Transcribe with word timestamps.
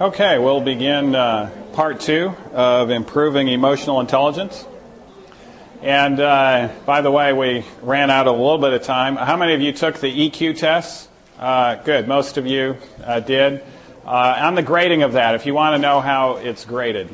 Okay, 0.00 0.40
we'll 0.40 0.60
begin 0.60 1.14
uh, 1.14 1.48
part 1.72 2.00
two 2.00 2.34
of 2.52 2.90
improving 2.90 3.46
emotional 3.46 4.00
intelligence. 4.00 4.66
And 5.82 6.18
uh, 6.18 6.72
by 6.84 7.00
the 7.00 7.12
way, 7.12 7.32
we 7.32 7.64
ran 7.80 8.10
out 8.10 8.26
a 8.26 8.32
little 8.32 8.58
bit 8.58 8.72
of 8.72 8.82
time. 8.82 9.14
How 9.14 9.36
many 9.36 9.54
of 9.54 9.60
you 9.60 9.70
took 9.70 10.00
the 10.00 10.10
EQ 10.28 10.58
test? 10.58 11.08
Uh, 11.38 11.76
good, 11.76 12.08
most 12.08 12.38
of 12.38 12.44
you 12.44 12.76
uh, 13.04 13.20
did. 13.20 13.62
Uh, 14.04 14.34
on 14.40 14.56
the 14.56 14.64
grading 14.64 15.04
of 15.04 15.12
that, 15.12 15.36
if 15.36 15.46
you 15.46 15.54
want 15.54 15.76
to 15.76 15.78
know 15.78 16.00
how 16.00 16.38
it's 16.38 16.64
graded 16.64 17.08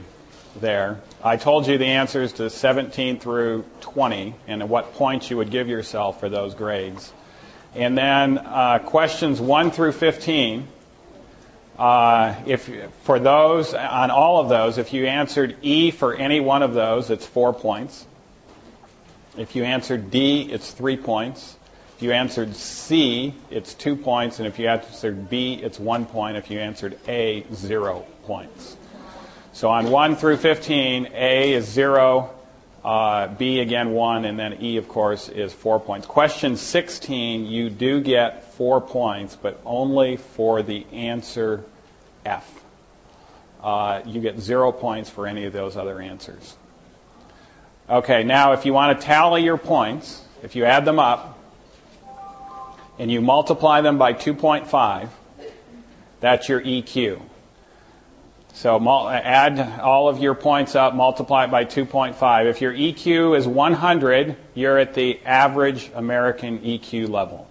there, 0.59 1.03
I 1.23 1.37
told 1.37 1.67
you 1.67 1.77
the 1.77 1.85
answers 1.85 2.33
to 2.35 2.49
17 2.49 3.21
through 3.21 3.67
20 3.83 4.35
and 4.49 4.63
at 4.63 4.69
what 4.71 4.95
points 4.95 5.29
you 5.29 5.37
would 5.37 5.51
give 5.51 5.69
yourself 5.69 6.19
for 6.19 6.31
those 6.31 6.55
grades. 6.55 7.13
And 7.75 7.99
then 7.99 8.39
uh, 8.39 8.79
questions 8.79 9.39
1 9.39 9.71
through 9.71 9.93
15 9.93 10.67
uh, 11.81 12.35
if 12.45 12.71
for 13.05 13.19
those 13.19 13.73
on 13.73 14.11
all 14.11 14.39
of 14.39 14.51
those, 14.51 14.77
if 14.77 14.93
you 14.93 15.07
answered 15.07 15.57
E 15.63 15.91
for 15.91 16.15
any 16.15 16.39
one 16.39 16.63
of 16.63 16.75
those, 16.75 17.09
it's 17.09 17.25
four 17.25 17.55
points. 17.55 18.07
If 19.39 19.57
you 19.57 19.65
answered 19.65 20.11
D, 20.11 20.43
it's 20.53 20.73
three 20.73 20.99
points. 20.99 21.57
If 21.97 22.03
you 22.03 22.13
answered 22.13 22.55
C, 22.55 23.35
it's 23.51 23.73
two 23.73 23.97
points, 23.97 24.39
and 24.39 24.47
if 24.47 24.59
you 24.59 24.69
answered 24.69 25.31
B, 25.31 25.55
it's 25.55 25.81
one 25.81 26.05
point. 26.05 26.37
If 26.37 26.51
you 26.51 26.59
answered 26.59 26.99
A, 27.09 27.47
zero 27.55 28.05
points. 28.25 28.77
So 29.53 29.71
on 29.71 29.91
1 29.91 30.17
through 30.17 30.37
15, 30.37 31.09
A 31.15 31.53
is 31.53 31.67
0, 31.67 32.31
uh, 32.85 33.27
B 33.29 33.61
again 33.61 33.93
1, 33.93 34.25
and 34.27 34.39
then 34.39 34.63
E, 34.63 34.77
of 34.77 34.89
course, 34.89 35.29
is 35.29 35.53
4 35.53 35.81
points. 35.81 36.07
Question 36.07 36.57
16, 36.57 37.47
you 37.47 37.71
do 37.71 38.01
get 38.01 38.53
4 38.55 38.81
points, 38.81 39.37
but 39.37 39.61
only 39.65 40.17
for 40.17 40.63
the 40.63 40.87
answer 40.93 41.65
F. 42.25 42.61
Uh, 43.63 44.01
you 44.07 44.21
get 44.21 44.41
0 44.41 44.73
points 44.73 45.11
for 45.11 45.27
any 45.27 45.45
of 45.45 45.53
those 45.53 45.77
other 45.77 46.01
answers. 46.01 46.57
Okay, 47.89 48.25
now 48.25 48.53
if 48.53 48.65
you 48.65 48.73
want 48.73 48.99
to 48.99 49.05
tally 49.05 49.43
your 49.43 49.59
points, 49.59 50.23
if 50.43 50.57
you 50.57 50.65
add 50.65 50.85
them 50.85 50.99
up, 50.99 51.39
and 52.99 53.11
you 53.11 53.21
multiply 53.21 53.81
them 53.81 53.99
by 53.99 54.13
2.5, 54.13 55.09
that's 56.21 56.49
your 56.49 56.61
EQ. 56.61 57.21
So 58.53 59.09
add 59.09 59.81
all 59.81 60.09
of 60.09 60.19
your 60.19 60.35
points 60.35 60.75
up, 60.75 60.95
multiply 60.95 61.45
it 61.45 61.51
by 61.51 61.65
2.5. 61.65 62.47
If 62.47 62.61
your 62.61 62.75
EQ 62.75 63.37
is 63.37 63.47
100, 63.47 64.37
you're 64.55 64.79
at 64.79 64.95
the 64.95 65.21
average 65.25 65.91
American 65.95 66.59
EQ 66.59 67.09
level. 67.09 67.50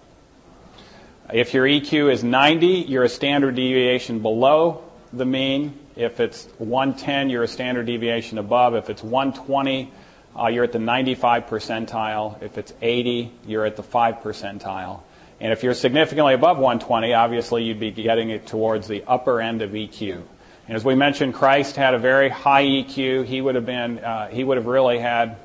If 1.32 1.54
your 1.54 1.64
EQ 1.64 2.12
is 2.12 2.24
90, 2.24 2.66
you're 2.66 3.04
a 3.04 3.08
standard 3.08 3.54
deviation 3.54 4.18
below 4.18 4.82
the 5.12 5.24
mean. 5.24 5.78
If 5.94 6.18
it's 6.18 6.48
110, 6.58 7.30
you're 7.30 7.44
a 7.44 7.48
standard 7.48 7.86
deviation 7.86 8.38
above. 8.38 8.74
If 8.74 8.90
it's 8.90 9.02
120, 9.02 9.92
uh, 10.36 10.48
you're 10.48 10.64
at 10.64 10.72
the 10.72 10.80
95 10.80 11.46
percentile. 11.46 12.42
If 12.42 12.58
it's 12.58 12.72
80, 12.82 13.32
you're 13.46 13.64
at 13.64 13.76
the 13.76 13.82
5 13.84 14.16
percentile. 14.16 15.02
And 15.40 15.52
if 15.52 15.62
you're 15.62 15.74
significantly 15.74 16.34
above 16.34 16.58
120, 16.58 17.14
obviously 17.14 17.62
you'd 17.62 17.78
be 17.78 17.92
getting 17.92 18.30
it 18.30 18.46
towards 18.46 18.88
the 18.88 19.04
upper 19.06 19.40
end 19.40 19.62
of 19.62 19.70
EQ. 19.70 20.22
And 20.66 20.76
as 20.76 20.84
we 20.84 20.96
mentioned, 20.96 21.34
Christ 21.34 21.76
had 21.76 21.94
a 21.94 21.98
very 21.98 22.28
high 22.28 22.64
EQ. 22.64 23.24
He 23.24 23.40
would 23.40 23.54
have 23.54 23.66
been, 23.66 24.00
uh, 24.00 24.28
he 24.28 24.42
would 24.42 24.56
have 24.56 24.66
really 24.66 24.98
had 24.98 25.36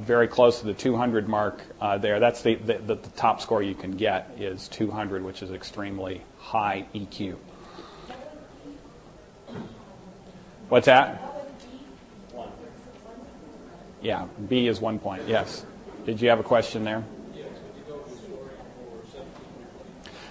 very 0.00 0.28
close 0.28 0.60
to 0.60 0.66
the 0.66 0.74
200 0.74 1.28
mark 1.28 1.62
uh, 1.80 1.98
there. 1.98 2.20
That's 2.20 2.42
the, 2.42 2.56
the, 2.56 2.78
the, 2.78 2.96
top 3.16 3.40
score 3.40 3.62
you 3.62 3.74
can 3.74 3.92
get 3.92 4.30
is 4.38 4.68
200, 4.68 5.22
which 5.24 5.42
is 5.42 5.50
extremely 5.50 6.22
high 6.38 6.86
EQ. 6.94 7.36
What's 10.68 10.86
that? 10.86 11.22
Yeah, 14.02 14.26
B 14.48 14.68
is 14.68 14.80
one 14.80 14.98
point. 14.98 15.22
Yes. 15.26 15.64
Did 16.04 16.20
you 16.20 16.28
have 16.28 16.40
a 16.40 16.44
question 16.44 16.84
there? 16.84 17.04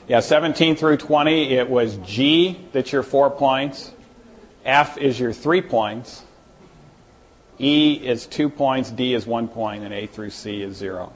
Yeah, 0.07 0.21
17 0.21 0.77
through 0.77 0.97
20, 0.97 1.53
it 1.53 1.69
was 1.69 1.97
G 1.97 2.57
that's 2.71 2.93
your 2.93 3.03
four 3.03 3.29
points. 3.29 3.91
F 4.63 4.97
is 4.97 5.19
your 5.19 5.33
three 5.33 5.61
points. 5.61 6.23
E 7.59 7.93
is 7.93 8.25
two 8.25 8.49
points, 8.49 8.91
D 8.91 9.13
is 9.13 9.25
one 9.25 9.47
point, 9.47 9.83
and 9.83 9.93
A 9.93 10.05
through 10.05 10.29
C 10.29 10.61
is 10.61 10.75
zero. 10.75 11.11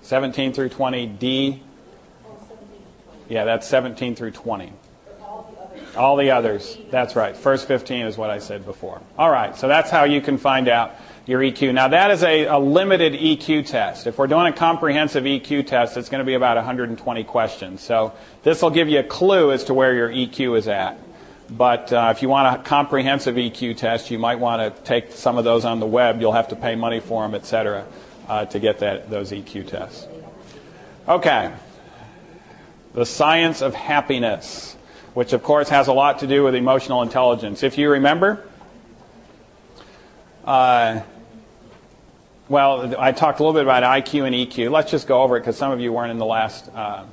Seventeen 0.00 0.54
through 0.54 0.70
twenty, 0.70 1.06
D. 1.06 1.62
Yeah, 3.28 3.44
that's 3.44 3.66
seventeen 3.66 4.14
through 4.14 4.30
twenty. 4.30 4.72
All 5.96 6.16
the 6.16 6.30
others. 6.30 6.78
That's 6.90 7.16
right. 7.16 7.36
First 7.36 7.66
15 7.66 8.06
is 8.06 8.16
what 8.16 8.30
I 8.30 8.38
said 8.38 8.64
before. 8.64 9.00
All 9.18 9.30
right, 9.30 9.56
so 9.56 9.66
that's 9.66 9.90
how 9.90 10.04
you 10.04 10.20
can 10.20 10.38
find 10.38 10.68
out 10.68 10.94
your 11.28 11.40
EQ. 11.40 11.74
Now, 11.74 11.88
that 11.88 12.10
is 12.10 12.22
a, 12.22 12.46
a 12.46 12.58
limited 12.58 13.12
EQ 13.12 13.66
test. 13.66 14.06
If 14.06 14.16
we're 14.16 14.28
doing 14.28 14.46
a 14.46 14.52
comprehensive 14.52 15.24
EQ 15.24 15.66
test, 15.66 15.98
it's 15.98 16.08
going 16.08 16.20
to 16.20 16.24
be 16.24 16.32
about 16.32 16.56
120 16.56 17.24
questions. 17.24 17.82
So 17.82 18.14
this 18.42 18.62
will 18.62 18.70
give 18.70 18.88
you 18.88 19.00
a 19.00 19.04
clue 19.04 19.52
as 19.52 19.64
to 19.64 19.74
where 19.74 19.94
your 19.94 20.08
EQ 20.08 20.56
is 20.56 20.68
at. 20.68 20.98
But 21.50 21.92
uh, 21.92 22.14
if 22.16 22.22
you 22.22 22.30
want 22.30 22.58
a 22.58 22.62
comprehensive 22.62 23.36
EQ 23.36 23.76
test, 23.76 24.10
you 24.10 24.18
might 24.18 24.38
want 24.38 24.74
to 24.74 24.82
take 24.84 25.12
some 25.12 25.36
of 25.36 25.44
those 25.44 25.66
on 25.66 25.80
the 25.80 25.86
web. 25.86 26.18
You'll 26.18 26.32
have 26.32 26.48
to 26.48 26.56
pay 26.56 26.76
money 26.76 27.00
for 27.00 27.22
them, 27.22 27.34
et 27.34 27.44
cetera, 27.44 27.84
uh, 28.26 28.46
to 28.46 28.58
get 28.58 28.78
that, 28.78 29.10
those 29.10 29.30
EQ 29.30 29.68
tests. 29.68 30.08
Okay. 31.06 31.52
The 32.94 33.04
science 33.04 33.60
of 33.60 33.74
happiness, 33.74 34.76
which 35.12 35.34
of 35.34 35.42
course 35.42 35.68
has 35.68 35.88
a 35.88 35.92
lot 35.92 36.20
to 36.20 36.26
do 36.26 36.42
with 36.42 36.54
emotional 36.54 37.02
intelligence. 37.02 37.62
If 37.62 37.76
you 37.76 37.90
remember, 37.90 38.48
uh, 40.46 41.02
well, 42.48 42.94
I 42.98 43.12
talked 43.12 43.40
a 43.40 43.42
little 43.42 43.52
bit 43.52 43.62
about 43.62 43.82
IQ 43.82 44.24
and 44.26 44.34
EQ. 44.34 44.70
Let's 44.70 44.90
just 44.90 45.06
go 45.06 45.22
over 45.22 45.36
it 45.36 45.40
because 45.40 45.56
some 45.56 45.70
of 45.70 45.80
you 45.80 45.92
weren't 45.92 46.10
in 46.10 46.18
the 46.18 46.24
last 46.24 46.70
uh, 46.74 47.04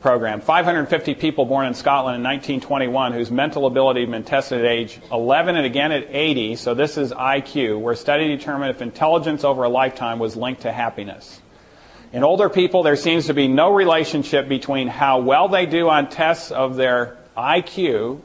program. 0.00 0.40
550 0.40 1.14
people 1.14 1.44
born 1.44 1.66
in 1.66 1.74
Scotland 1.74 2.16
in 2.16 2.22
1921 2.22 3.12
whose 3.12 3.30
mental 3.30 3.66
ability 3.66 4.00
had 4.00 4.10
been 4.10 4.24
tested 4.24 4.60
at 4.60 4.64
age 4.64 4.98
11 5.10 5.56
and 5.56 5.66
again 5.66 5.92
at 5.92 6.06
80. 6.08 6.56
So 6.56 6.72
this 6.74 6.96
is 6.96 7.12
IQ, 7.12 7.80
where 7.80 7.92
a 7.92 7.96
study 7.96 8.28
determined 8.28 8.70
if 8.70 8.80
intelligence 8.80 9.44
over 9.44 9.64
a 9.64 9.68
lifetime 9.68 10.18
was 10.18 10.34
linked 10.34 10.62
to 10.62 10.72
happiness. 10.72 11.40
In 12.12 12.24
older 12.24 12.48
people, 12.48 12.82
there 12.82 12.96
seems 12.96 13.26
to 13.26 13.34
be 13.34 13.48
no 13.48 13.72
relationship 13.72 14.48
between 14.48 14.88
how 14.88 15.20
well 15.20 15.48
they 15.48 15.66
do 15.66 15.88
on 15.88 16.08
tests 16.08 16.50
of 16.50 16.76
their 16.76 17.16
IQ 17.36 18.20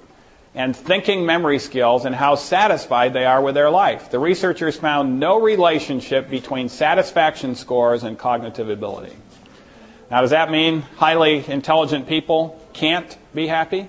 and 0.57 0.75
thinking 0.75 1.23
memory 1.23 1.59
skills 1.59 2.03
and 2.03 2.15
how 2.15 2.33
satisfied 2.33 3.13
they 3.13 3.25
are 3.25 3.43
with 3.43 3.53
their 3.53 3.69
life. 3.69 4.09
The 4.09 4.17
researchers 4.17 4.75
found 4.75 5.19
no 5.19 5.39
relationship 5.39 6.31
between 6.31 6.67
satisfaction 6.67 7.53
scores 7.53 8.01
and 8.01 8.17
cognitive 8.17 8.67
ability. 8.67 9.15
Now, 10.09 10.21
does 10.21 10.31
that 10.31 10.49
mean 10.49 10.81
highly 10.81 11.47
intelligent 11.47 12.07
people 12.07 12.59
can't 12.73 13.15
be 13.35 13.45
happy? 13.45 13.87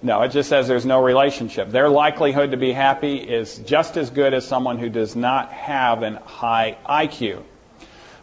No, 0.00 0.22
it 0.22 0.30
just 0.30 0.48
says 0.48 0.68
there's 0.68 0.86
no 0.86 1.02
relationship. 1.02 1.68
Their 1.68 1.90
likelihood 1.90 2.52
to 2.52 2.56
be 2.56 2.72
happy 2.72 3.16
is 3.16 3.58
just 3.58 3.98
as 3.98 4.08
good 4.08 4.32
as 4.32 4.48
someone 4.48 4.78
who 4.78 4.88
does 4.88 5.14
not 5.14 5.52
have 5.52 6.02
an 6.02 6.14
high 6.14 6.78
IQ. 6.88 7.42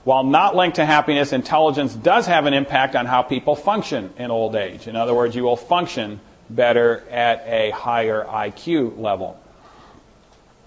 While 0.04 0.24
not 0.24 0.56
linked 0.56 0.78
to 0.78 0.86
happiness, 0.86 1.32
intelligence 1.32 1.94
does 1.94 2.26
have 2.26 2.48
an 2.48 2.56
impact 2.56 2.96
on 2.96 3.06
how 3.06 3.22
people 3.22 3.56
function 3.56 4.16
in 4.18 4.32
old 4.32 4.56
age. 4.56 4.88
In 4.88 4.96
other 4.96 5.14
words, 5.14 5.36
you 5.36 5.44
will 5.44 5.56
function 5.56 6.20
better 6.50 7.04
at 7.10 7.44
a 7.46 7.72
higher 7.72 8.24
IQ 8.26 8.98
level. 8.98 9.40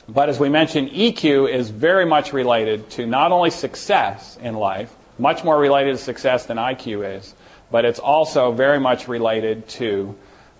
But 0.09 0.28
as 0.28 0.38
we 0.38 0.48
mentioned, 0.48 0.91
EQ 0.91 1.53
is 1.53 1.70
very 1.70 2.04
much 2.04 2.32
related 2.32 2.91
to 2.91 3.06
not 3.06 3.32
only 3.32 3.50
success 3.50 4.37
in 4.42 4.54
life, 4.54 4.94
much 5.19 5.45
more 5.45 5.59
related 5.59 5.92
to 5.92 6.03
success 6.03 6.47
than 6.47 6.56
IQ 6.56 7.18
is, 7.18 7.34
but 7.71 7.84
it's 7.84 7.98
also 7.98 8.53
very 8.53 8.80
much 8.80 9.09
related 9.09 9.68
to 9.68 10.15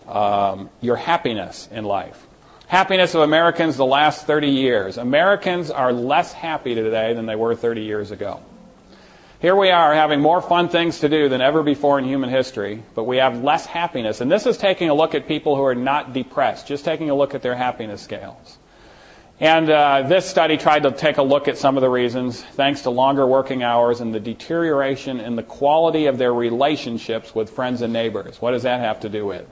um, 0.09 0.71
your 0.81 0.97
happiness 0.97 1.69
in 1.71 1.85
life. 1.85 2.27
Happiness 2.69 3.15
of 3.15 3.21
Americans 3.21 3.77
the 3.77 3.85
last 3.85 4.27
30 4.27 4.49
years. 4.49 4.97
Americans 4.97 5.71
are 5.71 5.93
less 5.93 6.33
happy 6.33 6.75
today 6.75 7.13
than 7.13 7.27
they 7.27 7.37
were 7.37 7.55
30 7.55 7.83
years 7.83 8.11
ago. 8.11 8.41
Here 9.43 9.57
we 9.57 9.71
are 9.71 9.93
having 9.93 10.21
more 10.21 10.41
fun 10.41 10.69
things 10.69 11.01
to 11.01 11.09
do 11.09 11.29
than 11.29 11.41
ever 11.41 11.65
before 11.65 11.99
in 11.99 12.05
human 12.05 12.31
history, 12.31 12.85
but 12.95 13.09
we 13.09 13.17
have 13.17 13.43
less 13.43 13.67
happiness. 13.67 14.21
And 14.21 14.31
this 14.31 14.47
is 14.47 14.57
taking 14.57 14.89
a 14.89 14.95
look 14.95 15.17
at 15.17 15.27
people 15.27 15.57
who 15.57 15.65
are 15.65 15.75
not 15.75 16.13
depressed, 16.13 16.69
just 16.69 16.85
taking 16.85 17.11
a 17.11 17.15
look 17.17 17.35
at 17.35 17.43
their 17.43 17.57
happiness 17.57 18.01
scales. 18.01 18.59
And 19.41 19.69
uh, 19.69 20.03
this 20.03 20.31
study 20.31 20.59
tried 20.59 20.85
to 20.85 20.93
take 20.93 21.17
a 21.17 21.25
look 21.25 21.49
at 21.49 21.59
some 21.59 21.77
of 21.77 21.81
the 21.81 21.91
reasons, 21.91 22.41
thanks 22.41 22.83
to 22.83 22.91
longer 22.91 23.27
working 23.27 23.65
hours 23.65 24.01
and 24.01 24.15
the 24.15 24.21
deterioration 24.21 25.19
in 25.19 25.35
the 25.35 25.43
quality 25.43 26.07
of 26.07 26.19
their 26.19 26.33
relationships 26.33 27.35
with 27.35 27.51
friends 27.51 27.83
and 27.83 27.93
neighbors. 27.93 28.41
What 28.41 28.53
does 28.53 28.63
that 28.63 28.79
have 28.79 29.01
to 29.01 29.09
do 29.09 29.27
with? 29.27 29.45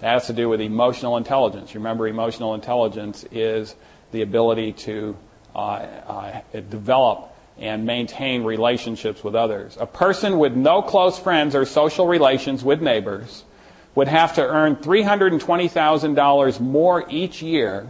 That 0.00 0.14
has 0.14 0.26
to 0.28 0.32
do 0.32 0.48
with 0.48 0.62
emotional 0.62 1.18
intelligence. 1.18 1.74
Remember, 1.74 2.08
emotional 2.08 2.54
intelligence 2.54 3.26
is 3.30 3.74
the 4.10 4.22
ability 4.22 4.72
to 4.72 5.18
uh, 5.54 5.58
uh, 5.58 6.40
develop 6.70 7.31
and 7.58 7.84
maintain 7.84 8.44
relationships 8.44 9.22
with 9.22 9.34
others. 9.34 9.76
A 9.80 9.86
person 9.86 10.38
with 10.38 10.54
no 10.54 10.82
close 10.82 11.18
friends 11.18 11.54
or 11.54 11.64
social 11.64 12.06
relations 12.06 12.64
with 12.64 12.80
neighbors 12.80 13.44
would 13.94 14.08
have 14.08 14.34
to 14.34 14.42
earn 14.42 14.76
$320,000 14.76 16.60
more 16.60 17.04
each 17.10 17.42
year 17.42 17.86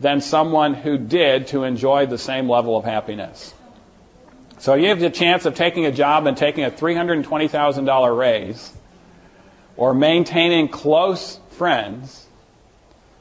than 0.00 0.20
someone 0.20 0.74
who 0.74 0.98
did 0.98 1.46
to 1.48 1.64
enjoy 1.64 2.06
the 2.06 2.18
same 2.18 2.48
level 2.48 2.76
of 2.76 2.84
happiness. 2.84 3.54
So 4.58 4.74
you 4.74 4.88
have 4.88 5.00
the 5.00 5.10
chance 5.10 5.44
of 5.44 5.54
taking 5.54 5.86
a 5.86 5.92
job 5.92 6.26
and 6.26 6.36
taking 6.36 6.64
a 6.64 6.70
$320,000 6.70 8.18
raise 8.18 8.72
or 9.76 9.94
maintaining 9.94 10.68
close 10.68 11.38
friends. 11.50 12.21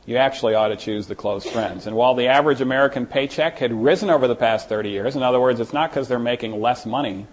You 0.06 0.18
actually 0.18 0.56
ought 0.56 0.70
to 0.70 0.76
choose 0.76 1.08
the 1.08 1.16
close 1.16 1.46
friends. 1.46 1.86
And 1.86 1.96
while 1.96 2.16
the 2.16 2.28
average 2.28 2.60
American 2.60 3.06
paycheck 3.06 3.60
had 3.60 3.72
risen 3.72 4.10
over 4.10 4.28
the 4.28 4.36
past 4.36 4.68
30 4.68 4.90
years, 4.90 5.16
in 5.16 5.22
other 5.22 5.40
words, 5.40 5.60
it's 5.60 5.74
not 5.74 5.92
because 5.92 6.08
they're 6.08 6.20
making 6.20 6.60
less 6.60 6.86
money, 6.86 7.28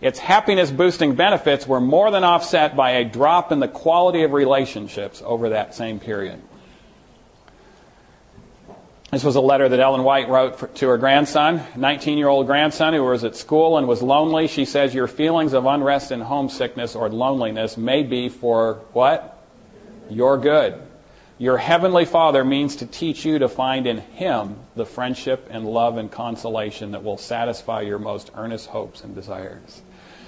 its 0.00 0.18
happiness 0.18 0.70
boosting 0.70 1.14
benefits 1.14 1.66
were 1.66 1.80
more 1.80 2.10
than 2.10 2.22
offset 2.22 2.76
by 2.76 2.92
a 2.92 3.04
drop 3.04 3.50
in 3.50 3.60
the 3.60 3.68
quality 3.68 4.22
of 4.22 4.32
relationships 4.32 5.22
over 5.24 5.48
that 5.48 5.74
same 5.74 5.98
period. 5.98 6.40
This 9.10 9.24
was 9.24 9.36
a 9.36 9.40
letter 9.40 9.68
that 9.68 9.80
Ellen 9.80 10.02
White 10.02 10.28
wrote 10.28 10.74
to 10.76 10.88
her 10.88 10.98
grandson, 10.98 11.62
19 11.76 12.18
year 12.18 12.28
old 12.28 12.46
grandson 12.46 12.92
who 12.92 13.02
was 13.04 13.24
at 13.24 13.36
school 13.36 13.78
and 13.78 13.88
was 13.88 14.02
lonely. 14.02 14.48
She 14.48 14.64
says, 14.64 14.94
Your 14.94 15.06
feelings 15.06 15.54
of 15.54 15.64
unrest 15.64 16.10
and 16.10 16.22
homesickness 16.22 16.94
or 16.94 17.08
loneliness 17.08 17.76
may 17.76 18.02
be 18.02 18.28
for 18.28 18.74
what? 18.92 19.42
Your 20.10 20.36
good. 20.38 20.85
Your 21.38 21.58
heavenly 21.58 22.06
Father 22.06 22.44
means 22.44 22.76
to 22.76 22.86
teach 22.86 23.26
you 23.26 23.38
to 23.40 23.48
find 23.48 23.86
in 23.86 23.98
Him 23.98 24.56
the 24.74 24.86
friendship 24.86 25.46
and 25.50 25.66
love 25.66 25.98
and 25.98 26.10
consolation 26.10 26.92
that 26.92 27.04
will 27.04 27.18
satisfy 27.18 27.82
your 27.82 27.98
most 27.98 28.30
earnest 28.34 28.68
hopes 28.68 29.02
and 29.04 29.14
desires. 29.14 29.82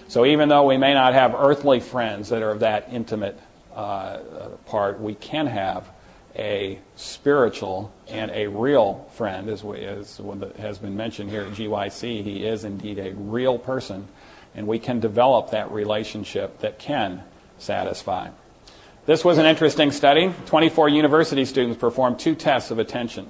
So 0.09 0.27
even 0.27 0.51
though 0.51 0.67
we 0.67 0.77
may 0.77 0.93
not 0.93 1.15
have 1.15 1.35
earthly 1.35 1.81
friends 1.81 2.29
that 2.29 2.43
are 2.43 2.51
of 2.51 2.61
that 2.61 2.89
intimate 2.93 3.39
uh, 3.75 4.19
part, 4.67 5.01
we 5.01 5.15
can 5.15 5.47
have 5.47 5.89
a 6.37 6.79
spiritual 6.97 7.91
and 8.09 8.31
a 8.33 8.47
real 8.47 9.07
friend, 9.15 9.49
as, 9.49 9.65
we, 9.65 9.81
as 9.81 10.21
has 10.59 10.79
been 10.79 10.97
mentioned 10.97 11.31
here 11.31 11.43
at 11.43 11.53
GYC. 11.53 12.23
He 12.23 12.47
is 12.47 12.65
indeed 12.65 12.99
a 12.99 13.15
real 13.15 13.59
person, 13.59 14.09
and 14.55 14.67
we 14.67 14.79
can 14.79 15.01
develop 15.01 15.53
that 15.53 15.71
relationship 15.71 16.61
that 16.61 16.79
can 16.79 17.23
satisfy. 17.57 18.29
This 19.09 19.25
was 19.25 19.39
an 19.39 19.47
interesting 19.47 19.91
study. 19.91 20.35
24 20.45 20.91
university 20.91 21.47
students 21.47 21.81
performed 21.81 22.19
two 22.19 22.35
tests 22.35 22.71
of 22.71 22.79
attention. 22.79 23.27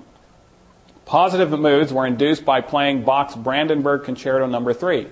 Positive 1.05 1.57
moods 1.57 1.93
were 1.93 2.05
induced 2.05 2.45
by 2.45 2.63
playing 2.63 3.05
Bach's 3.05 3.37
Brandenburg 3.37 4.03
Concerto 4.03 4.45
Number 4.47 4.73
no. 4.73 4.77
3. 4.77 5.07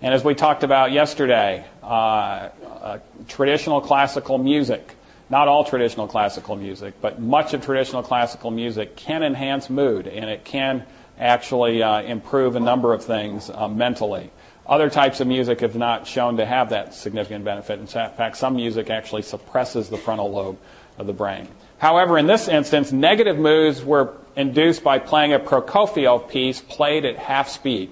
And 0.00 0.14
as 0.14 0.24
we 0.24 0.34
talked 0.34 0.62
about 0.64 0.92
yesterday, 0.92 1.66
uh, 1.82 1.86
uh, 1.86 2.98
traditional 3.28 3.82
classical 3.82 4.38
music, 4.38 4.94
not 5.28 5.48
all 5.48 5.64
traditional 5.64 6.08
classical 6.08 6.56
music, 6.56 6.94
but 7.02 7.20
much 7.20 7.52
of 7.52 7.62
traditional 7.62 8.02
classical 8.02 8.50
music 8.50 8.96
can 8.96 9.22
enhance 9.22 9.68
mood 9.68 10.06
and 10.06 10.30
it 10.30 10.46
can 10.46 10.86
actually 11.18 11.82
uh, 11.82 12.00
improve 12.00 12.56
a 12.56 12.60
number 12.60 12.94
of 12.94 13.04
things 13.04 13.50
uh, 13.50 13.68
mentally. 13.68 14.30
Other 14.68 14.90
types 14.90 15.20
of 15.20 15.26
music 15.26 15.60
have 15.60 15.76
not 15.76 16.06
shown 16.06 16.36
to 16.36 16.44
have 16.44 16.70
that 16.70 16.92
significant 16.92 17.44
benefit. 17.44 17.80
In 17.80 17.86
fact, 17.86 18.36
some 18.36 18.56
music 18.56 18.90
actually 18.90 19.22
suppresses 19.22 19.88
the 19.88 19.96
frontal 19.96 20.30
lobe 20.30 20.58
of 20.98 21.06
the 21.06 21.14
brain. 21.14 21.48
However, 21.78 22.18
in 22.18 22.26
this 22.26 22.48
instance, 22.48 22.92
negative 22.92 23.38
moods 23.38 23.82
were 23.82 24.14
induced 24.36 24.84
by 24.84 24.98
playing 24.98 25.32
a 25.32 25.38
Prokofiev 25.38 26.28
piece 26.28 26.60
played 26.60 27.04
at 27.04 27.16
half 27.16 27.48
speed. 27.48 27.90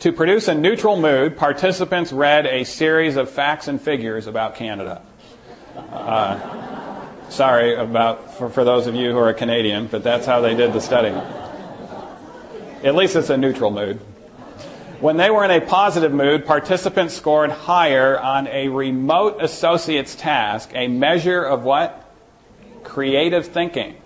To 0.00 0.12
produce 0.12 0.48
a 0.48 0.54
neutral 0.54 1.00
mood, 1.00 1.36
participants 1.36 2.12
read 2.12 2.46
a 2.46 2.64
series 2.64 3.16
of 3.16 3.30
facts 3.30 3.68
and 3.68 3.80
figures 3.80 4.26
about 4.26 4.56
Canada. 4.56 5.00
Uh, 5.76 7.28
sorry 7.28 7.74
about 7.76 8.36
for, 8.36 8.48
for 8.48 8.64
those 8.64 8.86
of 8.86 8.94
you 8.94 9.12
who 9.12 9.18
are 9.18 9.32
Canadian, 9.32 9.86
but 9.86 10.02
that's 10.02 10.26
how 10.26 10.40
they 10.40 10.54
did 10.54 10.72
the 10.72 10.80
study. 10.80 11.08
At 12.82 12.94
least 12.96 13.16
it's 13.16 13.30
a 13.30 13.36
neutral 13.36 13.70
mood. 13.70 14.00
When 15.00 15.16
they 15.16 15.28
were 15.28 15.44
in 15.44 15.50
a 15.50 15.60
positive 15.60 16.12
mood, 16.12 16.46
participants 16.46 17.14
scored 17.14 17.50
higher 17.50 18.18
on 18.18 18.46
a 18.46 18.68
remote 18.68 19.42
associate's 19.42 20.14
task, 20.14 20.70
a 20.74 20.86
measure 20.86 21.42
of 21.42 21.64
what? 21.64 22.12
Creative 22.84 23.44
thinking. 23.44 23.96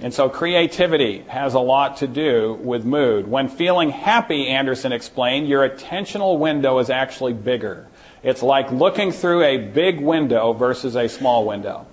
And 0.00 0.14
so 0.14 0.30
creativity 0.30 1.20
has 1.28 1.52
a 1.54 1.60
lot 1.60 1.98
to 1.98 2.06
do 2.06 2.58
with 2.62 2.86
mood. 2.86 3.28
When 3.28 3.48
feeling 3.48 3.90
happy, 3.90 4.48
Anderson 4.48 4.92
explained, 4.92 5.46
your 5.46 5.68
attentional 5.68 6.38
window 6.38 6.78
is 6.78 6.88
actually 6.88 7.34
bigger. 7.34 7.86
It's 8.22 8.42
like 8.42 8.72
looking 8.72 9.12
through 9.12 9.44
a 9.44 9.58
big 9.58 10.00
window 10.00 10.54
versus 10.54 10.96
a 10.96 11.08
small 11.08 11.44
window. 11.44 11.86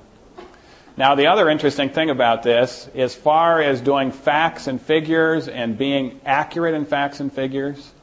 Now, 0.96 1.16
the 1.16 1.28
other 1.28 1.50
interesting 1.50 1.90
thing 1.90 2.10
about 2.10 2.44
this, 2.44 2.90
as 2.96 3.14
far 3.14 3.62
as 3.62 3.82
doing 3.82 4.12
facts 4.12 4.68
and 4.68 4.82
figures 4.82 5.48
and 5.48 5.78
being 5.78 6.22
accurate 6.26 6.74
in 6.74 6.86
facts 6.86 7.20
and 7.20 7.32
figures, 7.32 7.94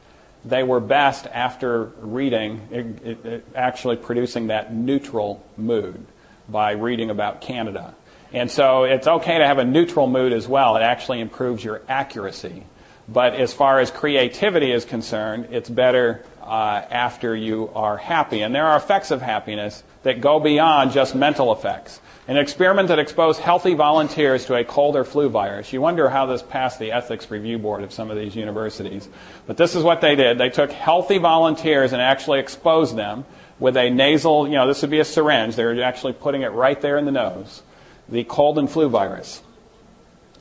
they 0.44 0.62
were 0.62 0.80
best 0.80 1.26
after 1.26 1.84
reading, 2.00 2.68
it, 2.70 2.86
it, 3.06 3.26
it 3.26 3.46
actually 3.54 3.96
producing 3.96 4.48
that 4.48 4.74
neutral 4.74 5.44
mood 5.56 6.04
by 6.48 6.72
reading 6.72 7.10
about 7.10 7.40
Canada. 7.40 7.94
And 8.32 8.50
so 8.50 8.84
it's 8.84 9.06
okay 9.06 9.38
to 9.38 9.46
have 9.46 9.58
a 9.58 9.64
neutral 9.64 10.06
mood 10.06 10.32
as 10.32 10.46
well. 10.48 10.76
It 10.76 10.82
actually 10.82 11.20
improves 11.20 11.64
your 11.64 11.82
accuracy. 11.88 12.64
But 13.08 13.34
as 13.34 13.52
far 13.52 13.80
as 13.80 13.90
creativity 13.90 14.72
is 14.72 14.84
concerned, 14.84 15.48
it's 15.50 15.70
better 15.70 16.24
uh, 16.42 16.82
after 16.90 17.36
you 17.36 17.70
are 17.74 17.96
happy. 17.96 18.40
And 18.40 18.54
there 18.54 18.66
are 18.66 18.76
effects 18.76 19.10
of 19.10 19.22
happiness 19.22 19.82
that 20.02 20.20
go 20.20 20.40
beyond 20.40 20.92
just 20.92 21.14
mental 21.14 21.52
effects. 21.52 22.00
An 22.26 22.38
experiment 22.38 22.88
that 22.88 22.98
exposed 22.98 23.38
healthy 23.38 23.74
volunteers 23.74 24.46
to 24.46 24.54
a 24.54 24.64
cold 24.64 24.96
or 24.96 25.04
flu 25.04 25.28
virus. 25.28 25.74
You 25.74 25.82
wonder 25.82 26.08
how 26.08 26.24
this 26.24 26.42
passed 26.42 26.78
the 26.78 26.92
ethics 26.92 27.30
review 27.30 27.58
board 27.58 27.82
of 27.82 27.92
some 27.92 28.10
of 28.10 28.16
these 28.16 28.34
universities. 28.34 29.08
But 29.46 29.58
this 29.58 29.74
is 29.74 29.82
what 29.82 30.00
they 30.00 30.14
did. 30.14 30.38
They 30.38 30.48
took 30.48 30.72
healthy 30.72 31.18
volunteers 31.18 31.92
and 31.92 32.00
actually 32.00 32.40
exposed 32.40 32.96
them 32.96 33.26
with 33.58 33.76
a 33.76 33.90
nasal, 33.90 34.48
you 34.48 34.54
know, 34.54 34.66
this 34.66 34.80
would 34.80 34.90
be 34.90 35.00
a 35.00 35.04
syringe. 35.04 35.54
They 35.54 35.64
were 35.64 35.82
actually 35.82 36.14
putting 36.14 36.42
it 36.42 36.52
right 36.52 36.80
there 36.80 36.96
in 36.96 37.04
the 37.04 37.12
nose 37.12 37.62
the 38.08 38.24
cold 38.24 38.58
and 38.58 38.70
flu 38.70 38.88
virus. 38.88 39.42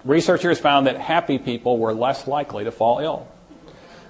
Researchers 0.04 0.60
found 0.60 0.88
that 0.88 0.98
happy 0.98 1.38
people 1.38 1.78
were 1.78 1.94
less 1.94 2.28
likely 2.28 2.66
to 2.66 2.72
fall 2.72 3.00
ill. 3.00 3.28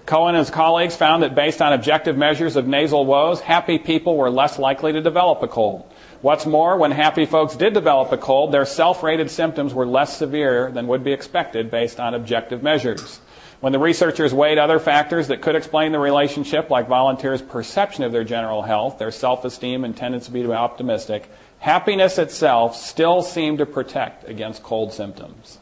Cohen 0.06 0.36
and 0.36 0.40
his 0.40 0.50
colleagues 0.50 0.96
found 0.96 1.24
that 1.24 1.36
based 1.36 1.62
on 1.62 1.72
objective 1.72 2.18
measures 2.18 2.56
of 2.56 2.68
nasal 2.68 3.06
woes, 3.06 3.40
happy 3.40 3.78
people 3.78 4.18
were 4.18 4.30
less 4.30 4.60
likely 4.60 4.92
to 4.92 5.02
develop 5.02 5.42
a 5.44 5.48
cold. 5.48 5.88
What's 6.24 6.46
more, 6.46 6.78
when 6.78 6.92
happy 6.92 7.26
folks 7.26 7.54
did 7.54 7.74
develop 7.74 8.14
a 8.14 8.18
cold, 8.18 8.54
their 8.54 8.64
self-rated 8.64 9.30
symptoms 9.30 9.74
were 9.74 9.86
less 9.86 10.16
severe 10.16 10.72
than 10.72 10.88
would 10.88 11.04
be 11.04 11.12
expected 11.12 11.70
based 11.70 12.00
on 12.00 12.14
objective 12.14 12.64
measures. 12.64 13.20
When 13.60 13.74
the 13.74 13.80
researchers 13.80 14.34
weighed 14.34 14.58
other 14.58 14.80
factors 14.80 15.28
that 15.28 15.42
could 15.42 15.58
explain 15.58 15.92
the 15.92 16.00
relationship, 16.00 16.70
like 16.70 16.88
volunteers' 16.88 17.42
perception 17.42 18.06
of 18.06 18.14
their 18.14 18.24
general 18.24 18.62
health, 18.62 19.00
their 19.00 19.12
self-esteem 19.12 19.84
and 19.84 19.98
tendency 19.98 20.32
to 20.32 20.48
be 20.48 20.54
optimistic, 20.54 21.30
happiness 21.60 22.18
itself 22.18 22.78
still 22.78 23.22
seemed 23.22 23.58
to 23.58 23.66
protect 23.66 24.24
against 24.30 24.64
cold 24.64 24.94
symptoms. 24.94 25.60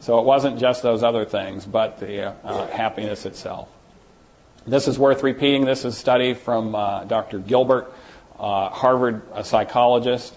So 0.00 0.18
it 0.18 0.26
wasn't 0.26 0.58
just 0.58 0.82
those 0.82 1.02
other 1.02 1.24
things, 1.24 1.64
but 1.64 2.00
the 2.00 2.34
uh, 2.44 2.66
happiness 2.66 3.24
itself. 3.24 3.70
This 4.66 4.88
is 4.88 4.98
worth 4.98 5.22
repeating. 5.22 5.64
This 5.64 5.86
is 5.86 5.94
a 5.94 5.98
study 5.98 6.34
from 6.34 6.74
uh, 6.74 7.04
Dr. 7.04 7.38
Gilbert, 7.38 7.90
uh, 8.38 8.70
Harvard 8.70 9.22
psychologist, 9.44 10.36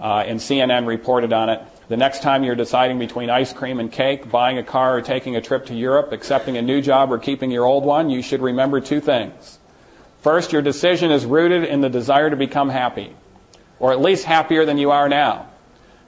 uh, 0.00 0.24
and 0.26 0.38
CNN 0.38 0.86
reported 0.86 1.32
on 1.32 1.48
it. 1.48 1.62
The 1.88 1.96
next 1.96 2.22
time 2.22 2.44
you're 2.44 2.54
deciding 2.54 2.98
between 2.98 3.30
ice 3.30 3.52
cream 3.52 3.80
and 3.80 3.90
cake, 3.90 4.30
buying 4.30 4.58
a 4.58 4.62
car 4.62 4.98
or 4.98 5.02
taking 5.02 5.36
a 5.36 5.40
trip 5.40 5.66
to 5.66 5.74
Europe, 5.74 6.12
accepting 6.12 6.56
a 6.56 6.62
new 6.62 6.80
job 6.82 7.10
or 7.10 7.18
keeping 7.18 7.50
your 7.50 7.64
old 7.64 7.84
one, 7.84 8.10
you 8.10 8.22
should 8.22 8.42
remember 8.42 8.80
two 8.80 9.00
things. 9.00 9.58
First, 10.20 10.52
your 10.52 10.62
decision 10.62 11.10
is 11.10 11.24
rooted 11.24 11.64
in 11.64 11.80
the 11.80 11.88
desire 11.88 12.28
to 12.28 12.36
become 12.36 12.68
happy 12.68 13.14
or 13.78 13.92
at 13.92 14.00
least 14.00 14.24
happier 14.24 14.64
than 14.64 14.78
you 14.78 14.90
are 14.90 15.08
now. 15.08 15.48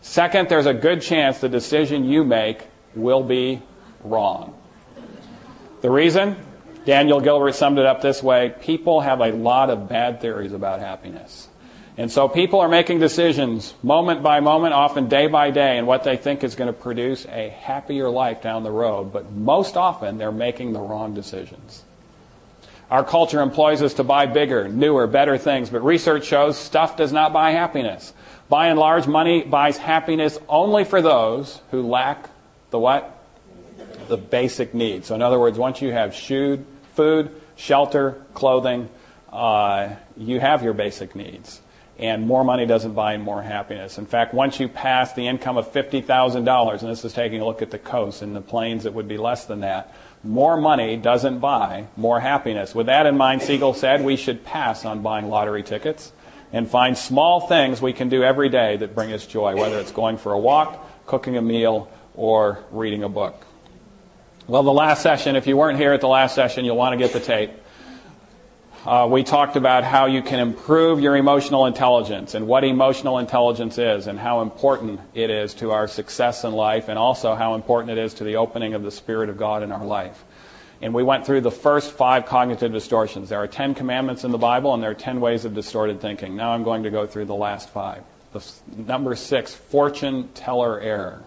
Second, 0.00 0.48
there's 0.48 0.66
a 0.66 0.74
good 0.74 1.02
chance 1.02 1.38
the 1.38 1.48
decision 1.48 2.04
you 2.04 2.24
make 2.24 2.66
will 2.94 3.22
be 3.22 3.62
wrong. 4.02 4.54
The 5.82 5.90
reason? 5.90 6.36
Daniel 6.84 7.20
Gilbert 7.20 7.54
summed 7.54 7.78
it 7.78 7.86
up 7.86 8.00
this 8.00 8.22
way 8.22 8.54
people 8.60 9.00
have 9.00 9.20
a 9.20 9.32
lot 9.32 9.70
of 9.70 9.88
bad 9.88 10.20
theories 10.20 10.52
about 10.52 10.80
happiness. 10.80 11.48
And 11.96 12.10
so 12.10 12.28
people 12.28 12.60
are 12.60 12.68
making 12.68 13.00
decisions 13.00 13.74
moment 13.82 14.22
by 14.22 14.40
moment, 14.40 14.72
often 14.72 15.08
day 15.08 15.26
by 15.26 15.50
day, 15.50 15.76
and 15.76 15.86
what 15.86 16.02
they 16.02 16.16
think 16.16 16.42
is 16.42 16.54
going 16.54 16.72
to 16.72 16.78
produce 16.78 17.26
a 17.26 17.50
happier 17.50 18.08
life 18.08 18.40
down 18.40 18.62
the 18.62 18.70
road. 18.70 19.12
But 19.12 19.30
most 19.32 19.76
often, 19.76 20.16
they're 20.16 20.32
making 20.32 20.72
the 20.72 20.80
wrong 20.80 21.12
decisions. 21.12 21.84
Our 22.90 23.04
culture 23.04 23.42
employs 23.42 23.82
us 23.82 23.94
to 23.94 24.04
buy 24.04 24.26
bigger, 24.26 24.66
newer, 24.66 25.06
better 25.06 25.36
things, 25.36 25.68
but 25.68 25.84
research 25.84 26.24
shows 26.24 26.56
stuff 26.58 26.96
does 26.96 27.12
not 27.12 27.32
buy 27.32 27.50
happiness. 27.50 28.14
By 28.48 28.68
and 28.68 28.78
large, 28.78 29.06
money 29.06 29.42
buys 29.42 29.76
happiness 29.76 30.38
only 30.48 30.84
for 30.84 31.02
those 31.02 31.60
who 31.70 31.82
lack 31.82 32.30
the 32.70 32.78
what? 32.78 33.19
The 34.10 34.18
basic 34.18 34.74
needs. 34.74 35.06
So, 35.06 35.14
in 35.14 35.22
other 35.22 35.38
words, 35.38 35.56
once 35.56 35.80
you 35.80 35.92
have 35.92 36.14
food, 36.14 37.40
shelter, 37.56 38.22
clothing, 38.34 38.90
uh, 39.32 39.94
you 40.16 40.40
have 40.40 40.62
your 40.62 40.74
basic 40.74 41.14
needs. 41.14 41.60
And 41.98 42.26
more 42.26 42.44
money 42.44 42.66
doesn't 42.66 42.94
buy 42.94 43.18
more 43.18 43.42
happiness. 43.42 43.98
In 43.98 44.06
fact, 44.06 44.34
once 44.34 44.58
you 44.58 44.68
pass 44.68 45.12
the 45.12 45.28
income 45.28 45.58
of 45.58 45.70
$50,000, 45.72 46.80
and 46.80 46.90
this 46.90 47.04
is 47.04 47.12
taking 47.12 47.40
a 47.40 47.44
look 47.44 47.62
at 47.62 47.70
the 47.70 47.78
coast, 47.78 48.22
and 48.22 48.34
the 48.34 48.40
plains 48.40 48.86
it 48.86 48.94
would 48.94 49.06
be 49.06 49.18
less 49.18 49.44
than 49.44 49.60
that, 49.60 49.94
more 50.24 50.56
money 50.56 50.96
doesn't 50.96 51.38
buy 51.38 51.86
more 51.96 52.18
happiness. 52.18 52.74
With 52.74 52.86
that 52.86 53.06
in 53.06 53.16
mind, 53.16 53.42
Siegel 53.42 53.74
said 53.74 54.02
we 54.02 54.16
should 54.16 54.44
pass 54.44 54.84
on 54.84 55.02
buying 55.02 55.28
lottery 55.28 55.62
tickets 55.62 56.12
and 56.52 56.68
find 56.68 56.96
small 56.96 57.46
things 57.46 57.80
we 57.80 57.92
can 57.92 58.08
do 58.08 58.22
every 58.22 58.48
day 58.48 58.76
that 58.78 58.94
bring 58.94 59.12
us 59.12 59.26
joy, 59.26 59.54
whether 59.54 59.78
it's 59.78 59.92
going 59.92 60.16
for 60.16 60.32
a 60.32 60.38
walk, 60.38 61.06
cooking 61.06 61.36
a 61.36 61.42
meal, 61.42 61.88
or 62.14 62.64
reading 62.72 63.04
a 63.04 63.08
book. 63.08 63.46
Well, 64.50 64.64
the 64.64 64.72
last 64.72 65.00
session, 65.00 65.36
if 65.36 65.46
you 65.46 65.56
weren't 65.56 65.78
here 65.78 65.92
at 65.92 66.00
the 66.00 66.08
last 66.08 66.34
session, 66.34 66.64
you'll 66.64 66.76
want 66.76 66.92
to 66.92 66.96
get 66.96 67.12
the 67.12 67.20
tape. 67.20 67.52
Uh, 68.84 69.06
we 69.08 69.22
talked 69.22 69.54
about 69.54 69.84
how 69.84 70.06
you 70.06 70.22
can 70.22 70.40
improve 70.40 70.98
your 70.98 71.16
emotional 71.16 71.66
intelligence 71.66 72.34
and 72.34 72.48
what 72.48 72.64
emotional 72.64 73.18
intelligence 73.18 73.78
is 73.78 74.08
and 74.08 74.18
how 74.18 74.40
important 74.40 74.98
it 75.14 75.30
is 75.30 75.54
to 75.54 75.70
our 75.70 75.86
success 75.86 76.42
in 76.42 76.50
life 76.50 76.88
and 76.88 76.98
also 76.98 77.36
how 77.36 77.54
important 77.54 77.96
it 77.96 78.02
is 78.02 78.12
to 78.14 78.24
the 78.24 78.34
opening 78.34 78.74
of 78.74 78.82
the 78.82 78.90
Spirit 78.90 79.28
of 79.28 79.38
God 79.38 79.62
in 79.62 79.70
our 79.70 79.84
life. 79.84 80.24
And 80.82 80.92
we 80.92 81.04
went 81.04 81.24
through 81.26 81.42
the 81.42 81.52
first 81.52 81.92
five 81.92 82.26
cognitive 82.26 82.72
distortions. 82.72 83.28
There 83.28 83.38
are 83.38 83.46
ten 83.46 83.72
commandments 83.72 84.24
in 84.24 84.32
the 84.32 84.36
Bible 84.36 84.74
and 84.74 84.82
there 84.82 84.90
are 84.90 84.94
ten 84.94 85.20
ways 85.20 85.44
of 85.44 85.54
distorted 85.54 86.00
thinking. 86.00 86.34
Now 86.34 86.54
I'm 86.54 86.64
going 86.64 86.82
to 86.82 86.90
go 86.90 87.06
through 87.06 87.26
the 87.26 87.36
last 87.36 87.68
five. 87.68 88.02
The, 88.32 88.44
number 88.76 89.14
six, 89.14 89.54
fortune 89.54 90.30
teller 90.34 90.80
error. 90.80 91.22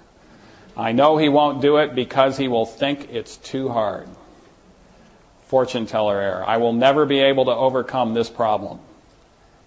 I 0.75 0.91
know 0.91 1.17
he 1.17 1.29
won't 1.29 1.61
do 1.61 1.77
it 1.77 1.93
because 1.93 2.37
he 2.37 2.47
will 2.47 2.65
think 2.65 3.09
it's 3.11 3.37
too 3.37 3.69
hard 3.69 4.07
fortune 5.53 5.85
teller 5.85 6.19
error. 6.19 6.43
I 6.43 6.57
will 6.57 6.73
never 6.73 7.05
be 7.05 7.19
able 7.19 7.45
to 7.45 7.51
overcome 7.51 8.15
this 8.15 8.27
problem. 8.27 8.79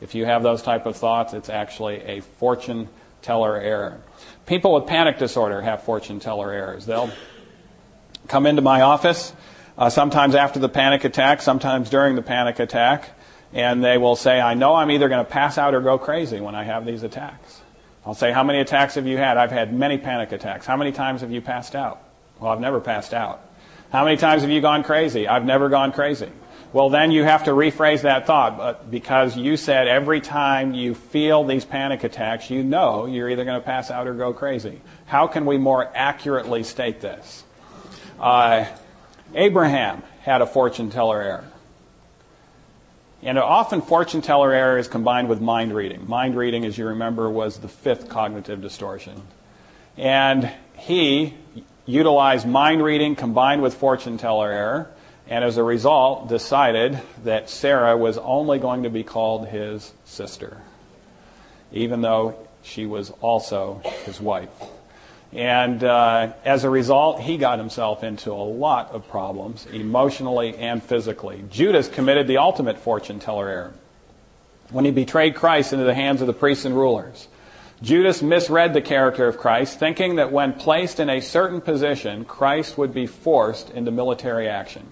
If 0.01 0.17
you 0.17 0.25
have 0.25 0.43
those 0.43 0.61
type 0.61 0.85
of 0.85 0.97
thoughts, 0.97 1.33
it's 1.33 1.49
actually 1.49 2.03
a 2.03 2.23
fortune 2.23 2.89
teller 3.23 3.57
error. 3.57 4.01
People 4.47 4.75
with 4.75 4.89
panic 4.89 5.17
disorder 5.17 5.61
have 5.61 5.85
fortune 5.85 6.19
teller 6.19 6.51
errors. 6.51 6.87
They'll 6.87 7.13
come 8.27 8.47
into 8.47 8.63
my 8.63 8.81
office, 8.81 9.33
uh, 9.79 9.89
sometimes 9.89 10.35
after 10.35 10.59
the 10.59 10.69
panic 10.69 11.05
attack, 11.05 11.41
sometimes 11.41 11.89
during 11.89 12.17
the 12.17 12.23
panic 12.23 12.59
attack, 12.59 13.11
and 13.53 13.85
they 13.85 13.97
will 13.97 14.17
say, 14.17 14.41
I 14.41 14.55
know 14.55 14.75
I'm 14.75 14.91
either 14.91 15.09
going 15.09 15.25
to 15.25 15.31
pass 15.31 15.57
out 15.57 15.73
or 15.73 15.81
go 15.81 15.99
crazy 15.99 16.41
when 16.41 16.57
I 16.57 16.65
have 16.65 16.85
these 16.85 17.05
attacks. 17.05 17.61
I'll 18.07 18.15
say, 18.15 18.33
How 18.33 18.45
many 18.45 18.61
attacks 18.61 18.95
have 18.95 19.07
you 19.07 19.19
had? 19.19 19.37
I've 19.37 19.51
had 19.51 19.75
many 19.75 19.99
panic 19.99 20.33
attacks. 20.33 20.65
How 20.65 20.77
many 20.77 20.93
times 20.93 21.23
have 21.23 21.33
you 21.33 21.41
passed 21.41 21.75
out? 21.75 22.01
Well, 22.39 22.53
I've 22.53 22.61
never 22.61 22.81
passed 22.81 23.13
out. 23.13 23.43
How 23.91 24.05
many 24.05 24.17
times 24.17 24.43
have 24.43 24.51
you 24.51 24.61
gone 24.61 24.85
crazy? 24.85 25.27
I've 25.27 25.45
never 25.45 25.69
gone 25.69 25.93
crazy. 25.93 26.31
Well, 26.73 26.91
then 26.91 27.11
you 27.11 27.25
have 27.25 27.45
to 27.45 27.53
rephrase 27.53 28.03
that 28.03 28.27
thought 28.27 28.59
but 28.59 28.91
because 28.91 29.37
you 29.37 29.57
said 29.57 29.89
every 29.89 30.21
time 30.21 30.75
you 30.75 30.95
feel 30.95 31.45
these 31.45 31.65
panic 31.65 32.05
attacks, 32.05 32.51
you 32.51 32.63
know 32.63 33.07
you're 33.07 33.31
either 33.31 33.45
going 33.45 33.59
to 33.59 33.65
pass 33.65 33.91
out 33.91 34.07
or 34.07 34.15
go 34.15 34.33
crazy. 34.33 34.81
How 35.07 35.27
can 35.27 35.47
we 35.47 35.59
more 35.59 35.91
accurately 35.95 36.65
state 36.65 37.01
this? 37.01 37.45
Uh, 38.21 38.67
Abraham 39.35 40.03
had 40.21 40.43
a 40.43 40.47
fortune 40.47 40.91
teller 40.91 41.23
error. 41.23 41.45
And 43.27 43.41
often 43.41 43.83
fortune 43.83 44.23
teller 44.23 44.53
error 44.53 44.79
is 44.79 44.87
combined 44.87 45.29
with 45.29 45.41
mind 45.41 45.75
reading. 45.75 46.09
Mind 46.09 46.37
reading, 46.37 46.65
as 46.65 46.79
you 46.79 46.87
remember, 46.87 47.29
was 47.29 47.59
the 47.59 47.67
fifth 47.67 48.09
cognitive 48.09 48.63
distortion. 48.63 49.21
And 49.97 50.49
he 50.77 51.35
utilized 51.87 52.47
mind 52.47 52.85
reading 52.85 53.17
combined 53.17 53.63
with 53.63 53.75
fortune 53.75 54.17
teller 54.17 54.53
error, 54.53 54.91
and 55.29 55.43
as 55.43 55.57
a 55.57 55.65
result, 55.65 56.29
decided 56.29 57.01
that 57.25 57.51
Sarah 57.51 57.97
was 57.97 58.17
only 58.17 58.61
going 58.61 58.85
to 58.85 58.91
be 58.91 59.03
called 59.03 59.49
his 59.49 59.93
sister, 60.05 60.63
even 61.73 62.03
though 62.03 62.47
she 62.63 62.87
was 62.87 63.11
also 63.21 63.81
his 64.05 64.21
wife. 64.21 64.51
And 65.33 65.83
uh, 65.83 66.33
as 66.45 66.65
a 66.65 66.71
result, 66.71 67.21
he 67.21 67.37
got 67.37 67.59
himself 67.59 68.05
into 68.05 68.33
a 68.33 68.35
lot 68.35 68.93
of 68.93 69.09
problems, 69.09 69.67
emotionally 69.67 70.57
and 70.57 70.83
physically. 70.83 71.45
Judas 71.51 71.89
committed 71.89 72.27
the 72.27 72.39
ultimate 72.39 72.79
fortune 72.79 73.19
teller 73.19 73.49
error 73.49 73.75
when 74.71 74.85
he 74.85 74.91
betrayed 74.91 75.35
Christ 75.35 75.73
into 75.73 75.85
the 75.85 75.95
hands 75.95 76.21
of 76.21 76.27
the 76.27 76.33
priests 76.33 76.65
and 76.65 76.77
rulers. 76.77 77.29
Judas 77.83 78.23
misread 78.23 78.73
the 78.73 78.81
character 78.81 79.29
of 79.29 79.37
Christ, 79.37 79.79
thinking 79.79 80.17
that 80.17 80.33
when 80.33 80.55
placed 80.55 80.99
in 80.99 81.11
a 81.11 81.21
certain 81.21 81.61
position, 81.61 82.25
Christ 82.25 82.79
would 82.79 82.95
be 82.95 83.07
forced 83.07 83.71
into 83.71 83.91
military 83.91 84.49
action. 84.49 84.87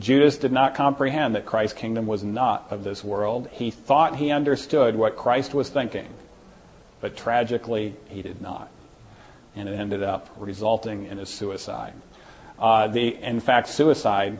Judas 0.00 0.38
did 0.38 0.50
not 0.50 0.74
comprehend 0.74 1.34
that 1.34 1.46
Christ's 1.46 1.78
kingdom 1.78 2.06
was 2.06 2.24
not 2.24 2.66
of 2.70 2.82
this 2.82 3.04
world. 3.04 3.48
He 3.52 3.70
thought 3.70 4.16
he 4.16 4.30
understood 4.30 4.96
what 4.96 5.14
Christ 5.14 5.54
was 5.54 5.68
thinking, 5.68 6.08
but 7.00 7.16
tragically, 7.16 7.94
he 8.08 8.22
did 8.22 8.40
not. 8.40 8.70
And 9.56 9.68
it 9.68 9.72
ended 9.72 10.02
up 10.02 10.30
resulting 10.36 11.06
in 11.06 11.18
his 11.18 11.28
suicide. 11.28 11.94
Uh, 12.58 12.86
the, 12.88 13.16
in 13.16 13.40
fact, 13.40 13.68
suicidal 13.68 14.38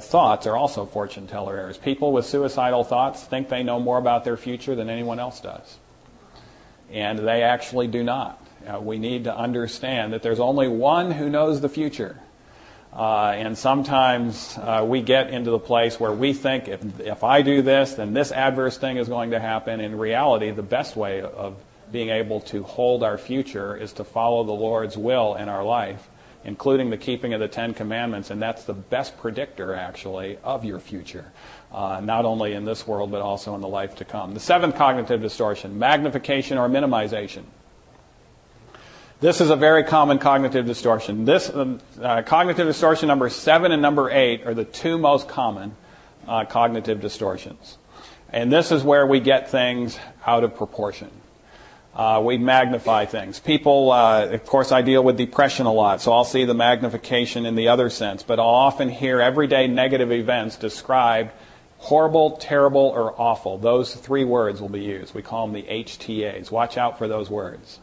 thoughts 0.00 0.46
are 0.46 0.56
also 0.56 0.86
fortune 0.86 1.26
teller 1.26 1.56
errors. 1.56 1.78
People 1.78 2.12
with 2.12 2.26
suicidal 2.26 2.84
thoughts 2.84 3.24
think 3.24 3.48
they 3.48 3.62
know 3.62 3.80
more 3.80 3.98
about 3.98 4.24
their 4.24 4.36
future 4.36 4.74
than 4.74 4.88
anyone 4.88 5.18
else 5.18 5.40
does 5.40 5.78
and 6.90 7.18
they 7.18 7.42
actually 7.42 7.88
do 7.88 8.02
not. 8.02 8.40
Uh, 8.66 8.80
we 8.80 8.98
need 8.98 9.24
to 9.24 9.36
understand 9.36 10.12
that 10.12 10.22
there's 10.22 10.40
only 10.40 10.68
one 10.68 11.10
who 11.10 11.28
knows 11.28 11.60
the 11.60 11.68
future. 11.68 12.18
Uh, 12.92 13.32
and 13.34 13.58
sometimes 13.58 14.56
uh, 14.58 14.84
we 14.86 15.02
get 15.02 15.28
into 15.30 15.50
the 15.50 15.58
place 15.58 15.98
where 15.98 16.12
we 16.12 16.32
think 16.32 16.68
if, 16.68 17.00
if 17.00 17.24
I 17.24 17.42
do 17.42 17.60
this, 17.60 17.94
then 17.94 18.14
this 18.14 18.30
adverse 18.30 18.78
thing 18.78 18.96
is 18.96 19.08
going 19.08 19.32
to 19.32 19.40
happen. 19.40 19.80
In 19.80 19.98
reality, 19.98 20.50
the 20.52 20.62
best 20.62 20.94
way 20.94 21.20
of 21.20 21.56
being 21.90 22.10
able 22.10 22.40
to 22.40 22.62
hold 22.62 23.02
our 23.02 23.18
future 23.18 23.76
is 23.76 23.92
to 23.94 24.04
follow 24.04 24.44
the 24.44 24.52
Lord's 24.52 24.96
will 24.96 25.34
in 25.34 25.48
our 25.48 25.64
life, 25.64 26.08
including 26.44 26.90
the 26.90 26.96
keeping 26.96 27.34
of 27.34 27.40
the 27.40 27.48
Ten 27.48 27.74
Commandments. 27.74 28.30
And 28.30 28.40
that's 28.40 28.64
the 28.64 28.74
best 28.74 29.16
predictor, 29.18 29.74
actually, 29.74 30.38
of 30.42 30.64
your 30.64 30.80
future 30.80 31.32
uh, 31.74 32.00
not 32.00 32.24
only 32.24 32.52
in 32.52 32.64
this 32.64 32.86
world, 32.86 33.10
but 33.10 33.20
also 33.20 33.54
in 33.54 33.60
the 33.60 33.68
life 33.68 33.96
to 33.96 34.04
come. 34.04 34.32
The 34.32 34.40
seventh 34.40 34.76
cognitive 34.76 35.20
distortion 35.20 35.78
magnification 35.78 36.56
or 36.56 36.68
minimization. 36.68 37.42
This 39.20 39.40
is 39.40 39.50
a 39.50 39.56
very 39.56 39.84
common 39.84 40.18
cognitive 40.18 40.66
distortion. 40.66 41.24
This 41.24 41.50
uh, 41.50 41.78
uh, 42.00 42.22
cognitive 42.22 42.66
distortion 42.66 43.08
number 43.08 43.28
seven 43.28 43.72
and 43.72 43.82
number 43.82 44.10
eight 44.10 44.46
are 44.46 44.54
the 44.54 44.64
two 44.64 44.98
most 44.98 45.28
common 45.28 45.74
uh, 46.28 46.44
cognitive 46.44 47.00
distortions. 47.00 47.78
And 48.30 48.52
this 48.52 48.70
is 48.70 48.82
where 48.82 49.06
we 49.06 49.20
get 49.20 49.50
things 49.50 49.98
out 50.26 50.44
of 50.44 50.56
proportion. 50.56 51.10
Uh, 51.94 52.20
we 52.24 52.38
magnify 52.38 53.04
things. 53.04 53.38
People, 53.38 53.92
uh, 53.92 54.26
of 54.26 54.44
course, 54.46 54.72
I 54.72 54.82
deal 54.82 55.04
with 55.04 55.16
depression 55.16 55.66
a 55.66 55.72
lot, 55.72 56.02
so 56.02 56.12
I'll 56.12 56.24
see 56.24 56.44
the 56.44 56.54
magnification 56.54 57.46
in 57.46 57.54
the 57.54 57.68
other 57.68 57.88
sense, 57.88 58.24
but 58.24 58.40
I'll 58.40 58.46
often 58.46 58.88
hear 58.88 59.20
everyday 59.20 59.68
negative 59.68 60.10
events 60.10 60.56
described 60.56 61.30
Horrible, 61.84 62.38
terrible, 62.38 62.80
or 62.80 63.12
awful. 63.20 63.58
Those 63.58 63.94
three 63.94 64.24
words 64.24 64.58
will 64.58 64.70
be 64.70 64.80
used. 64.80 65.14
We 65.14 65.20
call 65.20 65.46
them 65.46 65.54
the 65.54 65.68
HTAs. 65.68 66.50
Watch 66.50 66.78
out 66.78 66.96
for 66.96 67.08
those 67.08 67.28
words. 67.28 67.78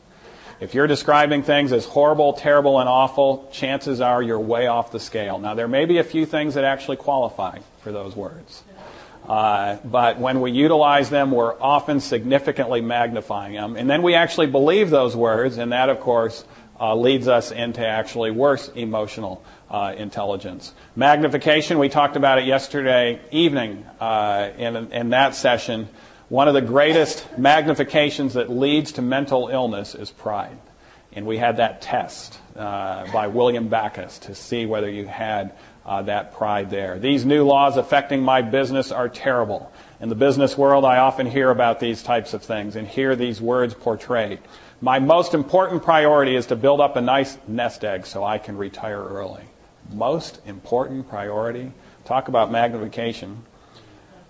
If 0.60 0.74
you're 0.74 0.88
describing 0.88 1.44
things 1.44 1.72
as 1.72 1.86
horrible, 1.86 2.34
terrible, 2.34 2.80
and 2.80 2.90
awful, 2.90 3.48
chances 3.52 4.02
are 4.02 4.24
you're 4.24 4.40
way 4.40 4.66
off 4.66 4.92
the 4.92 5.00
scale. 5.00 5.38
Now, 5.38 5.54
there 5.54 5.68
may 5.68 5.86
be 5.86 6.00
a 6.00 6.04
few 6.04 6.26
things 6.26 6.56
that 6.56 6.64
actually 6.64 6.98
qualify 6.98 7.60
for 7.84 7.92
those 7.92 8.16
words. 8.16 8.64
Uh, 9.28 9.78
but 9.86 10.20
when 10.20 10.42
we 10.42 10.52
utilize 10.52 11.10
them, 11.10 11.32
we're 11.32 11.60
often 11.62 12.00
significantly 12.00 12.82
magnifying 12.82 13.54
them. 13.54 13.76
And 13.76 13.90
then 13.90 14.02
we 14.02 14.16
actually 14.16 14.48
believe 14.48 14.90
those 14.90 15.16
words, 15.16 15.58
and 15.58 15.72
that, 15.72 15.90
of 15.90 16.00
course, 16.00 16.44
uh, 16.80 16.96
leads 16.96 17.28
us 17.28 17.52
into 17.52 17.86
actually 17.86 18.32
worse 18.32 18.68
emotional 18.70 19.44
uh, 19.70 19.94
intelligence. 19.96 20.74
Magnification, 20.96 21.78
we 21.78 21.88
talked 21.88 22.16
about 22.16 22.40
it 22.40 22.46
yesterday 22.46 23.22
evening 23.32 23.86
uh, 24.00 24.50
in, 24.58 24.76
in 24.92 25.10
that 25.12 25.36
session. 25.36 25.88
One 26.30 26.48
of 26.48 26.56
the 26.56 26.62
greatest 26.62 27.28
magnifications 27.36 28.34
that 28.34 28.50
leads 28.50 28.94
to 28.94 29.02
mental 29.02 29.50
illness 29.50 29.94
is 29.94 30.10
pride. 30.10 30.58
And 31.14 31.28
we 31.28 31.38
had 31.38 31.58
that 31.58 31.82
test 31.82 32.41
by 32.56 33.28
William 33.28 33.68
Backus 33.68 34.20
to 34.20 34.36
see 34.36 34.66
whether 34.66 34.90
you 34.90 35.08
had 35.08 35.54
uh, 35.86 36.02
that 36.04 36.34
pride 36.34 36.70
there. 36.70 37.00
These 37.00 37.26
new 37.26 37.44
laws 37.44 37.78
affecting 37.78 38.22
my 38.22 38.42
business 38.42 38.92
are 38.92 39.10
terrible. 39.10 39.72
In 40.00 40.10
the 40.10 40.16
business 40.16 40.58
world, 40.58 40.86
I 40.86 40.98
often 40.98 41.26
hear 41.26 41.50
about 41.50 41.80
these 41.80 42.04
types 42.04 42.34
of 42.34 42.44
things 42.44 42.76
and 42.76 42.88
hear 42.88 43.16
these 43.16 43.42
words 43.42 43.74
portrayed. 43.74 44.40
My 44.80 45.00
most 45.00 45.34
important 45.34 45.84
priority 45.84 46.36
is 46.36 46.48
to 46.48 46.56
build 46.56 46.82
up 46.82 46.96
a 46.96 47.02
nice 47.02 47.38
nest 47.48 47.84
egg 47.84 48.06
so 48.06 48.24
I 48.24 48.38
can 48.38 48.58
retire 48.58 49.04
early 49.04 49.44
most 49.94 50.40
important 50.46 51.10
priority. 51.10 51.72
Talk 52.06 52.28
about 52.28 52.52
magnification. 52.52 53.44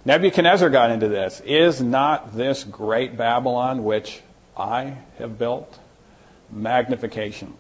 Nebuchadnezzar 0.06 0.70
got 0.70 0.92
into 0.92 1.08
this. 1.08 1.42
Is 1.46 1.82
not 1.82 2.36
this 2.36 2.64
great 2.64 3.16
Babylon 3.18 3.84
which 3.84 4.22
I 4.58 4.98
have 5.18 5.38
built? 5.38 5.80
Magnification. 6.50 7.54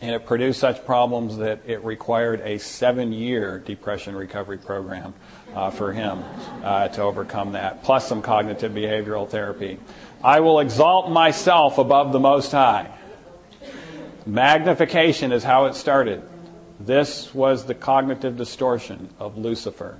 And 0.00 0.14
it 0.14 0.26
produced 0.26 0.60
such 0.60 0.84
problems 0.84 1.38
that 1.38 1.60
it 1.66 1.82
required 1.84 2.40
a 2.42 2.58
seven 2.58 3.12
year 3.12 3.58
depression 3.58 4.14
recovery 4.14 4.58
program 4.58 5.12
uh, 5.54 5.70
for 5.70 5.92
him 5.92 6.22
uh, 6.62 6.88
to 6.88 7.02
overcome 7.02 7.52
that, 7.52 7.82
plus 7.82 8.06
some 8.06 8.22
cognitive 8.22 8.72
behavioral 8.72 9.28
therapy. 9.28 9.78
I 10.22 10.40
will 10.40 10.60
exalt 10.60 11.10
myself 11.10 11.78
above 11.78 12.12
the 12.12 12.20
Most 12.20 12.52
High. 12.52 12.90
Magnification 14.24 15.32
is 15.32 15.42
how 15.42 15.66
it 15.66 15.74
started. 15.74 16.22
This 16.78 17.34
was 17.34 17.64
the 17.64 17.74
cognitive 17.74 18.36
distortion 18.36 19.08
of 19.18 19.36
Lucifer. 19.36 19.96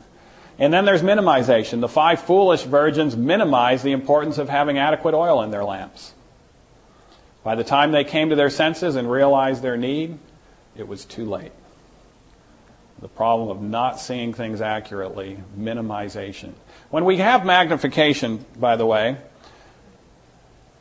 And 0.58 0.72
then 0.72 0.84
there's 0.84 1.02
minimization. 1.02 1.80
The 1.80 1.88
five 1.88 2.20
foolish 2.20 2.62
virgins 2.62 3.16
minimize 3.16 3.82
the 3.82 3.92
importance 3.92 4.38
of 4.38 4.48
having 4.48 4.78
adequate 4.78 5.14
oil 5.14 5.42
in 5.42 5.50
their 5.50 5.64
lamps. 5.64 6.14
By 7.42 7.54
the 7.54 7.64
time 7.64 7.92
they 7.92 8.04
came 8.04 8.30
to 8.30 8.36
their 8.36 8.50
senses 8.50 8.96
and 8.96 9.10
realized 9.10 9.62
their 9.62 9.76
need, 9.76 10.18
it 10.76 10.86
was 10.86 11.04
too 11.04 11.24
late. 11.24 11.52
The 13.00 13.08
problem 13.08 13.48
of 13.48 13.62
not 13.62 14.00
seeing 14.00 14.32
things 14.32 14.60
accurately, 14.60 15.38
minimization. 15.56 16.52
When 16.90 17.04
we 17.04 17.18
have 17.18 17.44
magnification, 17.44 18.44
by 18.56 18.76
the 18.76 18.86
way, 18.86 19.18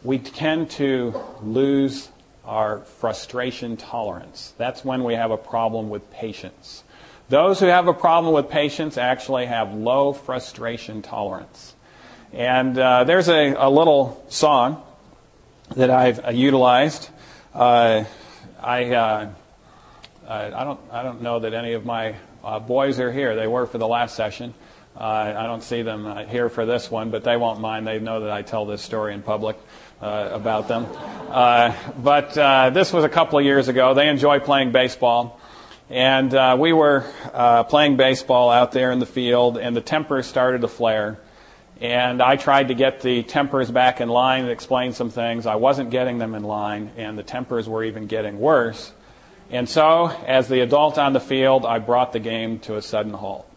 we 0.03 0.17
tend 0.17 0.71
to 0.71 1.19
lose 1.41 2.09
our 2.43 2.79
frustration 2.79 3.77
tolerance. 3.77 4.53
That's 4.57 4.83
when 4.83 5.03
we 5.03 5.13
have 5.13 5.31
a 5.31 5.37
problem 5.37 5.89
with 5.89 6.09
patience. 6.11 6.83
Those 7.29 7.59
who 7.59 7.65
have 7.65 7.87
a 7.87 7.93
problem 7.93 8.33
with 8.33 8.49
patience 8.49 8.97
actually 8.97 9.47
have 9.47 9.73
low 9.73 10.13
frustration 10.13 11.01
tolerance. 11.01 11.75
And 12.31 12.77
uh, 12.79 13.03
there's 13.03 13.27
a, 13.27 13.53
a 13.57 13.69
little 13.69 14.23
song 14.29 14.81
that 15.75 15.89
I've 15.89 16.25
uh, 16.25 16.29
utilized. 16.29 17.09
Uh, 17.53 18.05
I, 18.61 18.85
uh, 18.93 19.29
I 20.27 20.63
don't 20.63 20.79
I 20.91 21.03
don't 21.03 21.21
know 21.21 21.39
that 21.39 21.53
any 21.53 21.73
of 21.73 21.85
my 21.85 22.15
uh, 22.43 22.59
boys 22.59 22.99
are 22.99 23.11
here. 23.11 23.35
They 23.35 23.47
were 23.47 23.65
for 23.65 23.77
the 23.77 23.87
last 23.87 24.15
session. 24.15 24.53
Uh, 24.95 25.33
I 25.37 25.43
don't 25.43 25.61
see 25.61 25.83
them 25.83 26.27
here 26.27 26.49
for 26.49 26.65
this 26.65 26.89
one, 26.89 27.11
but 27.11 27.23
they 27.23 27.37
won't 27.37 27.59
mind. 27.59 27.85
They 27.85 27.99
know 27.99 28.21
that 28.21 28.31
I 28.31 28.41
tell 28.41 28.65
this 28.65 28.81
story 28.81 29.13
in 29.13 29.21
public 29.21 29.55
about 30.01 30.67
them. 30.67 30.87
but 32.01 32.33
this 32.73 32.91
was 32.91 33.03
a 33.03 33.09
couple 33.09 33.37
of 33.37 33.45
years 33.45 33.67
ago. 33.67 33.93
They 33.93 34.09
enjoy 34.09 34.39
playing 34.39 34.71
baseball. 34.71 35.39
And 35.89 36.33
uh, 36.33 36.57
we 36.59 36.73
were 36.73 37.05
uh, 37.33 37.63
playing 37.63 37.95
baseball 37.95 38.49
out 38.49 38.73
there 38.73 38.91
in 38.91 38.99
the 38.99 39.05
field, 39.05 39.57
and 39.57 39.73
the 39.73 39.81
temper 39.81 40.21
started 40.21 40.61
to 40.61 40.67
flare. 40.67 41.17
And 41.79 42.21
I 42.21 42.37
tried 42.37 42.69
to 42.69 42.73
get 42.73 43.01
the 43.01 43.23
tempers 43.23 43.69
back 43.69 44.01
in 44.01 44.09
line 44.09 44.43
and 44.43 44.51
explain 44.51 44.93
some 44.93 45.09
things. 45.09 45.45
I 45.45 45.55
wasn't 45.55 45.91
getting 45.91 46.17
them 46.17 46.33
in 46.33 46.43
line, 46.43 46.91
and 46.97 47.17
the 47.17 47.23
tempers 47.23 47.69
were 47.69 47.83
even 47.83 48.07
getting 48.07 48.39
worse. 48.39 48.91
And 49.51 49.69
so, 49.69 50.07
as 50.25 50.47
the 50.47 50.61
adult 50.61 50.97
on 50.97 51.13
the 51.13 51.19
field, 51.19 51.65
I 51.65 51.79
brought 51.79 52.13
the 52.13 52.19
game 52.19 52.59
to 52.59 52.75
a 52.75 52.81
sudden 52.81 53.13
halt. 53.13 53.49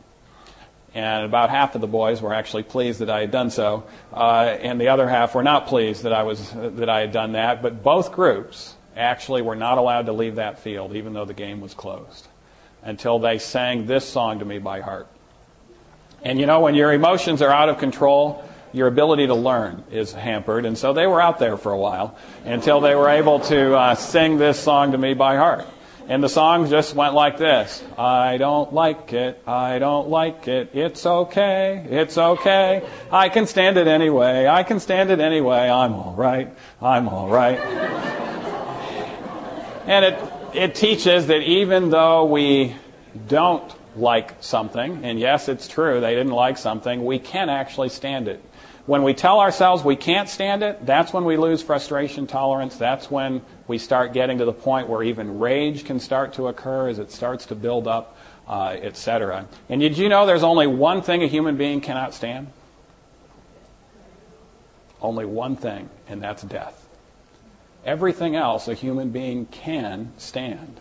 And 0.93 1.25
about 1.25 1.51
half 1.51 1.75
of 1.75 1.81
the 1.81 1.87
boys 1.87 2.21
were 2.21 2.35
actually 2.35 2.65
pleased 2.65 2.99
that 2.99 3.11
I 3.11 3.21
had 3.21 3.31
done 3.31 3.51
so, 3.51 3.85
uh, 4.13 4.57
and 4.61 4.81
the 4.81 4.89
other 4.89 5.09
half 5.09 5.35
were 5.35 5.43
not 5.43 5.67
pleased 5.69 6.03
that 6.03 6.13
I 6.13 6.25
was 6.25 6.51
that 6.53 6.89
I 6.89 7.01
had 7.01 7.13
done 7.13 7.33
that. 7.33 7.63
But 7.63 7.83
both 7.83 8.13
groups 8.13 8.75
actually 8.97 9.41
were 9.43 9.55
not 9.55 9.79
allowed 9.79 10.07
to 10.07 10.13
leave 10.13 10.35
that 10.37 10.59
field, 10.59 10.95
even 10.95 11.13
though 11.13 11.25
the 11.25 11.35
game 11.35 11.61
was 11.61 11.75
closed, 11.75 12.27
until 12.83 13.21
they 13.21 13.39
sang 13.39 13.87
this 13.87 14.05
song 14.05 14.41
to 14.41 14.45
me 14.45 14.59
by 14.59 14.81
heart. 14.81 15.07
And 16.23 16.39
you 16.39 16.47
know, 16.47 16.61
when 16.61 16.75
your 16.75 16.93
emotions 16.93 17.43
are 17.43 17.51
out 17.51 17.69
of 17.69 17.79
control, 17.79 18.45
your 18.73 18.87
ability 18.87 19.27
to 19.27 19.35
learn 19.35 19.85
is 19.91 20.13
hampered. 20.13 20.65
And 20.65 20.77
so 20.79 20.93
they 20.93 21.07
were 21.07 21.21
out 21.21 21.39
there 21.39 21.57
for 21.57 21.73
a 21.73 21.79
while 21.79 22.17
until 22.45 22.81
they 22.81 22.95
were 22.95 23.09
able 23.09 23.41
to 23.41 23.77
uh, 23.77 23.95
sing 23.95 24.39
this 24.39 24.59
song 24.59 24.93
to 24.93 24.99
me 24.99 25.15
by 25.15 25.37
heart. 25.37 25.67
And 26.09 26.23
the 26.25 26.29
song 26.29 26.69
just 26.69 26.95
went 26.95 27.15
like 27.15 27.39
this. 27.39 27.83
I 27.97 28.37
don't 28.37 28.73
like 28.73 29.13
it, 29.13 29.41
I 29.47 29.79
don't 29.79 30.09
like 30.09 30.49
it, 30.49 30.71
it's 30.75 31.07
okay, 31.07 31.87
it's 31.89 32.19
okay, 32.19 32.83
I 33.13 33.29
can 33.29 33.47
stand 33.47 33.77
it 33.77 33.87
anyway, 33.87 34.49
I 34.49 34.65
can 34.65 34.81
stand 34.81 35.13
it 35.13 35.21
anyway, 35.21 35.71
I'm 35.71 35.93
alright, 35.93 36.53
I'm 36.83 37.07
alright. 37.07 37.61
and 39.87 40.05
it, 40.05 40.19
it 40.53 40.75
teaches 40.75 41.29
that 41.29 41.43
even 41.43 41.91
though 41.91 42.25
we 42.25 42.75
don't 43.29 43.73
like 43.97 44.35
something, 44.41 45.05
and 45.05 45.19
yes, 45.19 45.49
it's 45.49 45.69
true, 45.69 46.01
they 46.01 46.15
didn't 46.15 46.33
like 46.33 46.59
something, 46.59 47.05
we 47.05 47.19
can 47.19 47.49
actually 47.49 47.89
stand 47.89 48.29
it. 48.29 48.43
When 48.87 49.03
we 49.03 49.15
tell 49.15 49.41
ourselves 49.41 49.85
we 49.85 49.95
can't 49.95 50.29
stand 50.29 50.63
it, 50.63 50.85
that's 50.85 51.13
when 51.13 51.25
we 51.25 51.37
lose 51.37 51.63
frustration 51.63 52.27
tolerance. 52.27 52.77
That's 52.77 53.11
when 53.11 53.43
we 53.69 53.79
start 53.79 54.13
getting 54.13 54.39
to 54.39 54.45
the 54.45 54.53
point 54.53 54.89
where 54.89 55.03
even 55.03 55.39
rage 55.39 55.85
can 55.85 56.01
start 56.01 56.33
to 56.35 56.49
occur 56.49 56.89
as 56.89 56.99
it 56.99 57.13
starts 57.13 57.47
to 57.47 57.55
build 57.55 57.87
up, 57.87 58.17
uh, 58.49 58.77
etc. 58.81 59.47
And 59.69 59.81
did 59.81 59.97
you 59.97 60.09
know 60.09 60.27
there's 60.27 60.43
only 60.43 60.67
one 60.67 61.03
thing 61.03 61.23
a 61.23 61.29
human 61.29 61.57
being 61.57 61.81
cannot 61.81 62.15
stand? 62.15 62.49
Only 65.01 65.25
one 65.25 65.57
thing, 65.57 65.89
and 66.09 66.21
that's 66.21 66.43
death. 66.43 66.89
Everything 67.85 68.35
else 68.35 68.67
a 68.67 68.75
human 68.75 69.11
being 69.11 69.47
can 69.47 70.13
stand. 70.17 70.81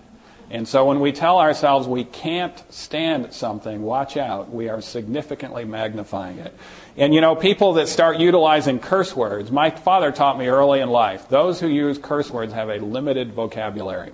And 0.51 0.67
so 0.67 0.85
when 0.85 0.99
we 0.99 1.11
tell 1.11 1.39
ourselves 1.39 1.87
we 1.87 2.03
can't 2.03 2.61
stand 2.73 3.33
something, 3.33 3.83
watch 3.83 4.17
out. 4.17 4.51
We 4.51 4.67
are 4.69 4.81
significantly 4.81 5.63
magnifying 5.63 6.39
it. 6.39 6.55
And 6.97 7.13
you 7.13 7.21
know, 7.21 7.35
people 7.35 7.73
that 7.73 7.87
start 7.87 8.17
utilizing 8.17 8.79
curse 8.79 9.15
words, 9.15 9.51
my 9.51 9.69
father 9.69 10.11
taught 10.11 10.39
me 10.39 10.47
early 10.47 10.79
in 10.79 10.89
life, 10.89 11.29
those 11.29 11.59
who 11.59 11.67
use 11.67 11.99
curse 11.99 12.31
words 12.31 12.53
have 12.53 12.69
a 12.69 12.79
limited 12.79 13.33
vocabulary. 13.33 14.11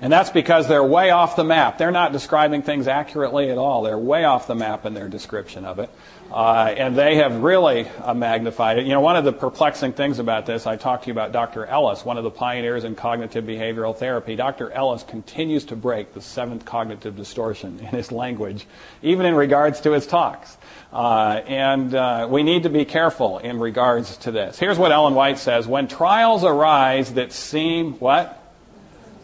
And 0.00 0.12
that's 0.12 0.30
because 0.30 0.68
they're 0.68 0.84
way 0.84 1.10
off 1.10 1.34
the 1.34 1.44
map. 1.44 1.78
They're 1.78 1.90
not 1.90 2.12
describing 2.12 2.62
things 2.62 2.86
accurately 2.86 3.50
at 3.50 3.58
all. 3.58 3.82
They're 3.82 3.98
way 3.98 4.24
off 4.24 4.46
the 4.46 4.54
map 4.54 4.84
in 4.84 4.94
their 4.94 5.08
description 5.08 5.64
of 5.64 5.78
it. 5.78 5.88
Uh, 6.32 6.74
and 6.76 6.96
they 6.96 7.16
have 7.16 7.42
really 7.42 7.86
uh, 8.02 8.12
magnified 8.12 8.78
it. 8.78 8.86
You 8.86 8.92
know, 8.92 9.00
one 9.00 9.14
of 9.14 9.24
the 9.24 9.32
perplexing 9.32 9.92
things 9.92 10.18
about 10.18 10.46
this, 10.46 10.66
I 10.66 10.76
talked 10.76 11.04
to 11.04 11.08
you 11.08 11.12
about 11.12 11.32
Dr. 11.32 11.64
Ellis, 11.66 12.04
one 12.04 12.18
of 12.18 12.24
the 12.24 12.30
pioneers 12.30 12.82
in 12.82 12.96
cognitive 12.96 13.44
behavioral 13.44 13.96
therapy. 13.96 14.34
Dr. 14.34 14.70
Ellis 14.72 15.04
continues 15.04 15.64
to 15.66 15.76
break 15.76 16.12
the 16.12 16.20
seventh 16.20 16.64
cognitive 16.64 17.16
distortion 17.16 17.78
in 17.80 17.86
his 17.86 18.10
language, 18.10 18.66
even 19.02 19.26
in 19.26 19.34
regards 19.34 19.80
to 19.82 19.92
his 19.92 20.06
talks. 20.06 20.56
Uh, 20.92 21.42
and 21.46 21.94
uh, 21.94 22.26
we 22.30 22.42
need 22.42 22.62
to 22.64 22.68
be 22.68 22.84
careful 22.84 23.38
in 23.38 23.58
regards 23.58 24.16
to 24.18 24.30
this. 24.30 24.58
Here's 24.58 24.78
what 24.78 24.92
Ellen 24.92 25.14
White 25.14 25.38
says 25.38 25.66
When 25.66 25.88
trials 25.88 26.44
arise 26.44 27.14
that 27.14 27.32
seem, 27.32 27.94
what? 27.94 28.40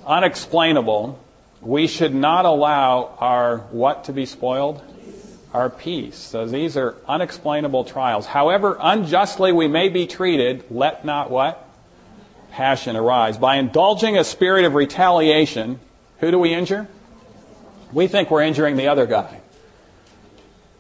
Unexplainable, 0.07 1.19
we 1.61 1.87
should 1.87 2.15
not 2.15 2.45
allow 2.45 3.17
our 3.19 3.59
what 3.59 4.05
to 4.05 4.13
be 4.13 4.27
spoiled? 4.27 4.83
Our 5.53 5.69
peace. 5.69 6.17
So 6.17 6.47
these 6.47 6.77
are 6.77 6.97
unexplainable 7.09 7.85
trials. 7.85 8.27
However 8.27 8.77
unjustly 8.81 9.53
we 9.53 9.69
may 9.69 9.89
be 9.89 10.07
treated, 10.07 10.65
let 10.71 11.05
not 11.05 11.31
what? 11.31 11.67
Passion 12.53 12.97
arise. 12.97 13.39
By 13.39 13.57
indulging 13.57 14.17
a 14.17 14.25
spirit 14.25 14.65
of 14.65 14.75
retaliation, 14.75 15.81
who 16.19 16.31
do 16.31 16.39
we 16.39 16.55
injure? 16.55 16.89
We 17.93 18.07
think 18.07 18.31
we're 18.31 18.43
injuring 18.43 18.77
the 18.77 18.89
other 18.89 19.07
guy. 19.07 19.41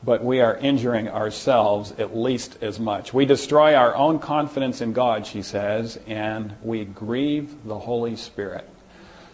But 0.02 0.24
we 0.24 0.40
are 0.40 0.56
injuring 0.56 1.08
ourselves 1.08 1.92
at 1.98 2.16
least 2.16 2.62
as 2.62 2.80
much. 2.80 3.12
We 3.12 3.26
destroy 3.26 3.74
our 3.74 3.94
own 3.94 4.18
confidence 4.18 4.80
in 4.80 4.92
God, 4.92 5.26
she 5.26 5.42
says, 5.42 5.98
and 6.06 6.54
we 6.62 6.84
grieve 6.84 7.66
the 7.66 7.78
Holy 7.78 8.16
Spirit. 8.16 8.66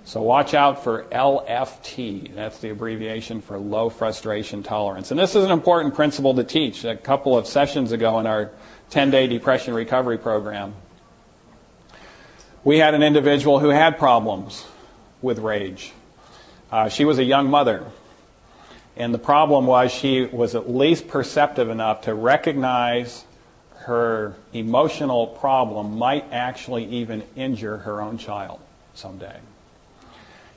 So 0.06 0.22
watch 0.22 0.54
out 0.54 0.84
for 0.84 1.02
LFT. 1.10 2.32
That's 2.32 2.58
the 2.58 2.70
abbreviation 2.70 3.40
for 3.40 3.58
low 3.58 3.90
frustration 3.90 4.62
tolerance. 4.62 5.10
And 5.10 5.18
this 5.18 5.34
is 5.34 5.44
an 5.44 5.50
important 5.50 5.96
principle 5.96 6.32
to 6.34 6.44
teach. 6.44 6.84
A 6.84 6.94
couple 6.94 7.36
of 7.36 7.48
sessions 7.48 7.90
ago 7.90 8.20
in 8.20 8.26
our 8.28 8.52
10 8.90 9.10
day 9.10 9.26
depression 9.26 9.74
recovery 9.74 10.16
program, 10.16 10.74
we 12.62 12.78
had 12.78 12.94
an 12.94 13.02
individual 13.02 13.58
who 13.58 13.70
had 13.70 13.98
problems 13.98 14.64
with 15.22 15.40
rage. 15.40 15.92
Uh, 16.70 16.88
she 16.88 17.04
was 17.04 17.18
a 17.18 17.24
young 17.24 17.50
mother. 17.50 17.84
And 18.96 19.12
the 19.12 19.18
problem 19.18 19.66
was 19.66 19.90
she 19.90 20.24
was 20.24 20.54
at 20.54 20.70
least 20.70 21.08
perceptive 21.08 21.68
enough 21.68 22.02
to 22.02 22.14
recognize 22.14 23.24
her 23.78 24.36
emotional 24.52 25.26
problem 25.26 25.98
might 25.98 26.26
actually 26.30 26.84
even 26.84 27.24
injure 27.34 27.78
her 27.78 28.00
own 28.00 28.18
child 28.18 28.60
someday. 28.94 29.40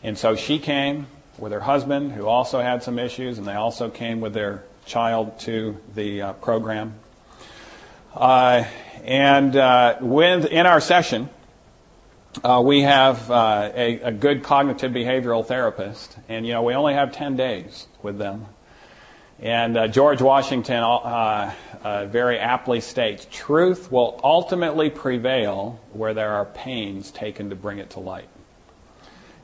And 0.03 0.17
so 0.17 0.35
she 0.35 0.59
came 0.59 1.07
with 1.37 1.51
her 1.51 1.59
husband, 1.59 2.13
who 2.13 2.25
also 2.25 2.61
had 2.61 2.83
some 2.83 2.99
issues, 2.99 3.37
and 3.37 3.47
they 3.47 3.53
also 3.53 3.89
came 3.89 4.21
with 4.21 4.33
their 4.33 4.63
child 4.85 5.39
to 5.39 5.77
the 5.93 6.21
uh, 6.21 6.33
program. 6.33 6.95
Uh, 8.13 8.63
and 9.03 9.55
uh, 9.55 9.97
with, 10.01 10.45
in 10.45 10.65
our 10.65 10.81
session, 10.81 11.29
uh, 12.43 12.61
we 12.63 12.81
have 12.81 13.29
uh, 13.29 13.71
a, 13.73 13.99
a, 14.01 14.11
good 14.11 14.43
cognitive 14.43 14.91
behavioral 14.91 15.45
therapist, 15.45 16.17
and 16.27 16.45
you 16.45 16.53
know 16.53 16.63
we 16.63 16.73
only 16.73 16.93
have 16.93 17.11
10 17.11 17.35
days 17.35 17.87
with 18.01 18.17
them. 18.17 18.45
And 19.39 19.77
uh, 19.77 19.87
George 19.87 20.21
Washington 20.21 20.83
very 21.83 22.39
aptly 22.39 22.81
states, 22.81 23.25
"Truth 23.31 23.91
will 23.91 24.19
ultimately 24.23 24.89
prevail 24.89 25.79
where 25.93 26.13
there 26.13 26.31
are 26.31 26.45
pains 26.45 27.09
taken 27.09 27.49
to 27.49 27.55
bring 27.55 27.79
it 27.79 27.91
to 27.91 27.99
light." 27.99 28.27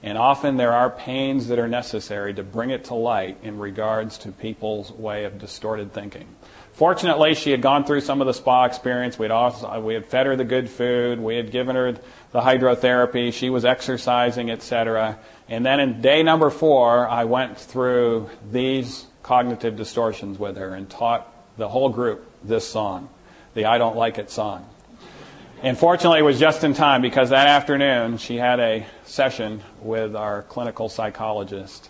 And 0.06 0.20
often 0.20 0.58
there 0.58 0.72
are 0.72 0.92
pains 0.92 1.48
that 1.48 1.58
are 1.58 1.68
necessary 1.68 2.32
to 2.36 2.44
bring 2.44 2.70
it 2.70 2.86
to 2.86 2.94
light 2.94 3.40
in 3.42 3.58
regards 3.58 4.20
to 4.20 4.32
people's 4.32 4.92
way 4.92 5.24
of 5.24 5.40
distorted 5.40 5.94
thinking. 5.94 6.28
Fortunately, 6.74 7.34
she 7.34 7.50
had 7.50 7.64
gone 7.64 7.86
through 7.86 8.02
some 8.02 8.22
of 8.22 8.28
the 8.28 8.34
spa 8.34 8.66
experience. 8.66 9.18
We'd 9.18 9.32
also, 9.32 9.82
we 9.82 9.96
had 9.96 10.06
fed 10.06 10.28
her 10.28 10.36
the 10.36 10.44
good 10.44 10.70
food. 10.70 11.20
We 11.20 11.38
had 11.38 11.50
given 11.50 11.76
her 11.76 11.94
the 11.94 12.42
hydrotherapy. 12.42 13.34
She 13.34 13.50
was 13.50 13.66
exercising, 13.66 14.52
etc. 14.52 15.18
And 15.50 15.66
then 15.66 15.80
in 15.80 16.02
day 16.02 16.22
number 16.22 16.52
four, 16.52 17.10
I 17.10 17.24
went 17.24 17.58
through 17.58 18.30
these 18.52 19.08
cognitive 19.24 19.76
distortions 19.76 20.38
with 20.38 20.58
her 20.58 20.76
and 20.76 20.88
taught 20.88 21.34
the 21.58 21.68
whole 21.68 21.90
group 21.90 22.30
this 22.44 22.68
song, 22.68 23.10
the 23.56 23.66
I 23.66 23.80
Don't 23.80 23.96
Like 23.96 24.20
It 24.20 24.30
song. 24.30 24.70
And 25.64 25.78
fortunately, 25.78 26.20
it 26.20 26.24
was 26.24 26.40
just 26.40 26.64
in 26.64 26.74
time 26.74 27.02
because 27.02 27.30
that 27.30 27.48
afternoon 27.48 28.18
she 28.18 28.36
had 28.36 28.60
a 28.60 28.86
session 29.06 29.62
with 29.82 30.16
our 30.16 30.44
clinical 30.44 30.90
psychologist 30.90 31.90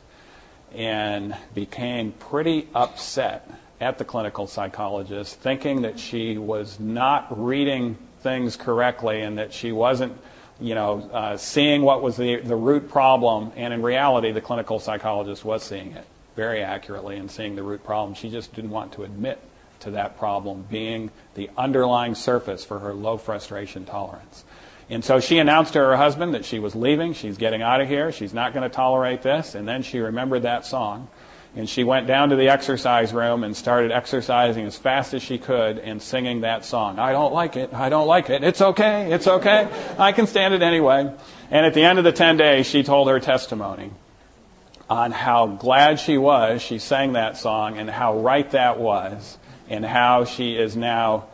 and 0.74 1.36
became 1.54 2.12
pretty 2.12 2.68
upset 2.76 3.50
at 3.82 3.98
the 3.98 4.06
clinical 4.06 4.48
psychologist, 4.48 5.40
thinking 5.40 5.82
that 5.82 6.00
she 6.00 6.38
was 6.38 6.80
not 6.80 7.44
reading 7.44 7.98
things 8.22 8.56
correctly 8.56 9.22
and 9.22 9.40
that 9.40 9.52
she 9.52 9.72
wasn't, 9.72 10.16
you 10.60 10.76
know, 10.76 11.10
uh, 11.12 11.36
seeing 11.36 11.82
what 11.82 12.02
was 12.02 12.18
the, 12.18 12.38
the 12.38 12.56
root 12.56 12.90
problem. 12.90 13.52
And 13.56 13.74
in 13.74 13.82
reality, 13.82 14.32
the 14.32 14.42
clinical 14.42 14.80
psychologist 14.80 15.44
was 15.44 15.64
seeing 15.64 15.92
it 15.92 16.06
very 16.36 16.62
accurately 16.62 17.18
and 17.18 17.32
seeing 17.32 17.56
the 17.56 17.64
root 17.64 17.84
problem. 17.84 18.14
She 18.14 18.30
just 18.30 18.54
didn't 18.54 18.72
want 18.72 18.94
to 18.94 19.04
admit 19.04 19.40
to 19.82 19.92
that 19.92 20.18
problem 20.18 20.66
being 20.70 21.12
the 21.36 21.50
underlying 21.58 22.16
surface 22.16 22.64
for 22.64 22.80
her 22.80 22.94
low 22.94 23.18
frustration 23.18 23.86
tolerance. 23.86 24.44
And 24.90 25.04
so 25.04 25.20
she 25.20 25.40
announced 25.40 25.74
to 25.74 25.80
her 25.80 25.98
husband 25.98 26.34
that 26.36 26.46
she 26.46 26.60
was 26.60 26.76
leaving. 26.76 27.14
She's 27.14 27.38
getting 27.38 27.62
out 27.62 27.82
of 27.82 27.88
here. 27.88 28.12
She's 28.12 28.34
not 28.34 28.54
going 28.54 28.70
to 28.70 28.74
tolerate 28.74 29.22
this. 29.22 29.56
And 29.56 29.68
then 29.68 29.82
she 29.82 30.00
remembered 30.00 30.44
that 30.44 30.66
song. 30.66 31.08
And 31.56 31.70
she 31.70 31.84
went 31.84 32.06
down 32.06 32.30
to 32.30 32.36
the 32.36 32.50
exercise 32.50 33.14
room 33.14 33.44
and 33.44 33.56
started 33.56 33.92
exercising 33.92 34.66
as 34.66 34.78
fast 34.78 35.14
as 35.14 35.24
she 35.24 35.38
could 35.38 35.80
and 35.80 36.02
singing 36.02 36.42
that 36.42 36.66
song. 36.66 37.00
I 37.00 37.14
don't 37.14 37.34
like 37.34 37.56
it. 37.56 37.74
I 37.74 37.90
don't 37.90 38.08
like 38.08 38.30
it. 38.30 38.44
It's 38.44 38.62
okay. 38.62 39.12
It's 39.12 39.26
okay. 39.26 39.70
I 39.98 40.12
can 40.12 40.28
stand 40.28 40.54
it 40.54 40.62
anyway. 40.62 41.12
And 41.50 41.66
at 41.66 41.74
the 41.74 41.84
end 41.84 41.98
of 41.98 42.04
the 42.04 42.12
10 42.12 42.38
days, 42.38 42.68
she 42.68 42.84
told 42.84 43.08
her 43.08 43.20
testimony 43.20 43.92
on 44.90 45.12
how 45.12 45.48
glad 45.48 46.00
she 46.00 46.18
was 46.18 46.62
she 46.62 46.78
sang 46.78 47.14
that 47.14 47.38
song 47.38 47.78
and 47.78 47.90
how 47.90 48.20
right 48.20 48.52
that 48.52 48.80
was 48.80 49.38
and 49.70 49.86
how 49.86 50.26
she 50.26 50.56
is 50.56 50.76
now 50.76 51.26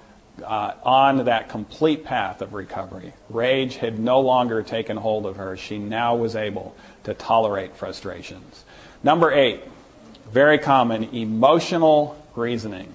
uh, 0.44 0.74
on 0.84 1.26
that 1.26 1.50
complete 1.50 2.04
path 2.04 2.41
of 2.41 2.54
recovery. 2.54 3.13
Rage 3.30 3.76
had 3.76 4.00
no 4.00 4.22
longer 4.22 4.63
taken 4.63 4.98
hold 4.98 5.26
of 5.26 5.36
her. 5.38 5.58
She 5.58 5.78
now 5.78 6.15
was 6.15 6.36
able 6.36 6.76
to 7.04 7.13
tolerate 7.13 7.76
frustrations. 7.76 8.63
Number 9.04 9.32
eight, 9.32 9.62
very 10.32 10.58
common, 10.58 11.15
emotional 11.15 12.24
reasoning. 12.36 12.94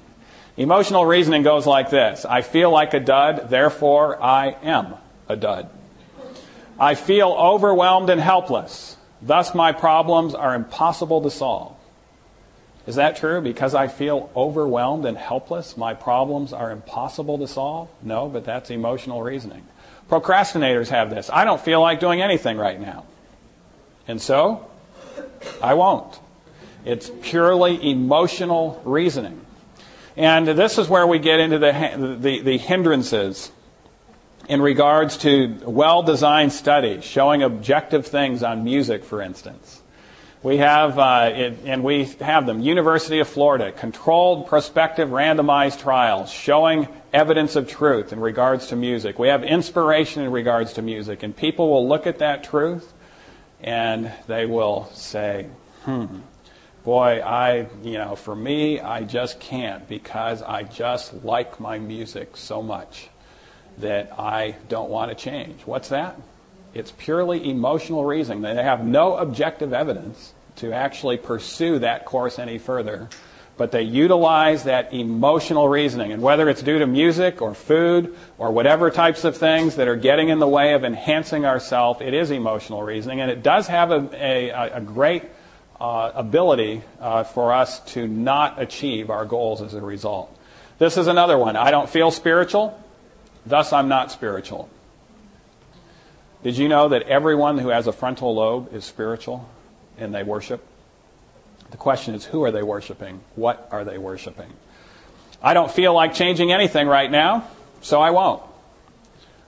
Emotional 0.57 1.05
reasoning 1.05 1.43
goes 1.43 1.67
like 1.67 1.91
this 1.91 2.25
I 2.25 2.43
feel 2.43 2.71
like 2.71 2.95
a 2.95 3.01
dud, 3.01 3.51
therefore 3.51 4.23
I 4.23 4.57
am 4.63 4.95
a 5.29 5.37
dud. 5.37 5.69
I 6.79 6.95
feel 6.95 7.29
overwhelmed 7.29 8.11
and 8.11 8.21
helpless, 8.21 8.97
thus 9.23 9.55
my 9.55 9.73
problems 9.73 10.35
are 10.35 10.55
impossible 10.55 11.23
to 11.23 11.31
solve. 11.31 11.77
Is 12.87 12.95
that 12.95 13.17
true? 13.17 13.41
Because 13.41 13.75
I 13.75 13.89
feel 13.89 14.31
overwhelmed 14.37 15.05
and 15.05 15.19
helpless, 15.19 15.77
my 15.77 15.95
problems 15.95 16.53
are 16.53 16.71
impossible 16.71 17.39
to 17.39 17.49
solve? 17.49 17.89
No, 18.03 18.29
but 18.29 18.45
that's 18.45 18.71
emotional 18.71 19.23
reasoning. 19.23 19.67
Procrastinators 20.09 20.89
have 20.89 21.11
this. 21.11 21.29
I 21.33 21.45
don't 21.45 21.61
feel 21.61 21.81
like 21.81 21.99
doing 21.99 22.23
anything 22.23 22.59
right 22.59 22.81
now. 22.81 23.05
And 24.07 24.23
so, 24.23 24.71
I 25.61 25.75
won't. 25.75 26.19
It's 26.85 27.11
purely 27.23 27.91
emotional 27.91 28.81
reasoning. 28.85 29.45
And 30.17 30.47
this 30.47 30.79
is 30.79 30.89
where 30.89 31.07
we 31.07 31.19
get 31.19 31.41
into 31.41 31.59
the, 31.59 32.17
the, 32.21 32.41
the 32.41 32.59
hindrances 32.59 33.51
in 34.49 34.63
regards 34.63 35.17
to 35.19 35.59
well 35.65 36.05
designed 36.05 36.53
studies 36.53 37.05
showing 37.05 37.43
objective 37.43 38.07
things 38.07 38.45
on 38.45 38.63
music, 38.63 39.05
for 39.05 39.21
instance. 39.21 39.83
We 40.43 40.59
have, 40.59 40.99
uh, 40.99 41.33
it, 41.35 41.59
and 41.65 41.83
we 41.83 42.05
have 42.21 42.47
them, 42.47 42.61
University 42.61 43.21
of 43.21 43.29
Florida, 43.29 43.73
controlled 43.73 44.47
prospective 44.47 45.09
randomized 45.09 45.81
trials 45.81 46.31
showing 46.31 46.89
evidence 47.13 47.57
of 47.57 47.69
truth 47.69 48.13
in 48.13 48.21
regards 48.21 48.69
to 48.69 48.77
music. 48.77 49.19
We 49.19 49.29
have 49.29 49.43
inspiration 49.43 50.23
in 50.23 50.31
regards 50.31 50.75
to 50.75 50.83
music, 50.83 51.23
and 51.23 51.37
people 51.37 51.71
will 51.71 51.89
look 51.89 52.07
at 52.07 52.19
that 52.19 52.45
truth 52.45 52.93
and 53.61 54.13
they 54.27 54.47
will 54.47 54.91
say, 54.93 55.49
hmm, 55.85 56.21
boy, 56.85 57.21
I, 57.25 57.69
you 57.83 57.99
know, 57.99 58.15
for 58.15 58.35
me, 58.35 58.81
I 58.81 59.03
just 59.03 59.41
can't 59.41 59.89
because 59.89 60.43
I 60.43 60.63
just 60.63 61.25
like 61.25 61.59
my 61.59 61.79
music 61.79 62.37
so 62.37 62.63
much 62.63 63.09
that 63.79 64.13
I 64.19 64.57
don't 64.69 64.91
want 64.91 65.11
to 65.11 65.15
change. 65.15 65.63
What's 65.63 65.89
that? 65.89 66.17
It's 66.75 66.93
purely 66.93 67.49
emotional 67.49 68.05
reasoning. 68.05 68.43
They 68.43 68.55
have 68.55 68.85
no 68.85 69.17
objective 69.17 69.73
evidence 69.73 70.35
to 70.57 70.73
actually 70.73 71.17
pursue 71.17 71.79
that 71.81 72.05
course 72.05 72.39
any 72.39 72.59
further. 72.59 73.09
But 73.57 73.73
they 73.73 73.83
utilize 73.83 74.65
that 74.65 74.93
emotional 74.93 75.67
reasoning. 75.69 76.13
And 76.13 76.21
whether 76.23 76.49
it's 76.51 76.63
due 76.63 76.79
to 76.79 76.87
music 76.87 77.41
or 77.41 77.55
food 77.55 78.15
or 78.37 78.51
whatever 78.51 78.91
types 78.91 79.25
of 79.25 79.37
things 79.37 79.77
that 79.77 79.89
are 79.89 79.97
getting 79.97 80.29
in 80.29 80.41
the 80.41 80.49
way 80.49 80.75
of 80.75 80.85
enhancing 80.85 81.47
ourself, 81.47 82.03
it 82.03 82.13
is 82.13 82.31
emotional 82.31 82.83
reasoning. 82.83 83.23
And 83.23 83.31
it 83.31 83.43
does 83.43 83.67
have 83.69 83.91
a, 83.91 84.09
a, 84.13 84.51
a 84.75 84.81
great 84.83 85.25
uh, 85.81 86.13
ability 86.15 86.83
uh, 87.01 87.25
for 87.25 87.53
us 87.53 87.81
to 87.93 88.07
not 88.07 88.61
achieve 88.61 89.09
our 89.09 89.25
goals 89.25 89.63
as 89.63 89.73
a 89.73 89.81
result. 89.81 90.35
This 90.79 90.99
is 90.99 91.07
another 91.07 91.39
one. 91.39 91.57
I 91.57 91.71
don't 91.71 91.89
feel 91.89 92.11
spiritual, 92.11 92.79
thus 93.47 93.73
I'm 93.73 93.89
not 93.89 94.13
spiritual. 94.13 94.69
Did 96.43 96.57
you 96.57 96.69
know 96.69 96.89
that 96.89 97.03
everyone 97.03 97.59
who 97.59 97.69
has 97.69 97.87
a 97.87 97.93
frontal 97.93 98.35
lobe 98.35 98.73
is 98.73 98.85
spiritual? 98.85 99.49
and 99.99 100.15
they 100.15 100.23
worship. 100.23 100.65
The 101.71 101.77
question 101.77 102.15
is, 102.15 102.25
who 102.25 102.45
are 102.45 102.51
they 102.51 102.63
worshiping? 102.63 103.21
What 103.35 103.69
are 103.73 103.85
they 103.85 103.99
worshiping? 103.99 104.53
I 105.43 105.55
don't 105.55 105.71
feel 105.71 105.93
like 105.93 106.15
changing 106.15 106.53
anything 106.53 106.87
right 106.87 107.11
now, 107.11 107.49
so 107.81 108.01
I 108.01 108.11
won't. 108.11 108.43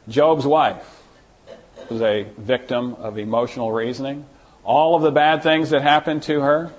Job's 0.08 0.46
wife 0.46 1.02
was 1.88 2.02
a 2.02 2.26
victim 2.36 2.94
of 2.94 3.18
emotional 3.18 3.72
reasoning. 3.72 4.26
All 4.64 4.94
of 4.96 5.02
the 5.02 5.10
bad 5.10 5.42
things 5.42 5.70
that 5.70 5.82
happened 5.82 6.22
to 6.24 6.40
her. 6.40 6.72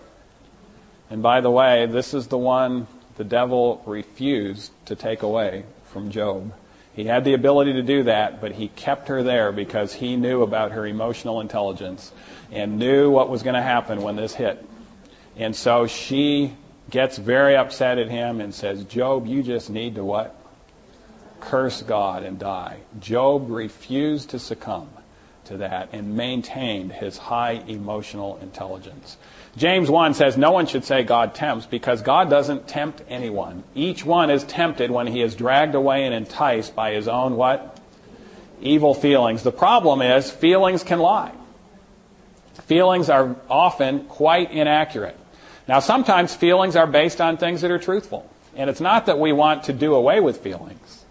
And 1.09 1.23
by 1.23 1.41
the 1.41 1.49
way, 1.49 1.85
this 1.87 2.13
is 2.13 2.27
the 2.27 2.37
one 2.37 2.87
the 3.17 3.23
devil 3.23 3.81
refused 3.85 4.71
to 4.85 4.95
take 4.95 5.23
away 5.23 5.63
from 5.85 6.11
Job. 6.11 6.53
He 6.99 7.05
had 7.05 7.23
the 7.23 7.33
ability 7.33 7.71
to 7.71 7.81
do 7.81 8.03
that, 8.03 8.41
but 8.41 8.51
he 8.51 8.67
kept 8.67 9.07
her 9.07 9.23
there 9.23 9.53
because 9.53 9.93
he 9.93 10.17
knew 10.17 10.41
about 10.41 10.73
her 10.73 10.85
emotional 10.85 11.39
intelligence 11.39 12.11
and 12.51 12.77
knew 12.77 13.09
what 13.09 13.29
was 13.29 13.41
going 13.41 13.55
to 13.55 13.61
happen 13.61 14.01
when 14.01 14.17
this 14.17 14.33
hit. 14.33 14.65
And 15.37 15.55
so 15.55 15.87
she 15.87 16.57
gets 16.89 17.17
very 17.17 17.55
upset 17.55 17.99
at 17.99 18.09
him 18.09 18.41
and 18.41 18.53
says, 18.53 18.83
Job, 18.83 19.27
you 19.27 19.43
just 19.43 19.69
need 19.69 19.95
to 19.95 20.03
what? 20.03 20.35
Curse 21.39 21.83
God 21.83 22.23
and 22.23 22.37
die. 22.37 22.79
Job 22.99 23.49
refused 23.49 24.31
to 24.31 24.37
succumb 24.37 24.89
to 25.45 25.55
that 25.55 25.87
and 25.93 26.17
maintained 26.17 26.91
his 26.91 27.17
high 27.17 27.63
emotional 27.65 28.37
intelligence. 28.41 29.15
James 29.59 29.89
1 29.89 30.13
says 30.13 30.37
no 30.37 30.51
one 30.51 30.67
should 30.67 30.85
say 30.85 31.03
God 31.03 31.35
tempts 31.35 31.65
because 31.65 32.01
God 32.01 32.29
doesn't 32.29 32.65
tempt 32.65 33.01
anyone. 33.09 33.65
Each 33.75 34.05
one 34.05 34.29
is 34.29 34.45
tempted 34.45 34.89
when 34.89 35.07
he 35.07 35.21
is 35.21 35.35
dragged 35.35 35.75
away 35.75 36.05
and 36.05 36.15
enticed 36.15 36.77
by 36.77 36.93
his 36.93 37.09
own 37.09 37.35
what? 37.35 37.77
Evil 38.61 38.93
feelings. 38.93 39.43
The 39.43 39.51
problem 39.51 40.01
is 40.01 40.31
feelings 40.31 40.81
can 40.81 40.99
lie. 40.99 41.33
Feelings 42.67 43.09
are 43.09 43.35
often 43.49 44.05
quite 44.05 44.49
inaccurate. 44.51 45.19
Now 45.67 45.81
sometimes 45.81 46.33
feelings 46.33 46.77
are 46.77 46.87
based 46.87 47.19
on 47.19 47.35
things 47.35 47.59
that 47.59 47.69
are 47.69 47.79
truthful. 47.79 48.31
And 48.55 48.69
it's 48.69 48.79
not 48.79 49.07
that 49.07 49.19
we 49.19 49.33
want 49.33 49.63
to 49.63 49.73
do 49.73 49.93
away 49.93 50.21
with 50.21 50.37
feelings. 50.37 51.03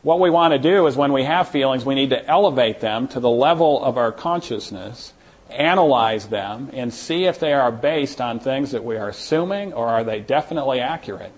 What 0.00 0.20
we 0.20 0.30
want 0.30 0.54
to 0.54 0.58
do 0.58 0.86
is 0.86 0.96
when 0.96 1.12
we 1.12 1.24
have 1.24 1.50
feelings, 1.50 1.84
we 1.84 1.96
need 1.96 2.10
to 2.10 2.26
elevate 2.26 2.80
them 2.80 3.08
to 3.08 3.20
the 3.20 3.28
level 3.28 3.84
of 3.84 3.98
our 3.98 4.10
consciousness 4.10 5.12
analyze 5.52 6.28
them 6.28 6.70
and 6.72 6.92
see 6.92 7.24
if 7.24 7.38
they 7.38 7.52
are 7.52 7.72
based 7.72 8.20
on 8.20 8.40
things 8.40 8.72
that 8.72 8.84
we 8.84 8.96
are 8.96 9.08
assuming 9.08 9.72
or 9.72 9.88
are 9.88 10.04
they 10.04 10.20
definitely 10.20 10.80
accurate. 10.80 11.32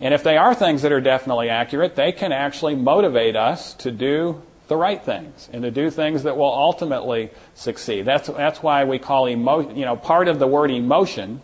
And 0.00 0.14
if 0.14 0.22
they 0.22 0.36
are 0.36 0.54
things 0.54 0.82
that 0.82 0.92
are 0.92 1.00
definitely 1.00 1.48
accurate, 1.48 1.96
they 1.96 2.12
can 2.12 2.32
actually 2.32 2.76
motivate 2.76 3.36
us 3.36 3.74
to 3.74 3.90
do 3.90 4.42
the 4.68 4.76
right 4.76 5.02
things 5.02 5.48
and 5.52 5.62
to 5.62 5.70
do 5.70 5.90
things 5.90 6.22
that 6.22 6.36
will 6.36 6.52
ultimately 6.52 7.30
succeed. 7.54 8.04
That's, 8.04 8.28
that's 8.28 8.62
why 8.62 8.84
we 8.84 8.98
call 8.98 9.26
emotion, 9.26 9.76
you 9.76 9.84
know, 9.84 9.96
part 9.96 10.28
of 10.28 10.38
the 10.38 10.46
word 10.46 10.70
emotion 10.70 11.40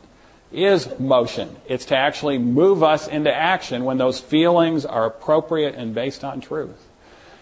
is 0.53 0.99
motion. 1.01 1.57
It's 1.67 1.87
to 1.87 1.97
actually 1.97 2.39
move 2.39 2.83
us 2.83 3.09
into 3.09 3.35
action 3.35 3.85
when 3.85 3.99
those 3.99 4.21
feelings 4.21 4.85
are 4.85 5.07
appropriate 5.07 5.75
and 5.75 5.95
based 5.95 6.23
on 6.23 6.41
truth. 6.41 6.89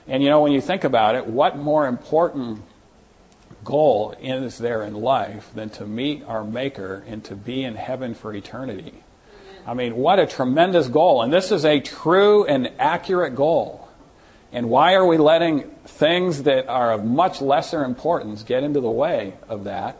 And 0.09 0.23
you 0.23 0.31
know, 0.31 0.41
when 0.41 0.53
you 0.53 0.61
think 0.61 0.85
about 0.85 1.15
it, 1.15 1.27
what 1.27 1.57
more 1.57 1.87
important 1.87 2.63
goal 3.65 4.15
is 4.21 4.59
there 4.59 4.83
in 4.83 4.95
life 4.95 5.51
than 5.55 5.71
to 5.71 5.87
meet 5.87 6.25
our 6.27 6.45
Maker 6.45 7.05
and 7.07 7.25
to 7.25 7.37
be 7.37 7.65
in 7.65 7.77
heaven 7.77 8.15
for 8.15 8.35
eternity. 8.35 9.03
I 9.67 9.75
mean, 9.75 9.97
what 9.97 10.19
a 10.19 10.27
tremendous 10.27 10.89
goal. 10.89 11.23
And 11.23 11.33
this 11.33 11.53
is 11.53 11.65
a 11.65 11.81
true 11.81 12.45
and 12.45 12.73
accurate 12.79 13.35
goal. 13.35 13.89
And 14.53 14.69
why 14.69 14.95
are 14.95 15.07
we 15.07 15.17
letting 15.17 15.71
things 15.87 16.43
that 16.43 16.69
are 16.69 16.93
of 16.93 17.05
much 17.05 17.41
lesser 17.41 17.85
importance 17.85 18.43
get 18.43 18.63
into 18.65 18.81
the 18.81 18.91
way 18.91 19.35
of 19.49 19.65
that? 19.65 19.97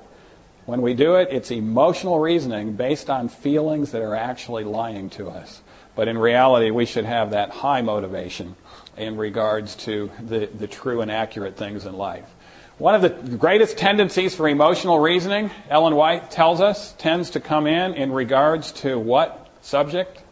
When 0.67 0.83
we 0.83 0.95
do 0.95 1.17
it, 1.17 1.29
it's 1.31 1.51
emotional 1.51 2.19
reasoning 2.19 2.75
based 2.75 3.09
on 3.09 3.29
feelings 3.29 3.93
that 3.93 4.03
are 4.03 4.15
actually 4.15 4.65
lying 4.65 5.11
to 5.11 5.29
us. 5.29 5.63
But 5.95 6.09
in 6.09 6.19
reality, 6.19 6.71
we 6.71 6.87
should 6.87 7.05
have 7.05 7.31
that 7.31 7.51
high 7.51 7.83
motivation 7.83 8.57
in 8.97 9.17
regards 9.17 9.75
to 9.77 10.11
the, 10.21 10.47
the 10.47 10.67
true 10.67 11.01
and 11.01 11.11
accurate 11.11 11.57
things 11.57 11.87
in 11.87 11.95
life. 11.95 12.29
One 12.79 12.95
of 12.95 13.03
the 13.03 13.37
greatest 13.37 13.77
tendencies 13.77 14.35
for 14.35 14.49
emotional 14.49 14.99
reasoning, 14.99 15.51
Ellen 15.69 15.95
White 15.95 16.31
tells 16.31 16.61
us, 16.61 16.95
tends 16.99 17.31
to 17.31 17.41
come 17.41 17.67
in 17.67 17.95
in 17.95 18.11
regards 18.13 18.73
to 18.73 18.99
what 18.99 19.51
subject? 19.61 20.23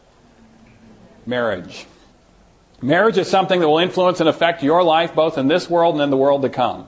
Marriage. 1.27 1.87
Marriage 2.83 3.19
is 3.19 3.29
something 3.29 3.61
that 3.61 3.69
will 3.69 3.79
influence 3.79 4.21
and 4.21 4.29
affect 4.29 4.63
your 4.63 4.83
life 4.83 5.15
both 5.15 5.37
in 5.37 5.49
this 5.49 5.69
world 5.69 5.97
and 5.97 6.03
in 6.03 6.11
the 6.11 6.17
world 6.17 6.43
to 6.43 6.49
come. 6.49 6.87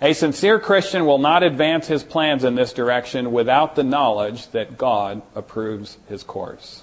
A 0.00 0.14
sincere 0.14 0.58
Christian 0.58 1.04
will 1.04 1.18
not 1.18 1.42
advance 1.42 1.86
his 1.86 2.02
plans 2.02 2.42
in 2.42 2.54
this 2.54 2.72
direction 2.72 3.30
without 3.30 3.76
the 3.76 3.84
knowledge 3.84 4.48
that 4.48 4.78
God 4.78 5.22
approves 5.34 5.98
his 6.08 6.22
course. 6.22 6.82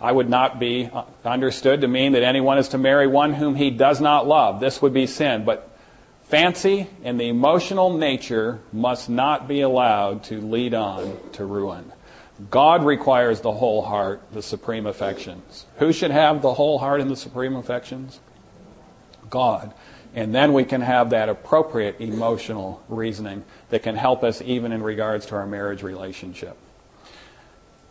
I 0.00 0.10
would 0.12 0.28
not 0.28 0.58
be 0.58 0.90
understood 1.24 1.82
to 1.82 1.88
mean 1.88 2.12
that 2.12 2.24
anyone 2.24 2.58
is 2.58 2.68
to 2.68 2.78
marry 2.78 3.06
one 3.06 3.34
whom 3.34 3.54
he 3.54 3.70
does 3.70 4.00
not 4.00 4.26
love. 4.26 4.58
This 4.58 4.82
would 4.82 4.92
be 4.92 5.06
sin. 5.06 5.44
But 5.44 5.69
fancy 6.30 6.86
and 7.02 7.20
the 7.20 7.28
emotional 7.28 7.92
nature 7.92 8.60
must 8.72 9.10
not 9.10 9.48
be 9.48 9.60
allowed 9.60 10.22
to 10.24 10.40
lead 10.40 10.74
on 10.74 11.18
to 11.32 11.44
ruin. 11.44 11.92
God 12.48 12.84
requires 12.84 13.40
the 13.40 13.52
whole 13.52 13.82
heart, 13.82 14.22
the 14.32 14.40
supreme 14.40 14.86
affections. 14.86 15.66
Who 15.78 15.92
should 15.92 16.12
have 16.12 16.40
the 16.40 16.54
whole 16.54 16.78
heart 16.78 17.00
and 17.00 17.10
the 17.10 17.16
supreme 17.16 17.56
affections? 17.56 18.20
God. 19.28 19.74
And 20.14 20.34
then 20.34 20.52
we 20.52 20.64
can 20.64 20.80
have 20.80 21.10
that 21.10 21.28
appropriate 21.28 22.00
emotional 22.00 22.82
reasoning 22.88 23.44
that 23.68 23.82
can 23.82 23.96
help 23.96 24.24
us 24.24 24.40
even 24.40 24.72
in 24.72 24.82
regards 24.82 25.26
to 25.26 25.36
our 25.36 25.46
marriage 25.46 25.82
relationship. 25.82 26.56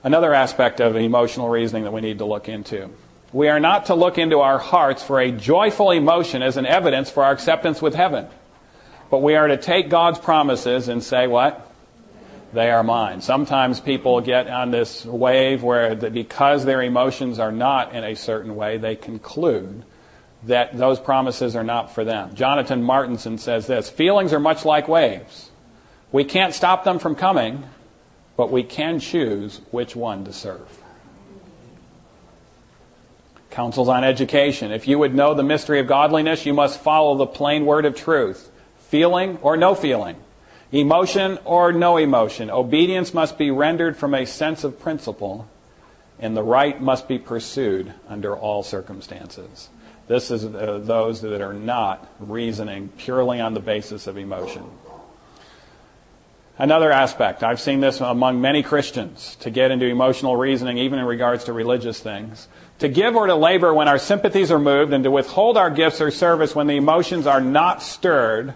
Another 0.01 0.33
aspect 0.33 0.79
of 0.79 0.95
emotional 0.95 1.49
reasoning 1.49 1.83
that 1.83 1.91
we 1.91 2.01
need 2.01 2.19
to 2.19 2.25
look 2.25 2.47
into. 2.49 2.89
We 3.31 3.47
are 3.49 3.59
not 3.59 3.87
to 3.87 3.95
look 3.95 4.17
into 4.17 4.39
our 4.39 4.57
hearts 4.57 5.03
for 5.03 5.19
a 5.19 5.31
joyful 5.31 5.91
emotion 5.91 6.41
as 6.41 6.57
an 6.57 6.65
evidence 6.65 7.09
for 7.09 7.23
our 7.23 7.31
acceptance 7.31 7.81
with 7.81 7.95
heaven. 7.95 8.27
But 9.11 9.21
we 9.21 9.35
are 9.35 9.47
to 9.47 9.57
take 9.57 9.89
God's 9.89 10.19
promises 10.19 10.87
and 10.87 11.03
say, 11.03 11.27
what? 11.27 11.69
they 12.53 12.71
are 12.71 12.83
mine. 12.83 13.21
Sometimes 13.21 13.79
people 13.79 14.21
get 14.21 14.47
on 14.47 14.71
this 14.71 15.05
wave 15.05 15.63
where 15.63 15.95
the, 15.95 16.09
because 16.09 16.65
their 16.65 16.81
emotions 16.81 17.39
are 17.39 17.51
not 17.51 17.93
in 17.93 18.03
a 18.03 18.15
certain 18.15 18.55
way, 18.55 18.77
they 18.77 18.95
conclude 18.95 19.83
that 20.43 20.77
those 20.77 20.99
promises 20.99 21.55
are 21.55 21.63
not 21.63 21.93
for 21.93 22.03
them. 22.03 22.33
Jonathan 22.33 22.81
Martinson 22.81 23.37
says 23.37 23.67
this 23.67 23.89
Feelings 23.89 24.33
are 24.33 24.39
much 24.39 24.65
like 24.65 24.87
waves. 24.87 25.51
We 26.11 26.23
can't 26.23 26.53
stop 26.53 26.83
them 26.83 26.97
from 26.97 27.15
coming, 27.15 27.63
but 28.35 28.51
we 28.51 28.63
can 28.63 28.99
choose 28.99 29.61
which 29.69 29.95
one 29.95 30.25
to 30.25 30.33
serve. 30.33 30.78
Counsels 33.51 33.89
on 33.89 34.03
education. 34.03 34.71
If 34.71 34.87
you 34.87 34.99
would 34.99 35.15
know 35.15 35.33
the 35.33 35.43
mystery 35.43 35.79
of 35.79 35.87
godliness, 35.87 36.45
you 36.45 36.53
must 36.53 36.81
follow 36.81 37.15
the 37.17 37.25
plain 37.25 37.65
word 37.65 37.85
of 37.85 37.95
truth. 37.95 38.51
Feeling 38.89 39.37
or 39.41 39.57
no 39.57 39.75
feeling 39.75 40.15
Emotion 40.71 41.39
or 41.45 41.73
no 41.73 41.97
emotion, 41.97 42.51
obedience 42.51 43.11
must 43.11 43.39
be 43.39 43.49
rendered 43.49 43.97
from 43.97 44.13
a 44.13 44.25
sense 44.25 44.63
of 44.63 44.79
principle, 44.79 45.47
and 46.19 46.37
the 46.37 46.43
right 46.43 46.79
must 46.79 47.07
be 47.07 47.17
pursued 47.17 47.91
under 48.07 48.37
all 48.37 48.61
circumstances. 48.61 49.69
This 50.07 50.29
is 50.29 50.45
uh, 50.45 50.79
those 50.83 51.21
that 51.21 51.41
are 51.41 51.53
not 51.53 52.07
reasoning 52.19 52.89
purely 52.97 53.39
on 53.39 53.55
the 53.55 53.59
basis 53.59 54.05
of 54.05 54.17
emotion. 54.17 54.69
Another 56.59 56.91
aspect, 56.91 57.41
I've 57.41 57.61
seen 57.61 57.79
this 57.79 58.01
among 58.01 58.41
many 58.41 58.63
Christians, 58.63 59.37
to 59.39 59.49
get 59.49 59.71
into 59.71 59.85
emotional 59.85 60.35
reasoning, 60.35 60.77
even 60.77 60.99
in 60.99 61.05
regards 61.05 61.45
to 61.45 61.53
religious 61.53 62.01
things. 62.01 62.49
To 62.79 62.89
give 62.89 63.15
or 63.15 63.27
to 63.27 63.35
labor 63.35 63.73
when 63.73 63.87
our 63.87 63.97
sympathies 63.97 64.51
are 64.51 64.59
moved, 64.59 64.91
and 64.91 65.05
to 65.05 65.11
withhold 65.11 65.55
our 65.55 65.69
gifts 65.69 66.01
or 66.01 66.11
service 66.11 66.53
when 66.53 66.67
the 66.67 66.75
emotions 66.75 67.27
are 67.27 67.39
not 67.39 67.81
stirred 67.81 68.53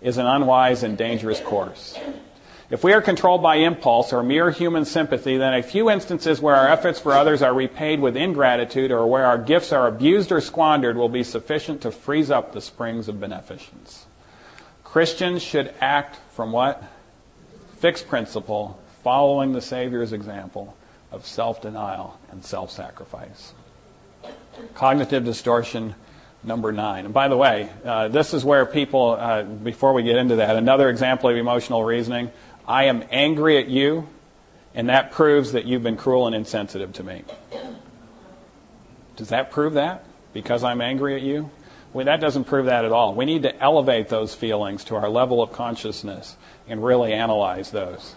is 0.00 0.16
an 0.16 0.24
unwise 0.24 0.82
and 0.82 0.96
dangerous 0.96 1.40
course. 1.40 1.98
If 2.70 2.82
we 2.82 2.94
are 2.94 3.02
controlled 3.02 3.42
by 3.42 3.56
impulse 3.56 4.14
or 4.14 4.22
mere 4.22 4.50
human 4.50 4.86
sympathy, 4.86 5.36
then 5.36 5.52
a 5.52 5.62
few 5.62 5.90
instances 5.90 6.40
where 6.40 6.56
our 6.56 6.68
efforts 6.68 7.00
for 7.00 7.12
others 7.12 7.42
are 7.42 7.52
repaid 7.52 8.00
with 8.00 8.16
ingratitude 8.16 8.90
or 8.90 9.06
where 9.06 9.26
our 9.26 9.36
gifts 9.36 9.72
are 9.72 9.86
abused 9.86 10.32
or 10.32 10.40
squandered 10.40 10.96
will 10.96 11.10
be 11.10 11.22
sufficient 11.22 11.82
to 11.82 11.90
freeze 11.90 12.30
up 12.30 12.54
the 12.54 12.62
springs 12.62 13.08
of 13.08 13.20
beneficence. 13.20 14.06
Christians 14.82 15.42
should 15.42 15.74
act 15.82 16.18
from 16.32 16.50
what? 16.50 16.82
Fixed 17.84 18.08
principle, 18.08 18.80
following 19.02 19.52
the 19.52 19.60
Savior's 19.60 20.14
example 20.14 20.74
of 21.12 21.26
self 21.26 21.60
denial 21.60 22.18
and 22.30 22.42
self 22.42 22.70
sacrifice. 22.70 23.52
Cognitive 24.74 25.22
distortion 25.26 25.94
number 26.42 26.72
nine. 26.72 27.04
And 27.04 27.12
by 27.12 27.28
the 27.28 27.36
way, 27.36 27.68
uh, 27.84 28.08
this 28.08 28.32
is 28.32 28.42
where 28.42 28.64
people, 28.64 29.18
uh, 29.20 29.42
before 29.42 29.92
we 29.92 30.02
get 30.02 30.16
into 30.16 30.36
that, 30.36 30.56
another 30.56 30.88
example 30.88 31.28
of 31.28 31.36
emotional 31.36 31.84
reasoning. 31.84 32.30
I 32.66 32.84
am 32.84 33.04
angry 33.10 33.58
at 33.58 33.68
you, 33.68 34.08
and 34.74 34.88
that 34.88 35.12
proves 35.12 35.52
that 35.52 35.66
you've 35.66 35.82
been 35.82 35.98
cruel 35.98 36.26
and 36.26 36.34
insensitive 36.34 36.94
to 36.94 37.02
me. 37.04 37.22
Does 39.16 39.28
that 39.28 39.50
prove 39.50 39.74
that? 39.74 40.06
Because 40.32 40.64
I'm 40.64 40.80
angry 40.80 41.16
at 41.16 41.20
you? 41.20 41.50
Well, 41.94 42.06
that 42.06 42.20
doesn't 42.20 42.44
prove 42.44 42.66
that 42.66 42.84
at 42.84 42.90
all. 42.90 43.14
We 43.14 43.24
need 43.24 43.44
to 43.44 43.62
elevate 43.62 44.08
those 44.08 44.34
feelings 44.34 44.82
to 44.84 44.96
our 44.96 45.08
level 45.08 45.40
of 45.40 45.52
consciousness 45.52 46.36
and 46.68 46.84
really 46.84 47.12
analyze 47.12 47.70
those. 47.70 48.16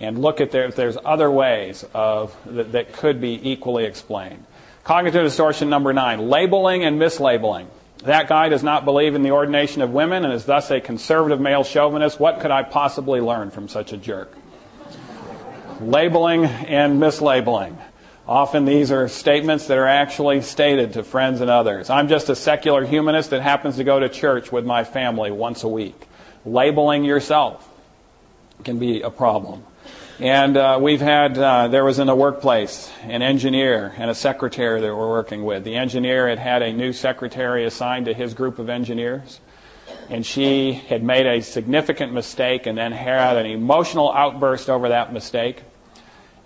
And 0.00 0.20
look 0.20 0.40
at 0.40 0.50
there, 0.50 0.64
if 0.64 0.74
there's 0.74 0.98
other 1.04 1.30
ways 1.30 1.84
of, 1.94 2.36
that, 2.46 2.72
that 2.72 2.92
could 2.92 3.20
be 3.20 3.50
equally 3.50 3.84
explained. 3.84 4.44
Cognitive 4.82 5.22
distortion 5.22 5.70
number 5.70 5.92
nine, 5.92 6.28
labeling 6.28 6.82
and 6.82 7.00
mislabeling. 7.00 7.68
That 7.98 8.26
guy 8.26 8.48
does 8.48 8.64
not 8.64 8.84
believe 8.84 9.14
in 9.14 9.22
the 9.22 9.30
ordination 9.30 9.82
of 9.82 9.90
women 9.90 10.24
and 10.24 10.34
is 10.34 10.44
thus 10.44 10.72
a 10.72 10.80
conservative 10.80 11.40
male 11.40 11.62
chauvinist. 11.62 12.18
What 12.18 12.40
could 12.40 12.50
I 12.50 12.64
possibly 12.64 13.20
learn 13.20 13.52
from 13.52 13.68
such 13.68 13.92
a 13.92 13.96
jerk? 13.96 14.34
Labeling 15.80 16.44
and 16.44 17.00
mislabeling. 17.00 17.76
Often 18.26 18.66
these 18.66 18.92
are 18.92 19.08
statements 19.08 19.66
that 19.66 19.78
are 19.78 19.86
actually 19.86 20.42
stated 20.42 20.92
to 20.92 21.02
friends 21.02 21.40
and 21.40 21.50
others. 21.50 21.90
I'm 21.90 22.08
just 22.08 22.28
a 22.28 22.36
secular 22.36 22.84
humanist 22.84 23.30
that 23.30 23.42
happens 23.42 23.76
to 23.76 23.84
go 23.84 23.98
to 23.98 24.08
church 24.08 24.52
with 24.52 24.64
my 24.64 24.84
family 24.84 25.32
once 25.32 25.64
a 25.64 25.68
week. 25.68 26.08
Labeling 26.44 27.04
yourself 27.04 27.68
can 28.62 28.78
be 28.78 29.02
a 29.02 29.10
problem. 29.10 29.64
And 30.20 30.56
uh, 30.56 30.78
we've 30.80 31.00
had, 31.00 31.36
uh, 31.36 31.66
there 31.66 31.84
was 31.84 31.98
in 31.98 32.06
the 32.06 32.14
workplace 32.14 32.92
an 33.02 33.22
engineer 33.22 33.92
and 33.96 34.08
a 34.08 34.14
secretary 34.14 34.80
that 34.80 34.94
we're 34.94 35.08
working 35.08 35.44
with. 35.44 35.64
The 35.64 35.74
engineer 35.74 36.28
had 36.28 36.38
had 36.38 36.62
a 36.62 36.72
new 36.72 36.92
secretary 36.92 37.64
assigned 37.64 38.06
to 38.06 38.14
his 38.14 38.34
group 38.34 38.60
of 38.60 38.68
engineers, 38.68 39.40
and 40.08 40.24
she 40.24 40.74
had 40.74 41.02
made 41.02 41.26
a 41.26 41.42
significant 41.42 42.12
mistake 42.12 42.66
and 42.66 42.78
then 42.78 42.92
had 42.92 43.36
an 43.36 43.46
emotional 43.46 44.12
outburst 44.12 44.70
over 44.70 44.90
that 44.90 45.12
mistake. 45.12 45.62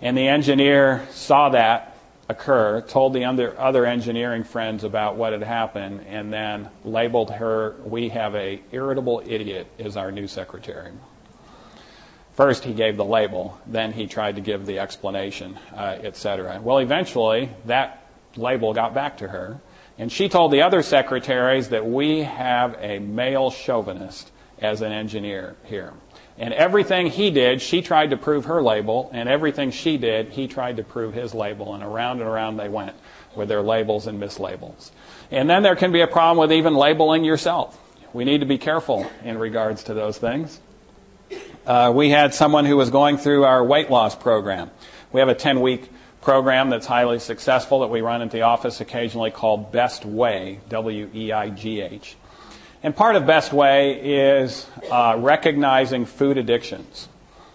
And 0.01 0.17
the 0.17 0.27
engineer 0.27 1.07
saw 1.11 1.49
that 1.49 1.97
occur, 2.29 2.81
told 2.81 3.13
the 3.13 3.23
other 3.25 3.85
engineering 3.85 4.43
friends 4.43 4.83
about 4.83 5.15
what 5.15 5.33
had 5.33 5.43
happened, 5.43 6.05
and 6.07 6.31
then 6.31 6.69
labeled 6.83 7.31
her, 7.31 7.75
we 7.83 8.09
have 8.09 8.35
a 8.35 8.61
irritable 8.71 9.23
idiot 9.25 9.67
as 9.79 9.95
our 9.95 10.11
new 10.11 10.27
secretary. 10.27 10.91
First, 12.33 12.65
he 12.65 12.73
gave 12.73 12.97
the 12.97 13.05
label, 13.05 13.59
then 13.65 13.93
he 13.93 14.05
tried 14.05 14.35
to 14.35 14.41
give 14.41 14.65
the 14.65 14.77
explanation, 14.79 15.57
uh, 15.73 15.97
etc. 16.03 16.59
Well, 16.61 16.77
eventually, 16.77 17.49
that 17.65 18.05
label 18.35 18.73
got 18.73 18.93
back 18.93 19.17
to 19.19 19.29
her, 19.29 19.59
and 19.97 20.11
she 20.11 20.29
told 20.29 20.51
the 20.51 20.61
other 20.61 20.83
secretaries 20.83 21.69
that 21.69 21.87
we 21.87 22.19
have 22.19 22.77
a 22.79 22.99
male 22.99 23.49
chauvinist 23.49 24.31
as 24.59 24.81
an 24.81 24.91
engineer 24.91 25.55
here. 25.63 25.93
And 26.39 26.53
everything 26.53 27.07
he 27.07 27.31
did, 27.31 27.61
she 27.61 27.81
tried 27.81 28.11
to 28.11 28.17
prove 28.17 28.45
her 28.45 28.61
label, 28.61 29.09
and 29.11 29.27
everything 29.27 29.71
she 29.71 29.97
did, 29.97 30.29
he 30.29 30.47
tried 30.47 30.77
to 30.77 30.83
prove 30.83 31.13
his 31.13 31.33
label, 31.33 31.73
and 31.73 31.83
around 31.83 32.19
and 32.19 32.29
around 32.29 32.57
they 32.57 32.69
went 32.69 32.93
with 33.35 33.49
their 33.49 33.63
labels 33.63 34.05
and 34.05 34.21
mislabels. 34.21 34.91
And 35.31 35.49
then 35.49 35.63
there 35.63 35.75
can 35.75 35.91
be 35.91 36.01
a 36.01 36.07
problem 36.07 36.37
with 36.37 36.55
even 36.55 36.75
labeling 36.75 37.23
yourself. 37.23 37.81
We 38.13 38.23
need 38.23 38.39
to 38.39 38.45
be 38.45 38.57
careful 38.57 39.09
in 39.23 39.37
regards 39.37 39.83
to 39.85 39.93
those 39.93 40.17
things. 40.17 40.59
Uh, 41.65 41.91
we 41.93 42.09
had 42.09 42.33
someone 42.33 42.65
who 42.65 42.77
was 42.77 42.89
going 42.89 43.17
through 43.17 43.43
our 43.43 43.63
weight 43.63 43.89
loss 43.89 44.15
program. 44.15 44.71
We 45.11 45.19
have 45.19 45.29
a 45.29 45.35
10 45.35 45.59
week 45.59 45.89
program 46.21 46.69
that's 46.69 46.85
highly 46.85 47.19
successful 47.19 47.81
that 47.81 47.87
we 47.87 48.01
run 48.01 48.21
at 48.21 48.31
the 48.31 48.43
office 48.43 48.79
occasionally 48.79 49.31
called 49.31 49.71
Best 49.71 50.05
Weigh, 50.05 50.59
W 50.69 51.09
E 51.13 51.31
I 51.31 51.49
G 51.49 51.81
H. 51.81 52.15
And 52.83 52.95
part 52.95 53.15
of 53.15 53.25
Best 53.25 53.51
Weigh 53.51 53.95
is 53.95 54.67
uh, 54.91 55.15
recognizing 55.17 56.05
food 56.05 56.37
addictions. 56.37 57.09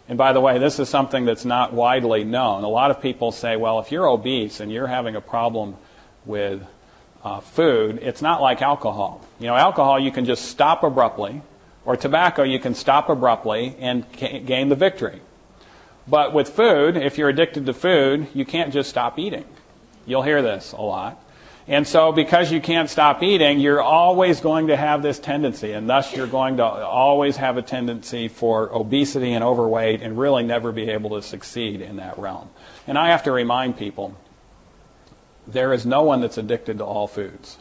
And 0.08 0.18
by 0.18 0.32
the 0.32 0.40
way, 0.40 0.58
this 0.58 0.80
is 0.80 0.88
something 0.88 1.24
that's 1.24 1.44
not 1.44 1.72
widely 1.72 2.24
known. 2.24 2.64
A 2.64 2.68
lot 2.68 2.90
of 2.90 3.00
people 3.00 3.30
say, 3.30 3.56
well, 3.56 3.78
if 3.78 3.92
you're 3.92 4.06
obese 4.06 4.58
and 4.58 4.70
you're 4.70 4.88
having 4.88 5.14
a 5.14 5.20
problem 5.20 5.76
with 6.26 6.62
uh, 7.22 7.38
food, 7.38 8.00
it's 8.02 8.20
not 8.20 8.42
like 8.42 8.62
alcohol. 8.62 9.24
You 9.38 9.46
know, 9.46 9.54
alcohol 9.54 10.00
you 10.00 10.10
can 10.10 10.24
just 10.24 10.46
stop 10.46 10.82
abruptly, 10.82 11.40
or 11.84 11.96
tobacco 11.96 12.42
you 12.42 12.58
can 12.58 12.74
stop 12.74 13.08
abruptly 13.08 13.76
and 13.78 14.04
gain 14.12 14.68
the 14.68 14.76
victory. 14.76 15.20
But 16.08 16.34
with 16.34 16.48
food, 16.48 16.96
if 16.96 17.16
you're 17.16 17.28
addicted 17.28 17.64
to 17.66 17.72
food, 17.72 18.26
you 18.34 18.44
can't 18.44 18.72
just 18.72 18.90
stop 18.90 19.20
eating. 19.20 19.44
You'll 20.04 20.22
hear 20.22 20.42
this 20.42 20.72
a 20.72 20.82
lot. 20.82 21.21
And 21.68 21.86
so, 21.86 22.10
because 22.10 22.50
you 22.50 22.60
can't 22.60 22.90
stop 22.90 23.22
eating, 23.22 23.60
you're 23.60 23.80
always 23.80 24.40
going 24.40 24.66
to 24.66 24.76
have 24.76 25.00
this 25.00 25.20
tendency, 25.20 25.70
and 25.72 25.88
thus 25.88 26.14
you're 26.14 26.26
going 26.26 26.56
to 26.56 26.64
always 26.64 27.36
have 27.36 27.56
a 27.56 27.62
tendency 27.62 28.26
for 28.26 28.68
obesity 28.74 29.32
and 29.32 29.44
overweight 29.44 30.02
and 30.02 30.18
really 30.18 30.42
never 30.42 30.72
be 30.72 30.90
able 30.90 31.10
to 31.10 31.22
succeed 31.22 31.80
in 31.80 31.96
that 31.96 32.18
realm. 32.18 32.50
And 32.88 32.98
I 32.98 33.10
have 33.10 33.22
to 33.24 33.32
remind 33.32 33.76
people 33.78 34.16
there 35.46 35.72
is 35.72 35.86
no 35.86 36.02
one 36.02 36.20
that's 36.20 36.36
addicted 36.36 36.78
to 36.78 36.84
all 36.84 37.06
foods. 37.06 37.58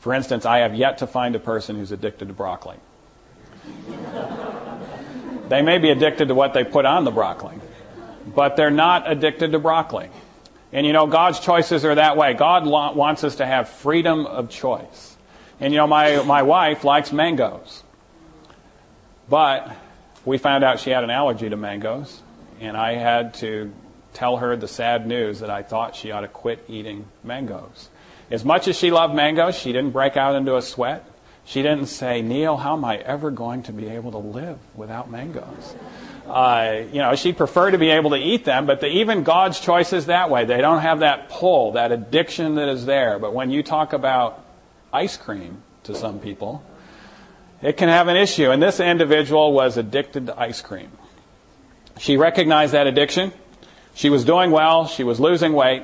For 0.00 0.12
instance, 0.12 0.44
I 0.44 0.58
have 0.58 0.74
yet 0.74 0.98
to 0.98 1.06
find 1.06 1.34
a 1.34 1.40
person 1.40 1.76
who's 1.76 1.92
addicted 1.92 2.28
to 2.28 2.34
broccoli. 2.34 2.76
they 5.48 5.62
may 5.62 5.78
be 5.78 5.90
addicted 5.90 6.28
to 6.28 6.34
what 6.34 6.52
they 6.52 6.64
put 6.64 6.84
on 6.84 7.04
the 7.04 7.10
broccoli, 7.10 7.56
but 8.34 8.56
they're 8.56 8.70
not 8.70 9.10
addicted 9.10 9.52
to 9.52 9.58
broccoli. 9.58 10.10
And 10.72 10.86
you 10.86 10.92
know, 10.92 11.06
God's 11.06 11.40
choices 11.40 11.84
are 11.84 11.94
that 11.94 12.16
way. 12.16 12.34
God 12.34 12.66
wants 12.66 13.24
us 13.24 13.36
to 13.36 13.46
have 13.46 13.68
freedom 13.68 14.26
of 14.26 14.50
choice. 14.50 15.16
And 15.60 15.72
you 15.72 15.78
know, 15.78 15.86
my, 15.86 16.22
my 16.22 16.42
wife 16.42 16.84
likes 16.84 17.10
mangoes. 17.12 17.82
But 19.28 19.74
we 20.24 20.38
found 20.38 20.64
out 20.64 20.80
she 20.80 20.90
had 20.90 21.04
an 21.04 21.10
allergy 21.10 21.48
to 21.48 21.56
mangoes, 21.56 22.22
and 22.60 22.76
I 22.76 22.94
had 22.94 23.34
to 23.34 23.72
tell 24.14 24.38
her 24.38 24.56
the 24.56 24.68
sad 24.68 25.06
news 25.06 25.40
that 25.40 25.50
I 25.50 25.62
thought 25.62 25.96
she 25.96 26.10
ought 26.10 26.20
to 26.20 26.28
quit 26.28 26.64
eating 26.68 27.06
mangoes. 27.22 27.88
As 28.30 28.44
much 28.44 28.68
as 28.68 28.76
she 28.76 28.90
loved 28.90 29.14
mangoes, 29.14 29.56
she 29.56 29.72
didn't 29.72 29.90
break 29.90 30.16
out 30.16 30.34
into 30.34 30.56
a 30.56 30.62
sweat. 30.62 31.04
She 31.44 31.62
didn't 31.62 31.86
say, 31.86 32.20
Neil, 32.20 32.58
how 32.58 32.76
am 32.76 32.84
I 32.84 32.98
ever 32.98 33.30
going 33.30 33.62
to 33.64 33.72
be 33.72 33.88
able 33.88 34.10
to 34.12 34.18
live 34.18 34.58
without 34.74 35.10
mangoes? 35.10 35.74
Uh, 36.28 36.84
you 36.92 36.98
know, 36.98 37.14
she'd 37.14 37.38
prefer 37.38 37.70
to 37.70 37.78
be 37.78 37.88
able 37.88 38.10
to 38.10 38.16
eat 38.16 38.44
them, 38.44 38.66
but 38.66 38.80
the, 38.80 38.86
even 38.86 39.22
God's 39.22 39.60
choice 39.60 39.94
is 39.94 40.06
that 40.06 40.28
way. 40.28 40.44
They 40.44 40.58
don't 40.58 40.82
have 40.82 41.00
that 41.00 41.30
pull, 41.30 41.72
that 41.72 41.90
addiction 41.90 42.56
that 42.56 42.68
is 42.68 42.84
there. 42.84 43.18
But 43.18 43.32
when 43.32 43.50
you 43.50 43.62
talk 43.62 43.94
about 43.94 44.44
ice 44.92 45.16
cream 45.16 45.62
to 45.84 45.94
some 45.94 46.20
people, 46.20 46.62
it 47.62 47.78
can 47.78 47.88
have 47.88 48.08
an 48.08 48.16
issue. 48.16 48.50
And 48.50 48.62
this 48.62 48.78
individual 48.78 49.52
was 49.52 49.78
addicted 49.78 50.26
to 50.26 50.38
ice 50.38 50.60
cream. 50.60 50.92
She 51.98 52.16
recognized 52.16 52.74
that 52.74 52.86
addiction. 52.86 53.32
She 53.94 54.10
was 54.10 54.24
doing 54.24 54.50
well. 54.50 54.86
She 54.86 55.04
was 55.04 55.18
losing 55.18 55.54
weight. 55.54 55.82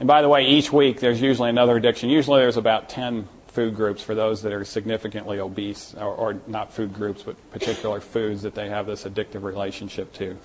And 0.00 0.06
by 0.06 0.22
the 0.22 0.28
way, 0.28 0.46
each 0.46 0.72
week 0.72 1.00
there's 1.00 1.20
usually 1.20 1.50
another 1.50 1.76
addiction. 1.76 2.08
Usually 2.08 2.40
there's 2.40 2.56
about 2.56 2.88
10 2.88 3.28
food 3.54 3.74
groups 3.74 4.02
for 4.02 4.14
those 4.14 4.42
that 4.42 4.52
are 4.52 4.64
significantly 4.64 5.38
obese, 5.38 5.94
or, 5.94 6.14
or 6.14 6.40
not 6.46 6.72
food 6.72 6.92
groups, 6.92 7.22
but 7.22 7.36
particular 7.52 8.00
foods 8.00 8.42
that 8.42 8.54
they 8.54 8.68
have 8.68 8.86
this 8.86 9.04
addictive 9.04 9.42
relationship 9.42 10.12
to. 10.14 10.36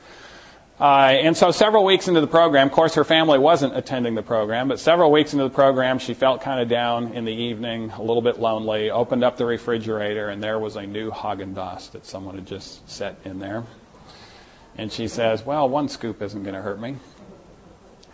Uh, 0.79 1.11
and 1.11 1.35
so 1.35 1.51
several 1.51 1.83
weeks 1.83 2.07
into 2.07 2.21
the 2.21 2.27
program, 2.27 2.67
of 2.67 2.73
course, 2.73 2.95
her 2.95 3.03
family 3.03 3.37
wasn't 3.37 3.75
attending 3.75 4.15
the 4.15 4.21
program, 4.21 4.69
but 4.69 4.79
several 4.79 5.11
weeks 5.11 5.33
into 5.33 5.43
the 5.43 5.49
program, 5.49 5.99
she 5.99 6.13
felt 6.13 6.41
kind 6.41 6.61
of 6.61 6.69
down 6.69 7.11
in 7.13 7.25
the 7.25 7.33
evening, 7.33 7.91
a 7.91 8.01
little 8.01 8.21
bit 8.21 8.39
lonely, 8.39 8.89
opened 8.89 9.23
up 9.23 9.35
the 9.35 9.45
refrigerator, 9.45 10.29
and 10.29 10.41
there 10.41 10.57
was 10.57 10.77
a 10.77 10.83
new 10.83 11.11
Haagen-Dazs 11.11 11.91
that 11.91 12.05
someone 12.05 12.35
had 12.35 12.45
just 12.45 12.89
set 12.89 13.17
in 13.25 13.39
there. 13.39 13.65
And 14.77 14.89
she 14.89 15.09
says, 15.09 15.45
well, 15.45 15.67
one 15.67 15.89
scoop 15.89 16.21
isn't 16.21 16.43
going 16.43 16.55
to 16.55 16.61
hurt 16.61 16.79
me. 16.79 16.95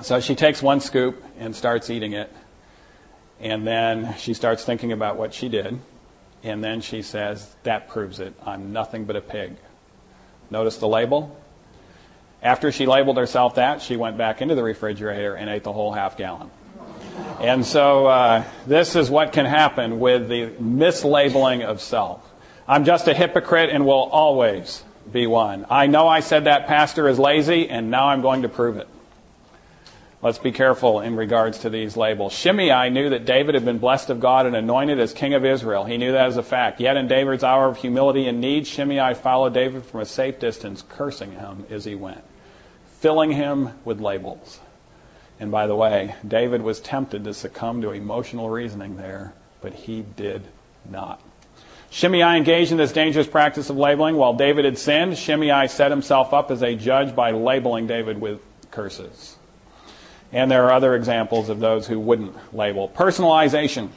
So 0.01 0.19
she 0.19 0.33
takes 0.33 0.63
one 0.63 0.79
scoop 0.79 1.23
and 1.37 1.55
starts 1.55 1.91
eating 1.91 2.13
it. 2.13 2.33
And 3.39 3.65
then 3.67 4.15
she 4.17 4.33
starts 4.33 4.63
thinking 4.63 4.91
about 4.91 5.17
what 5.17 5.33
she 5.33 5.49
did. 5.49 5.79
And 6.43 6.63
then 6.63 6.81
she 6.81 7.01
says, 7.01 7.55
That 7.63 7.89
proves 7.89 8.19
it. 8.19 8.33
I'm 8.45 8.71
nothing 8.71 9.05
but 9.05 9.15
a 9.15 9.21
pig. 9.21 9.55
Notice 10.49 10.77
the 10.77 10.87
label? 10.87 11.39
After 12.41 12.71
she 12.71 12.85
labeled 12.85 13.17
herself 13.17 13.55
that, 13.55 13.81
she 13.81 13.97
went 13.97 14.17
back 14.17 14.41
into 14.41 14.53
the 14.53 14.63
refrigerator 14.63 15.33
and 15.33 15.49
ate 15.49 15.63
the 15.63 15.73
whole 15.73 15.91
half 15.91 16.15
gallon. 16.15 16.51
And 17.39 17.65
so 17.65 18.05
uh, 18.05 18.43
this 18.67 18.95
is 18.95 19.09
what 19.09 19.33
can 19.33 19.45
happen 19.45 19.99
with 19.99 20.27
the 20.27 20.51
mislabeling 20.61 21.65
of 21.65 21.81
self. 21.81 22.21
I'm 22.67 22.85
just 22.85 23.07
a 23.07 23.13
hypocrite 23.13 23.69
and 23.69 23.85
will 23.85 24.09
always 24.11 24.83
be 25.11 25.27
one. 25.27 25.65
I 25.69 25.87
know 25.87 26.07
I 26.07 26.19
said 26.19 26.45
that 26.45 26.67
pastor 26.67 27.07
is 27.07 27.19
lazy, 27.19 27.69
and 27.69 27.91
now 27.91 28.07
I'm 28.07 28.21
going 28.21 28.41
to 28.41 28.49
prove 28.49 28.77
it. 28.77 28.87
Let's 30.25 30.39
be 30.39 30.51
careful 30.51 31.01
in 31.01 31.15
regards 31.15 31.59
to 31.59 31.69
these 31.69 31.95
labels. 31.95 32.33
Shimei 32.33 32.89
knew 32.89 33.11
that 33.11 33.25
David 33.25 33.53
had 33.53 33.63
been 33.63 33.77
blessed 33.77 34.09
of 34.09 34.19
God 34.19 34.47
and 34.47 34.55
anointed 34.55 34.99
as 34.99 35.13
king 35.13 35.35
of 35.35 35.45
Israel. 35.45 35.85
He 35.85 35.99
knew 35.99 36.13
that 36.13 36.25
as 36.25 36.35
a 36.35 36.41
fact. 36.41 36.81
Yet 36.81 36.97
in 36.97 37.07
David's 37.07 37.43
hour 37.43 37.67
of 37.67 37.77
humility 37.77 38.27
and 38.27 38.41
need, 38.41 38.65
Shimei 38.65 39.13
followed 39.13 39.53
David 39.53 39.85
from 39.85 39.99
a 39.99 40.05
safe 40.07 40.39
distance, 40.39 40.83
cursing 40.89 41.33
him 41.33 41.67
as 41.69 41.85
he 41.85 41.93
went, 41.93 42.23
filling 42.97 43.33
him 43.33 43.69
with 43.85 44.01
labels. 44.01 44.61
And 45.39 45.51
by 45.51 45.67
the 45.67 45.75
way, 45.75 46.15
David 46.27 46.63
was 46.63 46.79
tempted 46.79 47.23
to 47.25 47.33
succumb 47.35 47.83
to 47.83 47.91
emotional 47.91 48.49
reasoning 48.49 48.97
there, 48.97 49.35
but 49.61 49.73
he 49.75 50.01
did 50.01 50.41
not. 50.89 51.21
Shimei 51.91 52.35
engaged 52.35 52.71
in 52.71 52.79
this 52.79 52.91
dangerous 52.91 53.27
practice 53.27 53.69
of 53.69 53.77
labeling. 53.77 54.15
While 54.15 54.33
David 54.33 54.65
had 54.65 54.79
sinned, 54.79 55.19
Shimei 55.19 55.67
set 55.67 55.91
himself 55.91 56.33
up 56.33 56.49
as 56.49 56.63
a 56.63 56.73
judge 56.73 57.15
by 57.15 57.29
labeling 57.29 57.85
David 57.85 58.19
with 58.19 58.39
curses. 58.71 59.34
And 60.31 60.49
there 60.51 60.65
are 60.65 60.73
other 60.73 60.95
examples 60.95 61.49
of 61.49 61.59
those 61.59 61.87
who 61.87 61.99
wouldn't 61.99 62.35
label. 62.53 62.89
Personalization. 62.89 63.89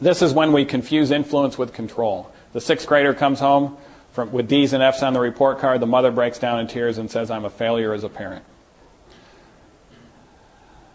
This 0.00 0.22
is 0.22 0.32
when 0.32 0.52
we 0.52 0.64
confuse 0.64 1.10
influence 1.10 1.58
with 1.58 1.72
control. 1.72 2.32
The 2.52 2.60
sixth 2.60 2.86
grader 2.86 3.14
comes 3.14 3.40
home 3.40 3.76
from, 4.12 4.30
with 4.30 4.48
D's 4.48 4.72
and 4.72 4.82
F's 4.82 5.02
on 5.02 5.12
the 5.12 5.20
report 5.20 5.58
card. 5.58 5.80
The 5.80 5.86
mother 5.86 6.10
breaks 6.10 6.38
down 6.38 6.60
in 6.60 6.66
tears 6.66 6.98
and 6.98 7.10
says, 7.10 7.30
I'm 7.30 7.44
a 7.44 7.50
failure 7.50 7.92
as 7.92 8.04
a 8.04 8.08
parent. 8.08 8.44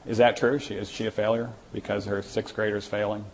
Is 0.05 0.17
that 0.17 0.37
true? 0.37 0.59
She, 0.59 0.75
is 0.75 0.89
she 0.89 1.05
a 1.05 1.11
failure 1.11 1.49
because 1.71 2.05
her 2.05 2.21
sixth 2.21 2.55
grader 2.55 2.77
is 2.77 2.87
failing? 2.87 3.25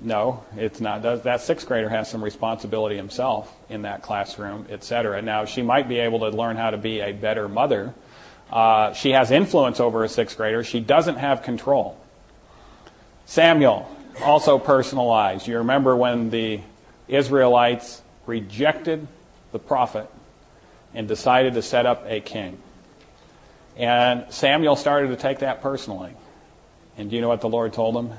No, 0.00 0.42
it's 0.56 0.80
not. 0.80 1.02
That 1.02 1.40
sixth 1.40 1.66
grader 1.66 1.88
has 1.88 2.10
some 2.10 2.22
responsibility 2.22 2.96
himself 2.96 3.54
in 3.68 3.82
that 3.82 4.02
classroom, 4.02 4.66
etc. 4.68 5.22
Now, 5.22 5.44
she 5.44 5.62
might 5.62 5.88
be 5.88 5.98
able 6.00 6.18
to 6.20 6.36
learn 6.36 6.56
how 6.56 6.70
to 6.70 6.76
be 6.76 7.00
a 7.00 7.12
better 7.12 7.48
mother 7.48 7.94
uh, 8.54 8.92
she 8.92 9.10
has 9.10 9.32
influence 9.32 9.80
over 9.80 10.04
a 10.04 10.08
sixth 10.08 10.36
grader. 10.36 10.62
She 10.62 10.78
doesn't 10.78 11.16
have 11.16 11.42
control. 11.42 11.98
Samuel, 13.26 13.90
also 14.22 14.60
personalized. 14.60 15.48
You 15.48 15.58
remember 15.58 15.96
when 15.96 16.30
the 16.30 16.60
Israelites 17.08 18.00
rejected 18.26 19.08
the 19.50 19.58
prophet 19.58 20.08
and 20.94 21.08
decided 21.08 21.54
to 21.54 21.62
set 21.62 21.84
up 21.84 22.04
a 22.06 22.20
king. 22.20 22.58
And 23.76 24.32
Samuel 24.32 24.76
started 24.76 25.08
to 25.08 25.16
take 25.16 25.40
that 25.40 25.60
personally. 25.60 26.12
And 26.96 27.10
do 27.10 27.16
you 27.16 27.22
know 27.22 27.28
what 27.28 27.40
the 27.40 27.48
Lord 27.48 27.72
told 27.72 27.96
him? 27.96 28.12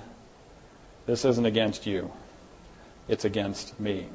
This 1.05 1.23
isn't 1.23 1.45
against 1.45 1.85
you, 1.85 2.11
it's 3.07 3.23
against 3.23 3.79
me. 3.79 4.07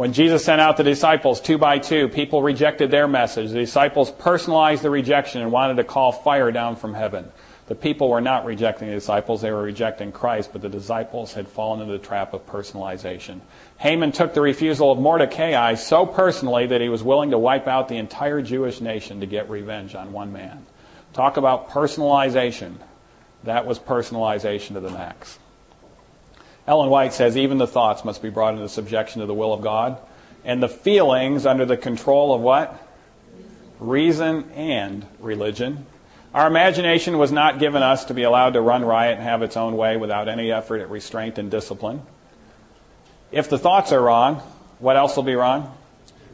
When 0.00 0.14
Jesus 0.14 0.42
sent 0.42 0.62
out 0.62 0.78
the 0.78 0.82
disciples 0.82 1.42
two 1.42 1.58
by 1.58 1.78
two, 1.78 2.08
people 2.08 2.42
rejected 2.42 2.90
their 2.90 3.06
message. 3.06 3.50
The 3.50 3.58
disciples 3.58 4.10
personalized 4.10 4.80
the 4.80 4.88
rejection 4.88 5.42
and 5.42 5.52
wanted 5.52 5.74
to 5.74 5.84
call 5.84 6.10
fire 6.10 6.50
down 6.50 6.76
from 6.76 6.94
heaven. 6.94 7.30
The 7.66 7.74
people 7.74 8.08
were 8.08 8.22
not 8.22 8.46
rejecting 8.46 8.88
the 8.88 8.94
disciples, 8.94 9.42
they 9.42 9.50
were 9.50 9.60
rejecting 9.60 10.10
Christ, 10.10 10.54
but 10.54 10.62
the 10.62 10.70
disciples 10.70 11.34
had 11.34 11.48
fallen 11.48 11.82
into 11.82 11.92
the 11.92 11.98
trap 11.98 12.32
of 12.32 12.46
personalization. 12.46 13.40
Haman 13.76 14.12
took 14.12 14.32
the 14.32 14.40
refusal 14.40 14.90
of 14.90 14.98
Mordecai 14.98 15.74
so 15.74 16.06
personally 16.06 16.66
that 16.68 16.80
he 16.80 16.88
was 16.88 17.02
willing 17.02 17.32
to 17.32 17.38
wipe 17.38 17.68
out 17.68 17.88
the 17.88 17.98
entire 17.98 18.40
Jewish 18.40 18.80
nation 18.80 19.20
to 19.20 19.26
get 19.26 19.50
revenge 19.50 19.94
on 19.94 20.14
one 20.14 20.32
man. 20.32 20.64
Talk 21.12 21.36
about 21.36 21.68
personalization. 21.68 22.76
That 23.44 23.66
was 23.66 23.78
personalization 23.78 24.68
to 24.68 24.80
the 24.80 24.88
max. 24.88 25.39
Ellen 26.70 26.88
White 26.88 27.12
says 27.12 27.36
even 27.36 27.58
the 27.58 27.66
thoughts 27.66 28.04
must 28.04 28.22
be 28.22 28.30
brought 28.30 28.54
into 28.54 28.68
subjection 28.68 29.22
to 29.22 29.26
the 29.26 29.34
will 29.34 29.52
of 29.52 29.60
God, 29.60 29.98
and 30.44 30.62
the 30.62 30.68
feelings 30.68 31.44
under 31.44 31.66
the 31.66 31.76
control 31.76 32.32
of 32.32 32.42
what? 32.42 32.88
Reason 33.80 34.48
and 34.52 35.04
religion. 35.18 35.84
Our 36.32 36.46
imagination 36.46 37.18
was 37.18 37.32
not 37.32 37.58
given 37.58 37.82
us 37.82 38.04
to 38.04 38.14
be 38.14 38.22
allowed 38.22 38.52
to 38.52 38.60
run 38.60 38.84
riot 38.84 39.16
and 39.16 39.24
have 39.24 39.42
its 39.42 39.56
own 39.56 39.76
way 39.76 39.96
without 39.96 40.28
any 40.28 40.52
effort 40.52 40.80
at 40.80 40.90
restraint 40.90 41.38
and 41.38 41.50
discipline. 41.50 42.02
If 43.32 43.50
the 43.50 43.58
thoughts 43.58 43.90
are 43.90 44.00
wrong, 44.00 44.36
what 44.78 44.96
else 44.96 45.16
will 45.16 45.24
be 45.24 45.34
wrong? 45.34 45.76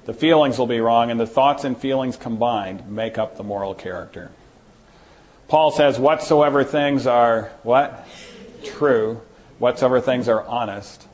The 0.05 0.12
feelings 0.12 0.59
will 0.59 0.66
be 0.66 0.80
wrong, 0.80 1.11
and 1.11 1.18
the 1.18 1.26
thoughts 1.26 1.64
and 1.64 1.78
feelings 1.78 2.18
combined 2.18 2.91
make 2.91 3.16
up 3.16 3.39
the 3.39 3.43
moral 3.43 3.72
character. 3.72 4.30
Paul 5.49 5.70
says, 5.70 5.99
whatsoever 5.99 6.62
things 6.62 7.07
are 7.07 7.53
what? 7.62 8.07
True 8.62 9.22
whatsoever 9.59 10.01
things 10.01 10.29
are 10.29 10.43
honest, 10.45 11.07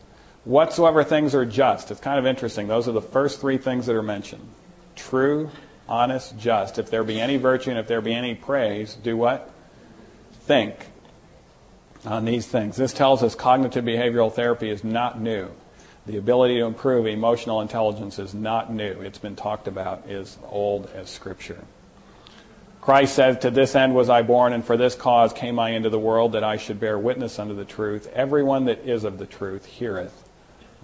Whatsoever 0.45 1.05
things 1.05 1.35
are 1.35 1.45
just. 1.45 1.91
It's 1.91 2.01
kind 2.01 2.19
of 2.19 2.27
interesting. 2.27 2.67
Those 2.67 2.89
are 2.89 2.93
the 2.93 3.01
first 3.01 3.41
three 3.41 3.59
things 3.59 3.87
that 3.87 3.95
are 3.95 4.03
mentioned. 4.03 4.49
True, 4.97 5.51
honest, 5.89 6.37
just. 6.37 6.79
If 6.79 6.91
there 6.91 7.05
be 7.05 7.21
any 7.21 7.37
virtue 7.37 7.71
and 7.71 7.79
if 7.79 7.87
there 7.87 8.01
be 8.01 8.13
any 8.13 8.35
praise, 8.35 8.95
do 8.95 9.17
what? 9.17 9.51
Think 10.33 10.75
on 12.05 12.25
these 12.25 12.49
things. 12.49 12.77
This 12.77 12.93
tells 12.93 13.23
us 13.23 13.37
cognitive 13.37 13.85
behavioral 13.85 14.33
therapy 14.33 14.69
is 14.69 14.83
not 14.83 15.21
new. 15.21 15.49
The 16.07 16.17
ability 16.17 16.59
to 16.59 16.65
improve 16.65 17.07
emotional 17.07 17.61
intelligence 17.61 18.19
is 18.19 18.35
not 18.35 18.73
new. 18.73 19.01
It's 19.03 19.19
been 19.19 19.37
talked 19.37 19.69
about, 19.69 20.11
is 20.11 20.37
old 20.51 20.91
as 20.93 21.09
Scripture. 21.09 21.65
Christ 22.83 23.15
said, 23.15 23.41
To 23.41 23.51
this 23.51 23.77
end 23.77 23.95
was 23.95 24.11
I 24.11 24.23
born, 24.23 24.53
and 24.53 24.65
for 24.65 24.77
this 24.77 24.97
cause 24.97 25.33
came 25.33 25.61
I 25.61 25.71
into 25.71 25.89
the 25.89 26.01
world, 26.01 26.33
that 26.33 26.43
I 26.43 26.57
should 26.57 26.81
bear 26.81 26.99
witness 26.99 27.39
unto 27.39 27.55
the 27.55 27.65
truth. 27.65 28.11
Everyone 28.13 28.65
that 28.65 28.81
is 28.81 29.05
of 29.05 29.19
the 29.19 29.25
truth 29.25 29.65
heareth 29.65 30.29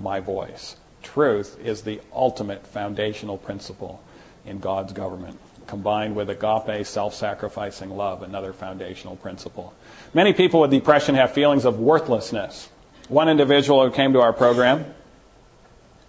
my 0.01 0.21
voice. 0.21 0.77
Truth 1.03 1.59
is 1.63 1.83
the 1.83 2.01
ultimate 2.15 2.69
foundational 2.69 3.37
principle 3.37 4.01
in 4.47 4.61
God's 4.61 4.93
government, 4.93 5.41
combined 5.67 6.15
with 6.15 6.31
agape, 6.31 6.87
self 6.87 7.15
sacrificing 7.15 7.91
love, 7.91 8.23
another 8.23 8.53
foundational 8.53 9.17
principle. 9.17 9.75
Many 10.15 10.33
people 10.33 10.61
with 10.61 10.71
depression 10.71 11.17
have 11.17 11.33
feelings 11.33 11.65
of 11.65 11.81
worthlessness. 11.81 12.69
One 13.09 13.29
individual 13.29 13.85
who 13.85 13.91
came 13.93 14.13
to 14.13 14.21
our 14.21 14.33
program 14.33 14.85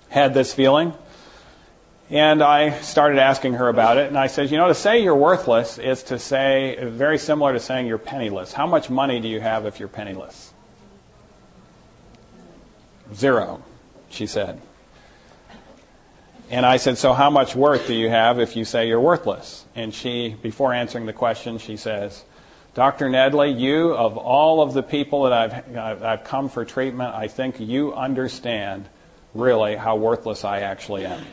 had 0.10 0.36
this 0.36 0.54
feeling. 0.54 0.94
And 2.12 2.42
I 2.42 2.80
started 2.82 3.20
asking 3.20 3.54
her 3.54 3.70
about 3.70 3.98
it, 3.98 4.08
and 4.08 4.18
I 4.18 4.28
said, 4.28 4.50
You 4.50 4.58
know, 4.58 4.68
to 4.68 4.76
say 4.76 5.04
you're 5.04 5.16
worthless 5.16 5.78
is 5.78 6.02
to 6.04 6.18
say, 6.18 6.78
very 6.82 7.20
similar 7.20 7.54
to 7.54 7.60
saying 7.60 7.86
you're 7.86 8.00
penniless. 8.00 8.52
How 8.52 8.66
much 8.66 8.90
money 8.90 9.20
do 9.20 9.28
you 9.28 9.40
have 9.40 9.68
if 9.68 9.80
you're 9.80 9.90
penniless? 9.90 10.52
Zero, 13.14 13.62
she 14.10 14.26
said. 14.26 14.60
And 16.50 16.66
I 16.66 16.78
said, 16.78 16.98
So 16.98 17.14
how 17.14 17.30
much 17.30 17.56
worth 17.56 17.86
do 17.86 17.94
you 17.94 18.10
have 18.10 18.40
if 18.40 18.56
you 18.56 18.66
say 18.66 18.88
you're 18.88 19.00
worthless? 19.00 19.66
And 19.76 19.94
she, 19.94 20.36
before 20.42 20.74
answering 20.74 21.06
the 21.06 21.14
question, 21.14 21.60
she 21.60 21.78
says, 21.78 22.24
Dr. 22.74 23.08
Nedley, 23.10 23.52
you, 23.52 23.94
of 23.94 24.18
all 24.18 24.64
of 24.64 24.74
the 24.74 24.82
people 24.82 25.24
that 25.24 25.34
I've, 25.34 26.04
I've 26.04 26.24
come 26.24 26.50
for 26.50 26.66
treatment, 26.66 27.14
I 27.14 27.28
think 27.28 27.60
you 27.60 27.94
understand 27.94 28.90
really 29.36 29.76
how 29.76 29.96
worthless 29.96 30.44
I 30.44 30.62
actually 30.62 31.06
am. 31.06 31.24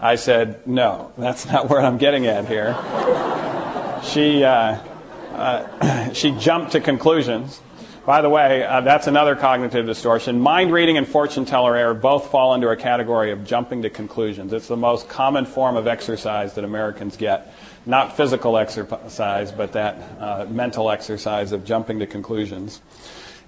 I 0.00 0.16
said, 0.16 0.66
No, 0.66 1.12
that's 1.18 1.46
not 1.46 1.68
where 1.68 1.80
I'm 1.80 1.98
getting 1.98 2.26
at 2.26 2.46
here. 2.46 2.74
she, 4.04 4.44
uh, 4.44 4.78
uh, 5.32 6.12
she 6.12 6.32
jumped 6.32 6.72
to 6.72 6.80
conclusions. 6.80 7.60
By 8.08 8.22
the 8.22 8.30
way, 8.30 8.64
uh, 8.64 8.80
that's 8.80 9.06
another 9.06 9.36
cognitive 9.36 9.84
distortion. 9.84 10.40
Mind 10.40 10.72
reading 10.72 10.96
and 10.96 11.06
fortune 11.06 11.44
teller 11.44 11.76
error 11.76 11.92
both 11.92 12.30
fall 12.30 12.54
into 12.54 12.70
a 12.70 12.76
category 12.76 13.32
of 13.32 13.44
jumping 13.44 13.82
to 13.82 13.90
conclusions. 13.90 14.54
It's 14.54 14.68
the 14.68 14.78
most 14.78 15.10
common 15.10 15.44
form 15.44 15.76
of 15.76 15.86
exercise 15.86 16.54
that 16.54 16.64
Americans 16.64 17.18
get. 17.18 17.52
Not 17.84 18.16
physical 18.16 18.56
exercise, 18.56 19.52
but 19.52 19.72
that 19.72 19.96
uh, 20.20 20.46
mental 20.48 20.90
exercise 20.90 21.52
of 21.52 21.66
jumping 21.66 21.98
to 21.98 22.06
conclusions. 22.06 22.80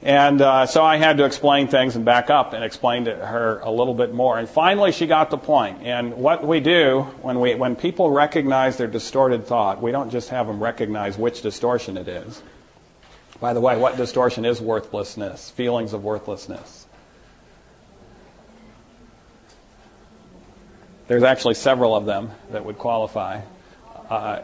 And 0.03 0.41
uh, 0.41 0.65
so 0.65 0.83
I 0.83 0.97
had 0.97 1.19
to 1.19 1.27
explain 1.27 1.69
things 1.69 1.95
and 1.95 2.07
back 2.07 2.31
up 2.31 2.55
and 2.55 2.65
explain 2.65 3.05
to 3.05 3.15
her 3.15 3.59
a 3.59 3.71
little 3.71 3.93
bit 3.93 4.15
more. 4.15 4.39
And 4.39 4.49
finally, 4.49 4.93
she 4.93 5.07
got 5.07 5.29
the 5.29 5.37
point. 5.37 5.83
And 5.83 6.15
what 6.15 6.47
we 6.47 6.61
do 6.61 7.03
when, 7.21 7.39
we, 7.39 7.55
when 7.55 7.77
people 7.77 8.11
recognize 8.11 8.79
their 8.79 8.87
distorted 8.87 9.47
thought, 9.47 9.83
we 9.83 9.93
don't 9.93 10.11
just 10.11 10.31
have 10.31 10.47
them 10.47 10.63
recognize 10.63 11.19
which 11.19 11.43
distortion 11.43 11.99
it 11.99 12.09
is. 12.09 12.43
By 13.41 13.53
the 13.53 13.61
way, 13.61 13.77
what 13.77 13.99
distortion 13.99 14.47
is 14.47 14.59
worthlessness? 14.59 15.51
Feelings 15.51 15.93
of 15.93 16.03
worthlessness. 16.03 16.87
There's 21.09 21.25
actually 21.25 21.55
several 21.55 21.95
of 21.95 22.07
them 22.07 22.31
that 22.53 22.65
would 22.65 22.79
qualify. 22.79 23.43
Uh, 24.09 24.43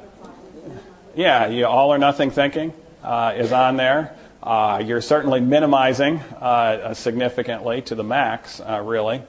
yeah, 1.15 1.63
all 1.63 1.95
or 1.95 1.99
nothing 1.99 2.31
thinking 2.31 2.75
uh, 3.03 3.35
is 3.37 3.53
on 3.53 3.77
there. 3.77 4.17
Uh, 4.47 4.81
you're 4.87 5.01
certainly 5.01 5.41
minimizing 5.41 6.21
uh, 6.41 6.95
significantly 6.95 7.83
to 7.83 7.97
the 7.97 8.05
max, 8.05 8.61
uh, 8.61 8.81
really. 8.81 9.21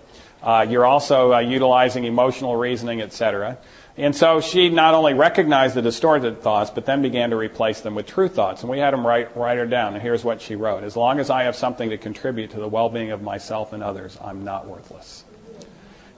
Uh, 0.43 0.63
you're 0.69 0.85
also 0.85 1.33
uh, 1.33 1.39
utilizing 1.39 2.03
emotional 2.03 2.55
reasoning, 2.55 3.01
etc. 3.01 3.57
And 3.97 4.15
so 4.15 4.41
she 4.41 4.69
not 4.69 4.93
only 4.93 5.15
recognized 5.15 5.73
the 5.73 5.81
distorted 5.81 6.43
thoughts, 6.43 6.69
but 6.69 6.85
then 6.85 7.01
began 7.01 7.31
to 7.31 7.35
replace 7.35 7.81
them 7.81 7.95
with 7.95 8.05
true 8.05 8.27
thoughts. 8.27 8.61
And 8.61 8.69
we 8.69 8.77
had 8.77 8.93
them 8.93 9.07
write, 9.07 9.35
write 9.35 9.57
her 9.57 9.65
down. 9.65 9.95
And 9.95 10.03
here's 10.03 10.23
what 10.23 10.39
she 10.39 10.55
wrote 10.55 10.83
As 10.83 10.95
long 10.95 11.19
as 11.19 11.31
I 11.31 11.43
have 11.43 11.55
something 11.55 11.89
to 11.89 11.97
contribute 11.97 12.51
to 12.51 12.59
the 12.59 12.67
well 12.67 12.89
being 12.89 13.09
of 13.09 13.23
myself 13.23 13.73
and 13.73 13.81
others, 13.81 14.19
I'm 14.23 14.43
not 14.43 14.67
worthless. 14.67 15.23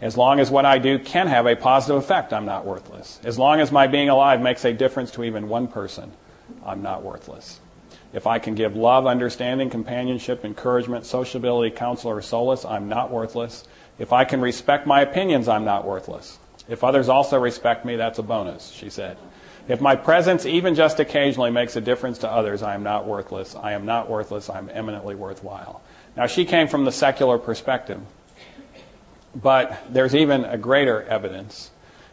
As 0.02 0.18
long 0.18 0.42
as 0.42 0.52
what 0.52 0.66
I 0.66 0.78
do 0.78 1.00
can 1.00 1.28
have 1.28 1.46
a 1.46 1.56
positive 1.56 2.04
effect, 2.04 2.34
I'm 2.34 2.46
not 2.46 2.66
worthless. 2.66 3.22
As 3.24 3.40
long 3.40 3.62
as 3.62 3.72
my 3.72 3.88
being 3.88 4.10
alive 4.10 4.42
makes 4.42 4.66
a 4.66 4.74
difference 4.74 5.12
to 5.12 5.24
even 5.24 5.48
one 5.48 5.70
person, 5.70 6.12
I'm 6.66 6.82
not 6.82 7.02
worthless. 7.02 7.62
If 8.12 8.26
I 8.26 8.40
can 8.40 8.56
give 8.56 8.76
love, 8.76 9.06
understanding, 9.06 9.70
companionship, 9.70 10.44
encouragement, 10.44 11.06
sociability, 11.06 11.76
counsel, 11.76 12.12
or 12.12 12.22
solace, 12.22 12.66
I'm 12.66 12.90
not 12.90 13.12
worthless. 13.12 13.66
If 14.00 14.14
I 14.14 14.26
can 14.26 14.42
respect 14.42 14.88
my 14.88 15.02
opinions, 15.02 15.48
I'm 15.48 15.66
not 15.66 15.86
worthless. 15.86 16.40
If 16.68 16.84
others 16.84 17.10
also 17.10 17.40
respect 17.40 17.86
me, 17.86 17.96
that's 17.96 18.20
a 18.20 18.24
bonus, 18.24 18.72
she 18.72 18.90
said. 18.90 19.18
If 19.68 19.82
my 19.82 19.96
presence, 19.96 20.48
even 20.48 20.74
just 20.74 21.00
occasionally, 21.00 21.52
makes 21.52 21.76
a 21.76 21.82
difference 21.82 22.18
to 22.20 22.32
others, 22.32 22.64
I 22.64 22.74
am 22.74 22.82
not 22.82 23.06
worthless. 23.06 23.56
I 23.56 23.74
am 23.74 23.86
not 23.86 24.10
worthless. 24.10 24.50
I'm 24.50 24.70
eminently 24.74 25.14
worthwhile. 25.14 25.82
Now, 26.18 26.26
she 26.26 26.46
came 26.46 26.68
from 26.68 26.86
the 26.86 26.92
secular 26.92 27.38
perspective, 27.38 28.02
but 29.36 29.80
there's 29.90 30.16
even 30.16 30.44
a 30.46 30.58
greater 30.58 31.04
evidence 31.04 31.70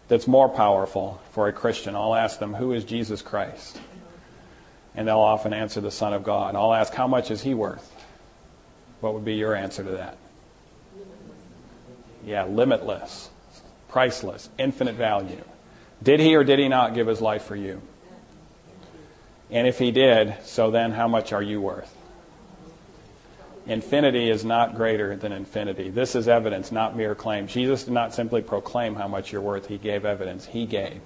that's 0.08 0.26
more 0.26 0.50
powerful 0.50 1.20
for 1.30 1.48
a 1.48 1.52
Christian. 1.52 1.96
I'll 1.96 2.14
ask 2.14 2.38
them, 2.38 2.54
Who 2.54 2.72
is 2.72 2.84
Jesus 2.84 3.22
Christ? 3.22 3.80
And 4.96 5.06
they'll 5.06 5.18
often 5.18 5.52
answer 5.52 5.80
the 5.80 5.90
Son 5.90 6.12
of 6.12 6.24
God. 6.24 6.56
I'll 6.56 6.74
ask, 6.74 6.92
how 6.92 7.06
much 7.06 7.30
is 7.30 7.42
he 7.42 7.54
worth? 7.54 7.92
What 9.00 9.14
would 9.14 9.24
be 9.24 9.34
your 9.34 9.54
answer 9.54 9.84
to 9.84 9.90
that? 9.90 10.16
Yeah, 12.24 12.44
limitless, 12.44 13.30
priceless, 13.88 14.48
infinite 14.58 14.96
value. 14.96 15.44
Did 16.02 16.20
he 16.20 16.34
or 16.34 16.44
did 16.44 16.58
he 16.58 16.68
not 16.68 16.94
give 16.94 17.06
his 17.06 17.20
life 17.20 17.44
for 17.44 17.54
you? 17.54 17.80
And 19.50 19.68
if 19.68 19.78
he 19.78 19.92
did, 19.92 20.34
so 20.42 20.70
then 20.70 20.90
how 20.90 21.06
much 21.06 21.32
are 21.32 21.42
you 21.42 21.60
worth? 21.60 21.94
Infinity 23.66 24.30
is 24.30 24.44
not 24.44 24.74
greater 24.76 25.16
than 25.16 25.32
infinity. 25.32 25.90
This 25.90 26.14
is 26.14 26.26
evidence, 26.26 26.72
not 26.72 26.96
mere 26.96 27.14
claim. 27.14 27.48
Jesus 27.48 27.84
did 27.84 27.94
not 27.94 28.14
simply 28.14 28.40
proclaim 28.40 28.94
how 28.94 29.08
much 29.08 29.32
you're 29.32 29.42
worth, 29.42 29.66
he 29.66 29.78
gave 29.78 30.04
evidence. 30.04 30.46
He 30.46 30.66
gave 30.66 31.00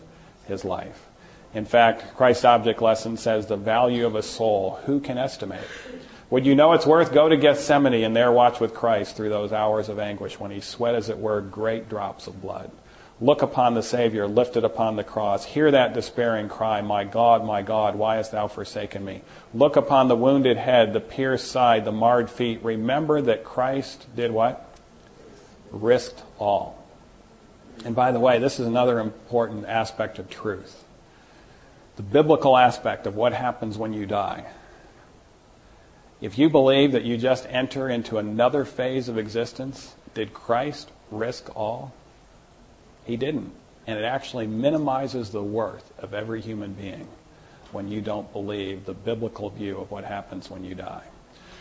his 0.46 0.64
life. 0.64 1.06
In 1.52 1.64
fact, 1.64 2.16
Christ's 2.16 2.44
object 2.44 2.80
lesson 2.80 3.16
says 3.16 3.46
the 3.46 3.56
value 3.56 4.06
of 4.06 4.14
a 4.14 4.22
soul, 4.22 4.78
who 4.86 5.00
can 5.00 5.18
estimate? 5.18 5.64
Would 6.30 6.46
you 6.46 6.54
know 6.54 6.74
its 6.74 6.86
worth? 6.86 7.12
Go 7.12 7.28
to 7.28 7.36
Gethsemane 7.36 8.04
and 8.04 8.14
there 8.14 8.30
watch 8.30 8.60
with 8.60 8.72
Christ 8.72 9.16
through 9.16 9.30
those 9.30 9.52
hours 9.52 9.88
of 9.88 9.98
anguish 9.98 10.38
when 10.38 10.52
he 10.52 10.60
sweat, 10.60 10.94
as 10.94 11.08
it 11.08 11.18
were, 11.18 11.40
great 11.40 11.88
drops 11.88 12.28
of 12.28 12.40
blood. 12.40 12.70
Look 13.20 13.42
upon 13.42 13.74
the 13.74 13.82
Savior 13.82 14.28
lifted 14.28 14.62
upon 14.64 14.94
the 14.94 15.04
cross. 15.04 15.44
Hear 15.44 15.72
that 15.72 15.92
despairing 15.92 16.48
cry, 16.48 16.80
My 16.82 17.02
God, 17.02 17.44
my 17.44 17.62
God, 17.62 17.96
why 17.96 18.16
hast 18.16 18.30
thou 18.30 18.46
forsaken 18.46 19.04
me? 19.04 19.22
Look 19.52 19.74
upon 19.74 20.06
the 20.06 20.16
wounded 20.16 20.56
head, 20.56 20.92
the 20.92 21.00
pierced 21.00 21.50
side, 21.50 21.84
the 21.84 21.92
marred 21.92 22.30
feet. 22.30 22.62
Remember 22.62 23.20
that 23.20 23.44
Christ 23.44 24.06
did 24.14 24.30
what? 24.30 24.72
Risked 25.72 26.22
all. 26.38 26.82
And 27.84 27.96
by 27.96 28.12
the 28.12 28.20
way, 28.20 28.38
this 28.38 28.60
is 28.60 28.66
another 28.66 29.00
important 29.00 29.66
aspect 29.66 30.20
of 30.20 30.30
truth 30.30 30.84
the 32.00 32.06
biblical 32.06 32.56
aspect 32.56 33.06
of 33.06 33.14
what 33.14 33.34
happens 33.34 33.76
when 33.76 33.92
you 33.92 34.06
die. 34.06 34.42
If 36.22 36.38
you 36.38 36.48
believe 36.48 36.92
that 36.92 37.04
you 37.04 37.18
just 37.18 37.46
enter 37.50 37.90
into 37.90 38.16
another 38.16 38.64
phase 38.64 39.10
of 39.10 39.18
existence, 39.18 39.94
did 40.14 40.32
Christ 40.32 40.90
risk 41.10 41.54
all? 41.54 41.92
He 43.04 43.18
didn't. 43.18 43.52
And 43.86 43.98
it 43.98 44.04
actually 44.06 44.46
minimizes 44.46 45.28
the 45.28 45.42
worth 45.42 45.92
of 45.98 46.14
every 46.14 46.40
human 46.40 46.72
being 46.72 47.06
when 47.70 47.88
you 47.88 48.00
don't 48.00 48.32
believe 48.32 48.86
the 48.86 48.94
biblical 48.94 49.50
view 49.50 49.76
of 49.76 49.90
what 49.90 50.04
happens 50.04 50.48
when 50.48 50.64
you 50.64 50.74
die. 50.74 51.04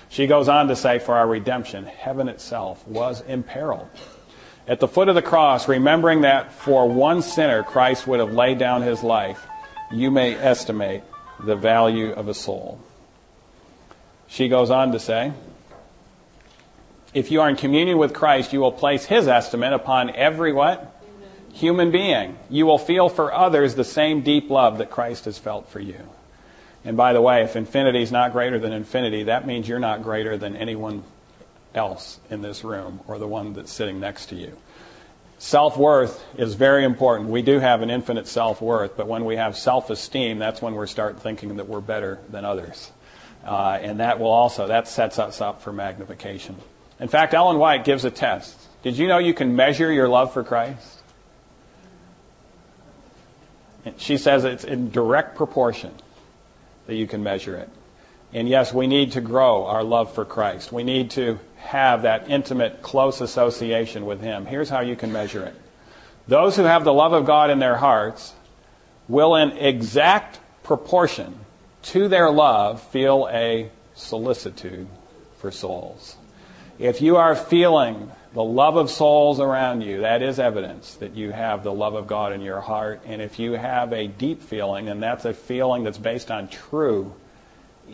She 0.07 0.25
goes 0.25 0.47
on 0.47 0.69
to 0.69 0.75
say, 0.77 0.99
For 0.99 1.17
our 1.17 1.27
redemption, 1.27 1.83
heaven 1.83 2.29
itself 2.29 2.87
was 2.87 3.19
imperiled. 3.27 3.89
At 4.69 4.79
the 4.79 4.87
foot 4.87 5.09
of 5.09 5.15
the 5.15 5.21
cross, 5.21 5.67
remembering 5.67 6.21
that 6.21 6.53
for 6.53 6.87
one 6.87 7.23
sinner 7.23 7.61
Christ 7.61 8.07
would 8.07 8.21
have 8.21 8.31
laid 8.31 8.57
down 8.57 8.83
his 8.83 9.03
life, 9.03 9.45
you 9.91 10.11
may 10.11 10.35
estimate 10.35 11.03
the 11.43 11.55
value 11.55 12.11
of 12.11 12.27
a 12.27 12.33
soul. 12.33 12.79
She 14.27 14.47
goes 14.47 14.69
on 14.69 14.91
to 14.91 14.99
say, 14.99 15.33
if 17.13 17.31
you 17.31 17.41
are 17.41 17.49
in 17.49 17.55
communion 17.55 17.97
with 17.97 18.13
Christ, 18.13 18.53
you 18.53 18.59
will 18.59 18.71
place 18.71 19.05
his 19.05 19.27
estimate 19.27 19.73
upon 19.73 20.15
every 20.15 20.53
what? 20.53 20.95
Human 21.53 21.89
being. 21.89 22.37
You 22.49 22.67
will 22.67 22.77
feel 22.77 23.09
for 23.09 23.33
others 23.33 23.73
the 23.73 23.83
same 23.83 24.21
deep 24.21 24.49
love 24.49 24.77
that 24.77 24.91
Christ 24.91 25.25
has 25.25 25.39
felt 25.39 25.69
for 25.69 25.79
you. 25.79 25.99
And 26.85 26.95
by 26.95 27.13
the 27.13 27.21
way, 27.21 27.43
if 27.43 27.55
infinity 27.55 28.03
is 28.03 28.11
not 28.11 28.31
greater 28.31 28.59
than 28.59 28.71
infinity, 28.71 29.23
that 29.23 29.47
means 29.47 29.67
you're 29.67 29.79
not 29.79 30.03
greater 30.03 30.37
than 30.37 30.55
anyone 30.55 31.03
else 31.73 32.19
in 32.29 32.41
this 32.41 32.63
room 32.63 32.99
or 33.07 33.17
the 33.17 33.27
one 33.27 33.53
that's 33.53 33.71
sitting 33.71 33.99
next 33.99 34.27
to 34.27 34.35
you. 34.35 34.55
Self 35.39 35.77
worth 35.77 36.21
is 36.37 36.55
very 36.55 36.83
important. 36.83 37.29
We 37.29 37.41
do 37.41 37.59
have 37.59 37.81
an 37.81 37.89
infinite 37.89 38.27
self 38.27 38.61
worth, 38.61 38.97
but 38.97 39.07
when 39.07 39.23
we 39.23 39.37
have 39.37 39.57
self 39.57 39.89
esteem, 39.89 40.37
that's 40.37 40.61
when 40.61 40.75
we 40.75 40.85
start 40.85 41.21
thinking 41.21 41.55
that 41.55 41.67
we're 41.67 41.79
better 41.79 42.19
than 42.29 42.43
others. 42.43 42.91
Uh, 43.45 43.79
and 43.81 44.01
that 44.01 44.19
will 44.19 44.29
also, 44.29 44.67
that 44.67 44.89
sets 44.89 45.17
us 45.17 45.39
up 45.39 45.61
for 45.61 45.71
magnification. 45.71 46.57
In 46.99 47.07
fact, 47.07 47.33
Ellen 47.33 47.57
White 47.57 47.85
gives 47.85 48.03
a 48.03 48.11
test. 48.11 48.59
Did 48.83 48.97
you 48.97 49.07
know 49.07 49.17
you 49.17 49.33
can 49.33 49.55
measure 49.55 49.89
your 49.91 50.09
love 50.09 50.33
for 50.33 50.43
Christ? 50.43 50.99
She 53.95 54.17
says 54.17 54.43
it's 54.43 54.65
in 54.65 54.91
direct 54.91 55.37
proportion 55.37 55.93
that 56.87 56.95
you 56.95 57.07
can 57.07 57.23
measure 57.23 57.55
it. 57.55 57.69
And 58.33 58.47
yes, 58.47 58.73
we 58.73 58.87
need 58.87 59.13
to 59.13 59.21
grow 59.21 59.65
our 59.65 59.83
love 59.83 60.13
for 60.13 60.23
Christ. 60.23 60.71
We 60.71 60.83
need 60.83 61.11
to 61.11 61.39
have 61.57 62.03
that 62.03 62.29
intimate, 62.29 62.81
close 62.81 63.21
association 63.21 64.05
with 64.05 64.21
Him. 64.21 64.45
Here's 64.45 64.69
how 64.69 64.81
you 64.81 64.95
can 64.95 65.11
measure 65.11 65.43
it. 65.43 65.55
Those 66.27 66.55
who 66.55 66.63
have 66.63 66.83
the 66.83 66.93
love 66.93 67.13
of 67.13 67.25
God 67.25 67.49
in 67.49 67.59
their 67.59 67.77
hearts 67.77 68.33
will, 69.07 69.35
in 69.35 69.51
exact 69.53 70.39
proportion 70.63 71.39
to 71.81 72.07
their 72.07 72.29
love, 72.29 72.81
feel 72.81 73.27
a 73.31 73.71
solicitude 73.95 74.87
for 75.39 75.49
souls. 75.49 76.15
If 76.77 77.01
you 77.01 77.17
are 77.17 77.35
feeling 77.35 78.11
the 78.33 78.43
love 78.43 78.77
of 78.77 78.91
souls 78.91 79.39
around 79.39 79.81
you, 79.81 80.01
that 80.01 80.21
is 80.21 80.39
evidence 80.39 80.93
that 80.95 81.15
you 81.15 81.31
have 81.31 81.63
the 81.63 81.73
love 81.73 81.95
of 81.95 82.05
God 82.05 82.31
in 82.31 82.41
your 82.41 82.61
heart. 82.61 83.01
And 83.05 83.21
if 83.21 83.39
you 83.39 83.53
have 83.53 83.91
a 83.91 84.07
deep 84.07 84.43
feeling, 84.43 84.87
and 84.87 85.01
that's 85.01 85.25
a 85.25 85.33
feeling 85.33 85.83
that's 85.83 85.97
based 85.97 86.29
on 86.29 86.47
true 86.47 87.15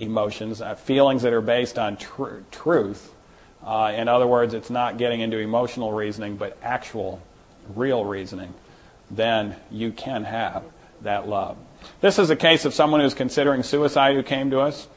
emotions, 0.01 0.61
uh, 0.61 0.75
feelings 0.75 1.21
that 1.23 1.33
are 1.33 1.41
based 1.41 1.77
on 1.77 1.97
tr- 1.97 2.39
truth, 2.51 3.13
uh, 3.63 3.93
in 3.95 4.07
other 4.07 4.27
words, 4.27 4.53
it's 4.53 4.69
not 4.69 4.97
getting 4.97 5.21
into 5.21 5.37
emotional 5.37 5.91
reasoning, 5.91 6.37
but 6.37 6.57
actual, 6.61 7.21
real 7.75 8.05
reasoning, 8.05 8.53
then 9.09 9.55
you 9.71 9.91
can 9.91 10.23
have 10.23 10.63
that 11.01 11.27
love. 11.27 11.57
This 12.01 12.19
is 12.19 12.29
a 12.29 12.35
case 12.35 12.65
of 12.65 12.73
someone 12.73 12.99
who's 12.99 13.13
considering 13.13 13.63
suicide 13.63 14.15
who 14.15 14.23
came 14.23 14.51
to 14.51 14.59
us. 14.59 14.87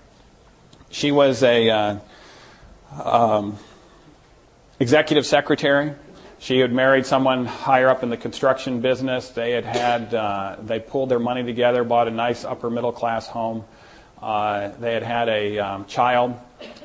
She 0.91 1.13
was 1.13 1.43
a. 1.43 1.71
Uh, 1.71 1.99
um, 3.03 3.59
executive 4.81 5.27
secretary. 5.27 5.95
She 6.39 6.61
had 6.61 6.73
married 6.73 7.05
someone 7.05 7.47
higher 7.47 7.89
up 7.89 8.03
in 8.03 8.11
the 8.11 8.17
construction 8.17 8.81
business. 8.81 9.31
They 9.31 9.51
had 9.53 9.65
had 9.65 10.15
uh, 10.15 10.57
they 10.63 10.79
pulled 10.79 11.09
their 11.09 11.19
money 11.19 11.43
together, 11.43 11.83
bought 11.83 12.07
a 12.07 12.13
nice 12.13 12.45
upper 12.45 12.71
middle 12.71 12.93
class 12.93 13.27
home. 13.27 13.65
Uh, 14.21 14.69
they 14.81 14.95
had 14.95 15.03
had 15.03 15.29
a 15.29 15.59
um, 15.59 15.85
child, 15.87 16.35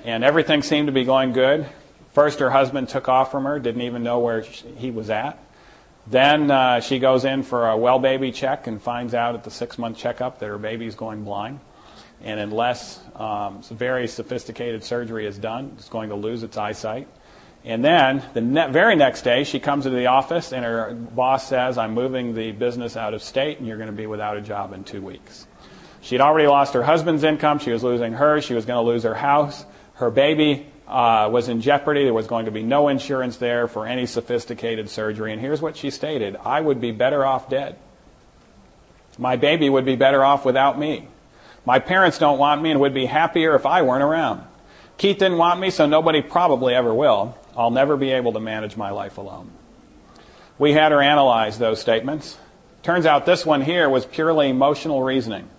and 0.05 0.23
everything 0.23 0.61
seemed 0.61 0.87
to 0.87 0.93
be 0.93 1.03
going 1.03 1.33
good. 1.33 1.65
First, 2.13 2.39
her 2.39 2.51
husband 2.51 2.89
took 2.89 3.09
off 3.09 3.31
from 3.31 3.45
her, 3.45 3.59
didn't 3.59 3.81
even 3.81 4.03
know 4.03 4.19
where 4.19 4.43
she, 4.43 4.67
he 4.77 4.91
was 4.91 5.09
at. 5.09 5.39
Then 6.05 6.51
uh, 6.51 6.79
she 6.79 6.99
goes 6.99 7.25
in 7.25 7.43
for 7.43 7.69
a 7.69 7.77
well 7.77 7.99
baby 7.99 8.31
check 8.31 8.67
and 8.67 8.81
finds 8.81 9.13
out 9.13 9.35
at 9.35 9.43
the 9.43 9.51
six 9.51 9.77
month 9.77 9.97
checkup 9.97 10.39
that 10.39 10.47
her 10.47 10.57
baby's 10.57 10.95
going 10.95 11.23
blind. 11.23 11.59
And 12.21 12.39
unless 12.39 12.99
um, 13.15 13.61
very 13.63 14.07
sophisticated 14.07 14.83
surgery 14.83 15.25
is 15.25 15.37
done, 15.37 15.73
it's 15.77 15.89
going 15.89 16.09
to 16.09 16.15
lose 16.15 16.43
its 16.43 16.57
eyesight. 16.57 17.07
And 17.65 17.83
then 17.83 18.23
the 18.33 18.41
ne- 18.41 18.69
very 18.69 18.95
next 18.95 19.21
day, 19.23 19.43
she 19.43 19.59
comes 19.59 19.85
into 19.85 19.97
the 19.97 20.07
office 20.07 20.51
and 20.51 20.65
her 20.65 20.93
boss 20.93 21.47
says, 21.47 21.77
I'm 21.77 21.93
moving 21.93 22.33
the 22.33 22.51
business 22.51 22.97
out 22.97 23.13
of 23.13 23.23
state 23.23 23.59
and 23.59 23.67
you're 23.67 23.77
going 23.77 23.87
to 23.87 23.95
be 23.95 24.07
without 24.07 24.37
a 24.37 24.41
job 24.41 24.73
in 24.73 24.83
two 24.83 25.01
weeks. 25.01 25.47
She'd 26.03 26.19
already 26.19 26.47
lost 26.47 26.73
her 26.73 26.83
husband's 26.83 27.23
income. 27.23 27.59
She 27.59 27.71
was 27.71 27.81
losing 27.81 28.11
hers. 28.11 28.43
She 28.43 28.53
was 28.53 28.65
going 28.65 28.83
to 28.83 28.91
lose 28.91 29.03
her 29.03 29.15
house. 29.15 29.65
Her 29.93 30.11
baby 30.11 30.67
uh, 30.85 31.29
was 31.31 31.47
in 31.47 31.61
jeopardy. 31.61 32.03
There 32.03 32.13
was 32.13 32.27
going 32.27 32.45
to 32.45 32.51
be 32.51 32.61
no 32.61 32.89
insurance 32.89 33.37
there 33.37 33.69
for 33.69 33.87
any 33.87 34.05
sophisticated 34.05 34.89
surgery. 34.89 35.31
And 35.31 35.39
here's 35.39 35.61
what 35.61 35.77
she 35.77 35.89
stated 35.89 36.35
I 36.35 36.59
would 36.59 36.81
be 36.81 36.91
better 36.91 37.25
off 37.25 37.49
dead. 37.49 37.77
My 39.17 39.37
baby 39.37 39.69
would 39.69 39.85
be 39.85 39.95
better 39.95 40.25
off 40.25 40.43
without 40.43 40.77
me. 40.77 41.07
My 41.65 41.79
parents 41.79 42.17
don't 42.17 42.37
want 42.37 42.61
me 42.61 42.71
and 42.71 42.81
would 42.81 42.93
be 42.93 43.05
happier 43.05 43.55
if 43.55 43.65
I 43.65 43.83
weren't 43.83 44.03
around. 44.03 44.43
Keith 44.97 45.19
didn't 45.19 45.37
want 45.37 45.61
me, 45.61 45.69
so 45.69 45.85
nobody 45.85 46.21
probably 46.21 46.75
ever 46.75 46.93
will. 46.93 47.37
I'll 47.55 47.71
never 47.71 47.95
be 47.95 48.11
able 48.11 48.33
to 48.33 48.41
manage 48.41 48.75
my 48.75 48.89
life 48.89 49.17
alone. 49.17 49.51
We 50.59 50.73
had 50.73 50.91
her 50.91 51.01
analyze 51.01 51.57
those 51.57 51.79
statements. 51.79 52.37
Turns 52.81 53.05
out 53.05 53.25
this 53.25 53.45
one 53.45 53.61
here 53.61 53.89
was 53.89 54.05
purely 54.05 54.49
emotional 54.49 55.01
reasoning. 55.01 55.49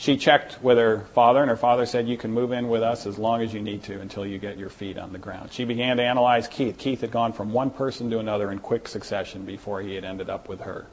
She 0.00 0.16
checked 0.16 0.62
with 0.62 0.78
her 0.78 1.00
father, 1.12 1.42
and 1.42 1.50
her 1.50 1.58
father 1.58 1.84
said, 1.84 2.08
You 2.08 2.16
can 2.16 2.32
move 2.32 2.52
in 2.52 2.70
with 2.70 2.82
us 2.82 3.04
as 3.04 3.18
long 3.18 3.42
as 3.42 3.52
you 3.52 3.60
need 3.60 3.82
to 3.82 4.00
until 4.00 4.24
you 4.24 4.38
get 4.38 4.56
your 4.56 4.70
feet 4.70 4.96
on 4.96 5.12
the 5.12 5.18
ground. 5.18 5.52
She 5.52 5.66
began 5.66 5.98
to 5.98 6.02
analyze 6.02 6.48
Keith. 6.48 6.78
Keith 6.78 7.02
had 7.02 7.10
gone 7.10 7.34
from 7.34 7.52
one 7.52 7.68
person 7.68 8.08
to 8.08 8.18
another 8.18 8.50
in 8.50 8.60
quick 8.60 8.88
succession 8.88 9.44
before 9.44 9.82
he 9.82 9.94
had 9.94 10.06
ended 10.06 10.30
up 10.30 10.48
with 10.48 10.62
her. 10.62 10.86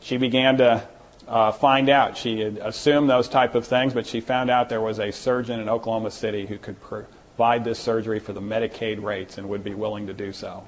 She 0.00 0.16
began 0.16 0.56
to 0.56 0.82
uh, 1.28 1.52
find 1.52 1.88
out. 1.88 2.16
She 2.16 2.40
had 2.40 2.56
assumed 2.56 3.08
those 3.08 3.28
type 3.28 3.54
of 3.54 3.68
things, 3.68 3.94
but 3.94 4.04
she 4.04 4.20
found 4.20 4.50
out 4.50 4.68
there 4.68 4.80
was 4.80 4.98
a 4.98 5.12
surgeon 5.12 5.60
in 5.60 5.68
Oklahoma 5.68 6.10
City 6.10 6.44
who 6.44 6.58
could 6.58 6.80
provide 6.80 7.62
this 7.62 7.78
surgery 7.78 8.18
for 8.18 8.32
the 8.32 8.42
Medicaid 8.42 9.00
rates 9.00 9.38
and 9.38 9.48
would 9.48 9.62
be 9.62 9.74
willing 9.74 10.08
to 10.08 10.12
do 10.12 10.32
so. 10.32 10.64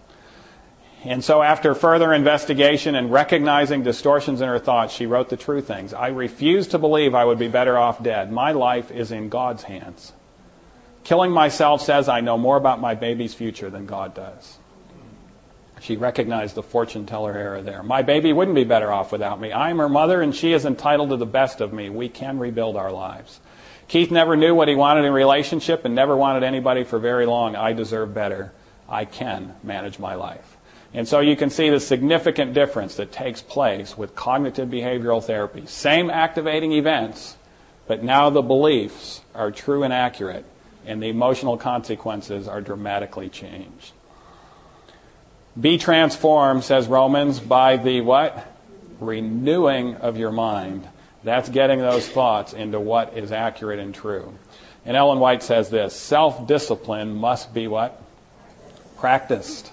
And 1.04 1.24
so, 1.24 1.42
after 1.42 1.74
further 1.74 2.12
investigation 2.12 2.94
and 2.94 3.10
recognizing 3.10 3.82
distortions 3.82 4.40
in 4.40 4.48
her 4.48 4.60
thoughts, 4.60 4.94
she 4.94 5.06
wrote 5.06 5.30
the 5.30 5.36
true 5.36 5.60
things. 5.60 5.92
I 5.92 6.08
refuse 6.08 6.68
to 6.68 6.78
believe 6.78 7.14
I 7.14 7.24
would 7.24 7.40
be 7.40 7.48
better 7.48 7.76
off 7.76 8.02
dead. 8.02 8.30
My 8.30 8.52
life 8.52 8.90
is 8.92 9.10
in 9.10 9.28
God's 9.28 9.64
hands. 9.64 10.12
Killing 11.02 11.32
myself 11.32 11.82
says 11.82 12.08
I 12.08 12.20
know 12.20 12.38
more 12.38 12.56
about 12.56 12.80
my 12.80 12.94
baby's 12.94 13.34
future 13.34 13.68
than 13.68 13.86
God 13.86 14.14
does. 14.14 14.58
She 15.80 15.96
recognized 15.96 16.54
the 16.54 16.62
fortune 16.62 17.06
teller 17.06 17.36
error 17.36 17.60
there. 17.60 17.82
My 17.82 18.02
baby 18.02 18.32
wouldn't 18.32 18.54
be 18.54 18.62
better 18.62 18.92
off 18.92 19.10
without 19.10 19.40
me. 19.40 19.52
I'm 19.52 19.78
her 19.78 19.88
mother, 19.88 20.22
and 20.22 20.32
she 20.32 20.52
is 20.52 20.64
entitled 20.64 21.10
to 21.10 21.16
the 21.16 21.26
best 21.26 21.60
of 21.60 21.72
me. 21.72 21.90
We 21.90 22.08
can 22.08 22.38
rebuild 22.38 22.76
our 22.76 22.92
lives. 22.92 23.40
Keith 23.88 24.12
never 24.12 24.36
knew 24.36 24.54
what 24.54 24.68
he 24.68 24.76
wanted 24.76 25.00
in 25.00 25.06
a 25.06 25.12
relationship 25.12 25.84
and 25.84 25.96
never 25.96 26.16
wanted 26.16 26.44
anybody 26.44 26.84
for 26.84 27.00
very 27.00 27.26
long. 27.26 27.56
I 27.56 27.72
deserve 27.72 28.14
better. 28.14 28.52
I 28.88 29.04
can 29.04 29.56
manage 29.64 29.98
my 29.98 30.14
life. 30.14 30.51
And 30.94 31.08
so 31.08 31.20
you 31.20 31.36
can 31.36 31.48
see 31.48 31.70
the 31.70 31.80
significant 31.80 32.52
difference 32.52 32.96
that 32.96 33.12
takes 33.12 33.40
place 33.40 33.96
with 33.96 34.14
cognitive 34.14 34.68
behavioral 34.68 35.24
therapy. 35.24 35.66
Same 35.66 36.10
activating 36.10 36.72
events, 36.72 37.36
but 37.86 38.02
now 38.02 38.28
the 38.28 38.42
beliefs 38.42 39.22
are 39.34 39.50
true 39.50 39.84
and 39.84 39.92
accurate, 39.92 40.44
and 40.84 41.02
the 41.02 41.08
emotional 41.08 41.56
consequences 41.56 42.46
are 42.46 42.60
dramatically 42.60 43.30
changed. 43.30 43.92
Be 45.58 45.78
transformed, 45.78 46.64
says 46.64 46.86
Romans, 46.88 47.40
by 47.40 47.76
the 47.76 48.00
what? 48.02 48.46
Renewing 49.00 49.96
of 49.96 50.16
your 50.16 50.32
mind. 50.32 50.86
That's 51.24 51.48
getting 51.48 51.78
those 51.78 52.08
thoughts 52.08 52.52
into 52.52 52.80
what 52.80 53.16
is 53.16 53.32
accurate 53.32 53.78
and 53.78 53.94
true. 53.94 54.34
And 54.84 54.96
Ellen 54.96 55.20
White 55.20 55.42
says 55.42 55.70
this 55.70 55.94
self 55.94 56.46
discipline 56.46 57.14
must 57.14 57.54
be 57.54 57.68
what? 57.68 58.02
Practiced. 58.98 59.70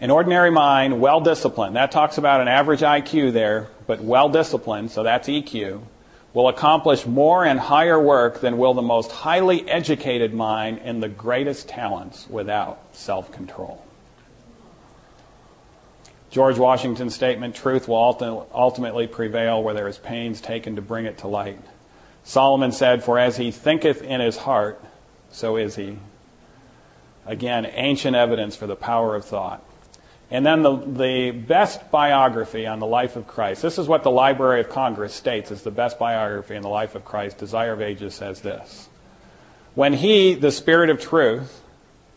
An 0.00 0.10
ordinary 0.10 0.50
mind, 0.50 1.00
well 1.00 1.20
disciplined, 1.20 1.76
that 1.76 1.92
talks 1.92 2.18
about 2.18 2.40
an 2.40 2.48
average 2.48 2.80
IQ 2.80 3.32
there, 3.32 3.68
but 3.86 4.00
well 4.00 4.28
disciplined, 4.28 4.90
so 4.90 5.02
that's 5.02 5.28
EQ, 5.28 5.82
will 6.32 6.48
accomplish 6.48 7.06
more 7.06 7.44
and 7.44 7.60
higher 7.60 8.00
work 8.00 8.40
than 8.40 8.58
will 8.58 8.74
the 8.74 8.82
most 8.82 9.12
highly 9.12 9.68
educated 9.68 10.34
mind 10.34 10.80
and 10.82 11.02
the 11.02 11.08
greatest 11.08 11.68
talents 11.68 12.26
without 12.28 12.78
self 12.92 13.30
control. 13.30 13.84
George 16.30 16.58
Washington's 16.58 17.14
statement, 17.14 17.54
truth 17.54 17.86
will 17.86 18.48
ultimately 18.52 19.06
prevail 19.06 19.62
where 19.62 19.72
there 19.72 19.86
is 19.86 19.98
pains 19.98 20.40
taken 20.40 20.74
to 20.74 20.82
bring 20.82 21.04
it 21.04 21.18
to 21.18 21.28
light. 21.28 21.60
Solomon 22.24 22.72
said, 22.72 23.04
For 23.04 23.20
as 23.20 23.36
he 23.36 23.52
thinketh 23.52 24.02
in 24.02 24.20
his 24.20 24.38
heart, 24.38 24.82
so 25.30 25.56
is 25.56 25.76
he. 25.76 25.98
Again, 27.24 27.64
ancient 27.66 28.16
evidence 28.16 28.56
for 28.56 28.66
the 28.66 28.74
power 28.74 29.14
of 29.14 29.24
thought. 29.24 29.62
And 30.30 30.44
then 30.44 30.62
the, 30.62 30.76
the 30.76 31.30
best 31.30 31.90
biography 31.90 32.66
on 32.66 32.80
the 32.80 32.86
life 32.86 33.16
of 33.16 33.26
Christ. 33.26 33.62
This 33.62 33.78
is 33.78 33.86
what 33.86 34.02
the 34.02 34.10
Library 34.10 34.60
of 34.60 34.70
Congress 34.70 35.14
states 35.14 35.50
is 35.50 35.62
the 35.62 35.70
best 35.70 35.98
biography 35.98 36.56
on 36.56 36.62
the 36.62 36.68
life 36.68 36.94
of 36.94 37.04
Christ. 37.04 37.38
Desire 37.38 37.72
of 37.72 37.82
Ages 37.82 38.14
says 38.14 38.40
this. 38.40 38.88
When 39.74 39.92
he, 39.92 40.34
the 40.34 40.52
Spirit 40.52 40.90
of 40.90 41.00
truth, 41.00 41.62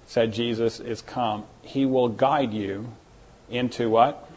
said 0.05 0.31
Jesus, 0.31 0.79
is 0.79 1.01
come, 1.01 1.45
he 1.61 1.85
will 1.85 2.07
guide 2.07 2.53
you 2.53 2.91
into 3.49 3.89
what? 3.89 4.29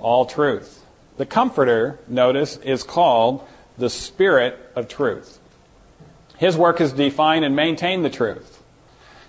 All 0.00 0.24
truth. 0.24 0.84
The 1.18 1.26
Comforter, 1.26 1.98
notice, 2.08 2.56
is 2.56 2.82
called 2.82 3.46
the 3.76 3.90
Spirit 3.90 4.58
of 4.74 4.88
truth. 4.88 5.38
His 6.38 6.56
work 6.56 6.80
is 6.80 6.90
to 6.92 6.96
define 6.96 7.44
and 7.44 7.54
maintain 7.54 8.02
the 8.02 8.10
truth. 8.10 8.51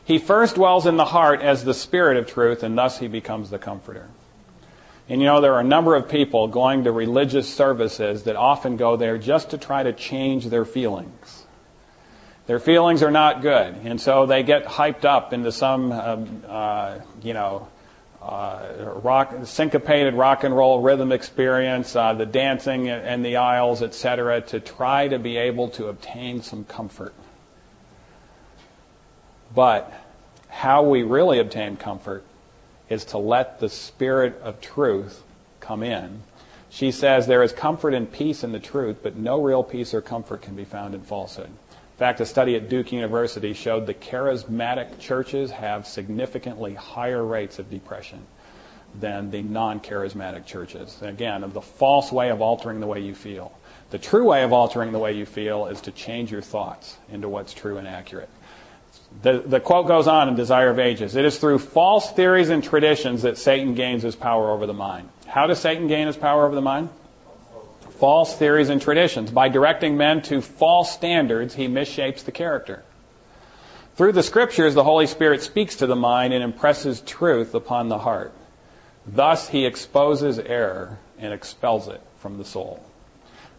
He 0.06 0.18
first 0.18 0.56
dwells 0.56 0.86
in 0.86 0.98
the 0.98 1.06
heart 1.06 1.42
as 1.42 1.64
the 1.64 1.74
Spirit 1.74 2.18
of 2.18 2.28
truth, 2.28 2.64
and 2.64 2.78
thus 2.78 3.00
he 3.00 3.08
becomes 3.08 3.50
the 3.50 3.60
Comforter. 3.60 4.10
And 5.08 5.22
you 5.22 5.28
know, 5.28 5.42
there 5.42 5.54
are 5.54 5.60
a 5.60 5.66
number 5.66 5.96
of 5.96 6.10
people 6.10 6.48
going 6.48 6.86
to 6.86 6.92
religious 6.92 7.54
services 7.54 8.24
that 8.24 8.36
often 8.36 8.78
go 8.78 8.96
there 8.96 9.18
just 9.18 9.50
to 9.52 9.58
try 9.58 9.84
to 9.84 9.94
change 9.94 10.48
their 10.48 10.66
feelings. 10.66 11.46
Their 12.46 12.60
feelings 12.60 13.02
are 13.04 13.12
not 13.12 13.42
good, 13.42 13.76
and 13.86 14.00
so 14.00 14.26
they 14.26 14.44
get 14.44 14.66
hyped 14.66 15.06
up 15.06 15.32
into 15.32 15.52
some, 15.52 15.92
um, 15.94 16.44
uh, 16.48 17.00
you 17.22 17.34
know, 17.34 17.70
uh, 18.22 19.00
rock, 19.04 19.34
syncopated 19.44 20.14
rock 20.14 20.44
and 20.44 20.56
roll 20.56 20.82
rhythm 20.82 21.12
experience, 21.12 21.96
uh, 21.96 22.14
the 22.14 22.26
dancing 22.26 22.90
and 22.90 23.24
the 23.24 23.38
aisles, 23.38 23.82
etc., 23.82 24.42
to 24.42 24.60
try 24.60 25.08
to 25.08 25.20
be 25.20 25.38
able 25.38 25.70
to 25.70 25.88
obtain 25.88 26.42
some 26.42 26.64
comfort. 26.66 27.14
But 29.54 29.94
how 30.50 30.84
we 30.84 31.04
really 31.04 31.40
obtain 31.40 31.78
comfort 31.78 32.24
is 32.90 33.06
to 33.06 33.18
let 33.18 33.60
the 33.60 33.70
Spirit 33.70 34.40
of 34.42 34.62
truth 34.62 35.24
come 35.60 35.84
in. 35.84 36.22
She 36.70 36.92
says 36.92 37.28
there 37.28 37.44
is 37.44 37.54
comfort 37.54 37.94
and 37.94 38.12
peace 38.12 38.44
in 38.44 38.52
the 38.52 38.60
truth, 38.60 38.98
but 39.04 39.16
no 39.16 39.42
real 39.42 39.64
peace 39.64 39.94
or 39.94 40.02
comfort 40.02 40.42
can 40.42 40.56
be 40.56 40.66
found 40.66 40.96
in 40.96 41.02
falsehood. 41.02 41.48
In 41.48 41.98
fact, 41.98 42.20
a 42.20 42.26
study 42.26 42.56
at 42.56 42.70
Duke 42.70 42.92
University 42.92 43.54
showed 43.54 43.86
the 43.86 43.94
charismatic 43.94 44.98
churches 45.00 45.52
have 45.52 45.86
significantly 45.86 46.74
higher 46.74 47.24
rates 47.24 47.60
of 47.60 47.70
depression 47.70 48.26
than 49.00 49.30
the 49.30 49.44
non 49.44 49.80
charismatic 49.80 50.46
churches. 50.46 51.00
Again, 51.02 51.44
of 51.44 51.54
the 51.54 51.62
false 51.62 52.12
way 52.12 52.30
of 52.30 52.42
altering 52.42 52.80
the 52.80 52.88
way 52.88 53.00
you 53.00 53.14
feel. 53.14 53.58
The 53.92 54.00
true 54.00 54.26
way 54.26 54.44
of 54.44 54.52
altering 54.52 54.92
the 54.92 55.00
way 55.00 55.14
you 55.14 55.26
feel 55.28 55.68
is 55.68 55.82
to 55.82 55.92
change 55.92 56.32
your 56.32 56.42
thoughts 56.42 56.98
into 57.12 57.30
what's 57.30 57.54
true 57.54 57.78
and 57.78 57.88
accurate. 57.88 58.30
The, 59.22 59.44
the 59.46 59.60
quote 59.60 59.88
goes 59.88 60.08
on 60.08 60.28
in 60.28 60.36
Desire 60.36 60.70
of 60.70 60.80
Ages 60.80 61.16
It 61.16 61.24
is 61.24 61.38
through 61.38 61.60
false 61.60 62.12
theories 62.12 62.50
and 62.50 62.64
traditions 62.64 63.22
that 63.22 63.38
Satan 63.38 63.74
gains 63.76 64.04
his 64.04 64.16
power 64.16 64.52
over 64.52 64.66
the 64.66 64.74
mind. 64.74 65.10
How 65.28 65.48
does 65.48 65.60
Satan 65.60 65.88
gain 65.88 66.08
his 66.08 66.18
power 66.18 66.46
over 66.46 66.56
the 66.56 66.62
mind? 66.62 66.90
false 68.04 68.36
theories 68.36 68.68
and 68.68 68.82
traditions. 68.82 69.32
By 69.32 69.48
directing 69.48 69.96
men 69.96 70.22
to 70.24 70.42
false 70.42 70.92
standards, 70.92 71.56
he 71.56 71.68
misshapes 71.68 72.22
the 72.24 72.34
character. 72.34 72.84
Through 73.96 74.12
the 74.12 74.24
scriptures, 74.24 74.74
the 74.74 74.84
Holy 74.84 75.08
Spirit 75.08 75.42
speaks 75.42 75.78
to 75.78 75.88
the 75.88 75.96
mind 75.96 76.34
and 76.34 76.44
impresses 76.44 77.00
truth 77.00 77.56
upon 77.56 77.88
the 77.88 78.00
heart. 78.00 78.34
Thus, 79.08 79.48
he 79.48 79.66
exposes 79.66 80.38
error 80.38 81.00
and 81.18 81.32
expels 81.34 81.88
it 81.88 82.02
from 82.18 82.38
the 82.38 82.44
soul. 82.44 82.84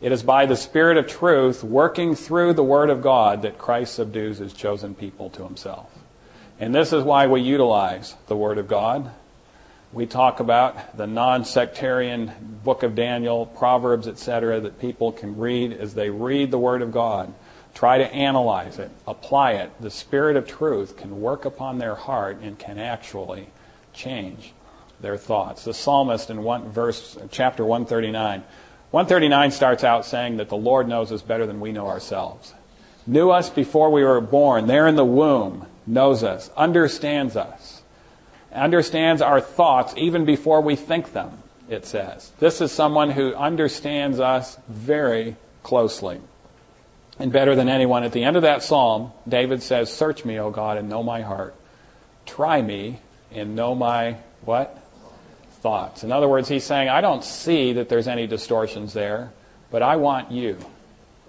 It 0.04 0.12
is 0.12 0.22
by 0.22 0.46
the 0.46 0.56
Spirit 0.56 0.98
of 0.98 1.06
truth 1.06 1.64
working 1.64 2.14
through 2.14 2.52
the 2.52 2.62
Word 2.62 2.90
of 2.90 3.02
God 3.02 3.42
that 3.42 3.58
Christ 3.58 3.94
subdues 3.94 4.38
his 4.38 4.52
chosen 4.52 4.94
people 4.94 5.30
to 5.30 5.44
himself. 5.44 5.90
And 6.60 6.74
this 6.74 6.92
is 6.92 7.02
why 7.02 7.26
we 7.26 7.40
utilize 7.40 8.14
the 8.26 8.36
Word 8.36 8.58
of 8.58 8.68
God 8.68 9.10
we 9.94 10.06
talk 10.06 10.40
about 10.40 10.96
the 10.96 11.06
non-sectarian 11.06 12.60
book 12.64 12.82
of 12.82 12.96
Daniel, 12.96 13.46
Proverbs, 13.46 14.08
etc., 14.08 14.58
that 14.60 14.80
people 14.80 15.12
can 15.12 15.38
read 15.38 15.72
as 15.72 15.94
they 15.94 16.10
read 16.10 16.50
the 16.50 16.58
Word 16.58 16.82
of 16.82 16.90
God. 16.90 17.32
Try 17.74 17.98
to 17.98 18.12
analyze 18.12 18.80
it, 18.80 18.90
apply 19.06 19.52
it. 19.52 19.70
The 19.80 19.90
Spirit 19.90 20.36
of 20.36 20.48
truth 20.48 20.96
can 20.96 21.20
work 21.20 21.44
upon 21.44 21.78
their 21.78 21.94
heart 21.94 22.40
and 22.40 22.58
can 22.58 22.78
actually 22.78 23.50
change 23.92 24.52
their 25.00 25.16
thoughts. 25.16 25.64
The 25.64 25.74
psalmist 25.74 26.28
in 26.28 26.42
one 26.42 26.70
verse, 26.70 27.16
chapter 27.30 27.64
139, 27.64 28.42
139 28.94 29.50
starts 29.50 29.84
out 29.84 30.06
saying 30.06 30.38
that 30.38 30.48
the 30.48 30.56
Lord 30.56 30.88
knows 30.88 31.12
us 31.12 31.20
better 31.20 31.46
than 31.46 31.60
we 31.60 31.72
know 31.72 31.88
ourselves. 31.88 32.54
Knew 33.06 33.30
us 33.30 33.50
before 33.50 33.90
we 33.90 34.02
were 34.02 34.20
born, 34.20 34.66
there 34.66 34.86
in 34.86 34.96
the 34.96 35.04
womb, 35.04 35.66
knows 35.86 36.22
us, 36.22 36.50
understands 36.56 37.36
us 37.36 37.82
understands 38.54 39.20
our 39.20 39.40
thoughts 39.40 39.94
even 39.96 40.24
before 40.24 40.60
we 40.60 40.76
think 40.76 41.12
them, 41.12 41.42
it 41.68 41.84
says. 41.84 42.30
This 42.38 42.60
is 42.60 42.72
someone 42.72 43.10
who 43.10 43.34
understands 43.34 44.20
us 44.20 44.56
very 44.68 45.36
closely 45.62 46.20
and 47.18 47.32
better 47.32 47.54
than 47.54 47.68
anyone. 47.68 48.04
At 48.04 48.12
the 48.12 48.24
end 48.24 48.36
of 48.36 48.42
that 48.42 48.62
psalm, 48.62 49.12
David 49.28 49.62
says, 49.62 49.92
Search 49.92 50.24
me, 50.24 50.38
O 50.38 50.50
God, 50.50 50.76
and 50.76 50.88
know 50.88 51.02
my 51.02 51.22
heart. 51.22 51.54
Try 52.26 52.62
me 52.62 53.00
and 53.32 53.56
know 53.56 53.74
my 53.74 54.18
what? 54.42 54.80
Thoughts. 55.64 56.04
In 56.04 56.12
other 56.12 56.28
words, 56.28 56.46
he's 56.46 56.62
saying, 56.62 56.90
I 56.90 57.00
don't 57.00 57.24
see 57.24 57.72
that 57.72 57.88
there's 57.88 58.06
any 58.06 58.26
distortions 58.26 58.92
there, 58.92 59.32
but 59.70 59.82
I 59.82 59.96
want 59.96 60.30
you 60.30 60.58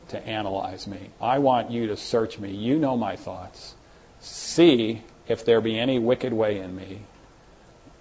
to 0.10 0.28
analyze 0.28 0.88
me. 0.88 1.10
I 1.22 1.40
want 1.40 1.72
you 1.72 1.88
to 1.88 1.96
search 1.96 2.38
me. 2.38 2.52
You 2.52 2.78
know 2.78 2.98
my 2.98 3.16
thoughts. 3.16 3.76
See 4.20 5.04
if 5.30 5.46
there 5.46 5.62
be 5.62 5.80
any 5.80 6.00
wicked 6.00 6.34
way 6.34 6.60
in 6.60 6.76
me, 6.76 7.04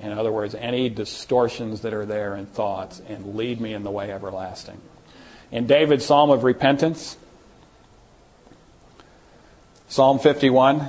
in 0.00 0.10
other 0.10 0.32
words, 0.32 0.56
any 0.56 0.88
distortions 0.88 1.82
that 1.82 1.94
are 1.94 2.04
there 2.04 2.34
in 2.34 2.46
thoughts, 2.46 3.00
and 3.06 3.36
lead 3.36 3.60
me 3.60 3.72
in 3.72 3.84
the 3.84 3.92
way 3.92 4.10
everlasting. 4.10 4.80
In 5.52 5.68
David's 5.68 6.04
Psalm 6.04 6.30
of 6.30 6.42
Repentance, 6.42 7.16
Psalm 9.86 10.18
51, 10.18 10.88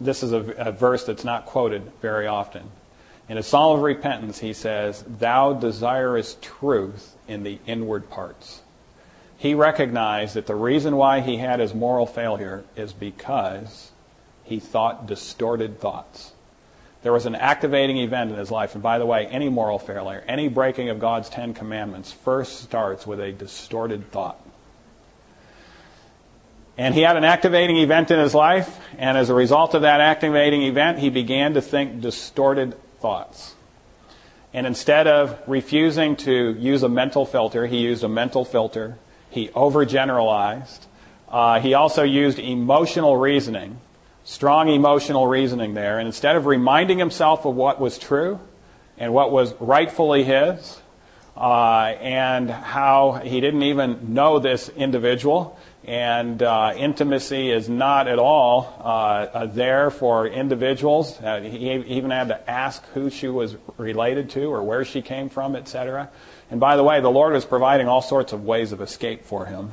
this 0.00 0.22
is 0.22 0.32
a, 0.32 0.40
a, 0.58 0.72
verse 0.72 1.04
that's 1.04 1.24
not 1.24 1.46
quoted 1.46 1.90
very 2.00 2.26
often. 2.26 2.70
In 3.28 3.36
a 3.36 3.42
psalm 3.42 3.76
of 3.76 3.82
repentance, 3.82 4.38
he 4.38 4.52
says, 4.52 5.04
Thou 5.06 5.52
desirest 5.52 6.40
truth 6.40 7.16
in 7.26 7.42
the 7.42 7.58
inward 7.66 8.08
parts. 8.08 8.62
He 9.36 9.54
recognized 9.54 10.34
that 10.34 10.46
the 10.46 10.54
reason 10.54 10.96
why 10.96 11.20
he 11.20 11.36
had 11.36 11.60
his 11.60 11.74
moral 11.74 12.06
failure 12.06 12.64
is 12.74 12.92
because 12.92 13.92
he 14.44 14.58
thought 14.58 15.06
distorted 15.06 15.78
thoughts. 15.78 16.32
There 17.02 17.12
was 17.12 17.26
an 17.26 17.36
activating 17.36 17.98
event 17.98 18.32
in 18.32 18.36
his 18.36 18.50
life. 18.50 18.74
And 18.74 18.82
by 18.82 18.98
the 18.98 19.06
way, 19.06 19.26
any 19.26 19.48
moral 19.48 19.78
failure, 19.78 20.24
any 20.26 20.48
breaking 20.48 20.88
of 20.88 20.98
God's 20.98 21.28
Ten 21.28 21.54
Commandments 21.54 22.10
first 22.12 22.60
starts 22.60 23.06
with 23.06 23.20
a 23.20 23.30
distorted 23.30 24.10
thought. 24.10 24.40
And 26.78 26.94
he 26.94 27.02
had 27.02 27.16
an 27.16 27.24
activating 27.24 27.76
event 27.76 28.10
in 28.10 28.18
his 28.18 28.34
life, 28.34 28.78
and 28.96 29.18
as 29.18 29.28
a 29.28 29.34
result 29.34 29.74
of 29.74 29.82
that 29.82 30.00
activating 30.00 30.62
event, 30.62 31.00
he 31.00 31.10
began 31.10 31.54
to 31.54 31.60
think 31.60 32.00
distorted 32.00 32.74
thoughts. 33.00 33.54
And 34.54 34.66
instead 34.66 35.06
of 35.06 35.38
refusing 35.46 36.16
to 36.16 36.54
use 36.58 36.82
a 36.82 36.88
mental 36.88 37.26
filter, 37.26 37.66
he 37.66 37.78
used 37.78 38.04
a 38.04 38.08
mental 38.08 38.44
filter. 38.44 38.96
He 39.28 39.48
overgeneralized. 39.48 40.86
Uh, 41.28 41.60
he 41.60 41.74
also 41.74 42.04
used 42.04 42.38
emotional 42.38 43.16
reasoning 43.16 43.80
strong 44.28 44.68
emotional 44.68 45.26
reasoning 45.26 45.72
there. 45.72 45.98
And 45.98 46.06
instead 46.06 46.36
of 46.36 46.44
reminding 46.44 46.98
himself 46.98 47.46
of 47.46 47.54
what 47.54 47.80
was 47.80 47.98
true 47.98 48.38
and 48.98 49.14
what 49.14 49.32
was 49.32 49.54
rightfully 49.58 50.22
his, 50.22 50.82
uh, 51.34 51.94
and 52.00 52.50
how 52.50 53.22
he 53.24 53.40
didn't 53.40 53.62
even 53.62 54.12
know 54.12 54.38
this 54.38 54.68
individual, 54.68 55.57
and 55.88 56.42
uh, 56.42 56.74
intimacy 56.76 57.50
is 57.50 57.66
not 57.66 58.08
at 58.08 58.18
all 58.18 58.76
uh, 58.84 58.84
uh 59.32 59.46
there 59.46 59.90
for 59.90 60.26
individuals. 60.26 61.18
Uh, 61.18 61.40
he 61.40 61.72
even 61.72 62.10
had 62.10 62.28
to 62.28 62.50
ask 62.50 62.84
who 62.92 63.08
she 63.08 63.26
was 63.26 63.56
related 63.78 64.28
to 64.28 64.52
or 64.52 64.62
where 64.62 64.84
she 64.84 65.00
came 65.00 65.30
from, 65.30 65.56
etc. 65.56 66.10
And 66.50 66.60
by 66.60 66.76
the 66.76 66.84
way, 66.84 67.00
the 67.00 67.10
Lord 67.10 67.32
was 67.32 67.46
providing 67.46 67.88
all 67.88 68.02
sorts 68.02 68.34
of 68.34 68.44
ways 68.44 68.72
of 68.72 68.82
escape 68.82 69.24
for 69.24 69.46
him 69.46 69.72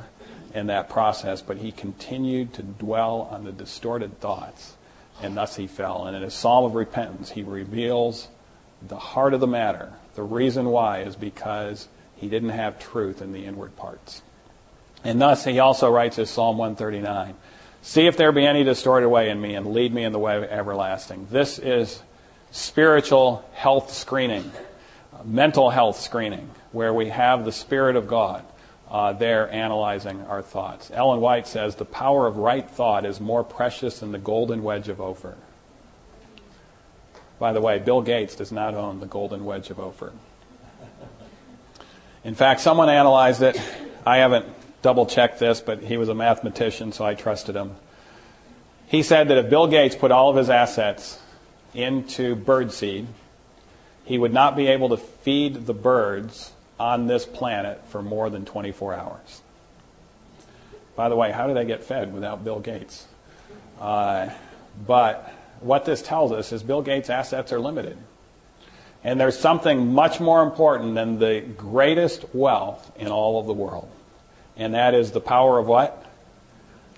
in 0.54 0.68
that 0.68 0.88
process, 0.88 1.42
but 1.42 1.58
he 1.58 1.70
continued 1.70 2.54
to 2.54 2.62
dwell 2.62 3.28
on 3.30 3.44
the 3.44 3.52
distorted 3.52 4.18
thoughts, 4.18 4.74
and 5.20 5.36
thus 5.36 5.56
he 5.56 5.66
fell. 5.66 6.06
And 6.06 6.16
in 6.16 6.22
his 6.22 6.32
psalm 6.32 6.64
of 6.64 6.74
repentance, 6.74 7.32
he 7.32 7.42
reveals 7.42 8.28
the 8.80 8.96
heart 8.96 9.34
of 9.34 9.40
the 9.40 9.46
matter. 9.46 9.92
The 10.14 10.22
reason 10.22 10.70
why 10.70 11.00
is 11.00 11.14
because 11.14 11.88
he 12.14 12.30
didn't 12.30 12.48
have 12.50 12.78
truth 12.78 13.20
in 13.20 13.32
the 13.32 13.44
inward 13.44 13.76
parts. 13.76 14.22
And 15.06 15.20
thus 15.20 15.44
he 15.44 15.60
also 15.60 15.88
writes 15.88 16.16
his 16.16 16.28
Psalm 16.28 16.58
139 16.58 17.36
See 17.80 18.08
if 18.08 18.16
there 18.16 18.32
be 18.32 18.44
any 18.44 18.64
distorted 18.64 19.08
way 19.08 19.30
in 19.30 19.40
me, 19.40 19.54
and 19.54 19.72
lead 19.72 19.94
me 19.94 20.02
in 20.02 20.10
the 20.10 20.18
way 20.18 20.36
of 20.36 20.42
everlasting. 20.42 21.28
This 21.30 21.60
is 21.60 22.02
spiritual 22.50 23.48
health 23.54 23.92
screening, 23.92 24.50
mental 25.24 25.70
health 25.70 26.00
screening, 26.00 26.50
where 26.72 26.92
we 26.92 27.10
have 27.10 27.44
the 27.44 27.52
Spirit 27.52 27.94
of 27.94 28.08
God 28.08 28.44
uh, 28.90 29.12
there 29.12 29.48
analyzing 29.48 30.22
our 30.22 30.42
thoughts. 30.42 30.90
Ellen 30.92 31.20
White 31.20 31.46
says 31.46 31.76
the 31.76 31.84
power 31.84 32.26
of 32.26 32.38
right 32.38 32.68
thought 32.68 33.06
is 33.06 33.20
more 33.20 33.44
precious 33.44 34.00
than 34.00 34.10
the 34.10 34.18
golden 34.18 34.64
wedge 34.64 34.88
of 34.88 35.00
Ophir. 35.00 35.36
By 37.38 37.52
the 37.52 37.60
way, 37.60 37.78
Bill 37.78 38.02
Gates 38.02 38.34
does 38.34 38.50
not 38.50 38.74
own 38.74 38.98
the 38.98 39.06
golden 39.06 39.44
wedge 39.44 39.70
of 39.70 39.78
Ophir. 39.78 40.12
In 42.24 42.34
fact, 42.34 42.60
someone 42.60 42.88
analyzed 42.88 43.42
it. 43.42 43.60
I 44.04 44.16
haven't 44.16 44.46
double 44.86 45.04
checked 45.04 45.40
this, 45.40 45.60
but 45.60 45.82
he 45.82 45.96
was 45.96 46.08
a 46.08 46.14
mathematician, 46.14 46.92
so 46.92 47.04
I 47.04 47.14
trusted 47.14 47.56
him. 47.56 47.74
He 48.86 49.02
said 49.02 49.26
that 49.26 49.36
if 49.36 49.50
Bill 49.50 49.66
Gates 49.66 49.96
put 49.96 50.12
all 50.12 50.30
of 50.30 50.36
his 50.36 50.48
assets 50.48 51.18
into 51.74 52.36
birdseed, 52.36 53.06
he 54.04 54.16
would 54.16 54.32
not 54.32 54.54
be 54.54 54.68
able 54.68 54.90
to 54.90 54.96
feed 54.96 55.66
the 55.66 55.74
birds 55.74 56.52
on 56.78 57.08
this 57.08 57.26
planet 57.26 57.84
for 57.88 58.00
more 58.00 58.30
than 58.30 58.44
24 58.44 58.94
hours. 58.94 59.42
By 60.94 61.08
the 61.08 61.16
way, 61.16 61.32
how 61.32 61.48
do 61.48 61.54
they 61.54 61.64
get 61.64 61.82
fed 61.82 62.14
without 62.14 62.44
Bill 62.44 62.60
Gates? 62.60 63.08
Uh, 63.80 64.28
but 64.86 65.34
what 65.58 65.84
this 65.84 66.00
tells 66.00 66.30
us 66.30 66.52
is 66.52 66.62
Bill 66.62 66.82
Gates' 66.82 67.10
assets 67.10 67.52
are 67.52 67.58
limited. 67.58 67.98
And 69.02 69.18
there's 69.18 69.36
something 69.36 69.92
much 69.92 70.20
more 70.20 70.44
important 70.44 70.94
than 70.94 71.18
the 71.18 71.40
greatest 71.40 72.32
wealth 72.32 72.92
in 72.96 73.08
all 73.08 73.40
of 73.40 73.46
the 73.46 73.52
world. 73.52 73.90
And 74.56 74.74
that 74.74 74.94
is 74.94 75.12
the 75.12 75.20
power 75.20 75.58
of 75.58 75.66
what? 75.66 76.04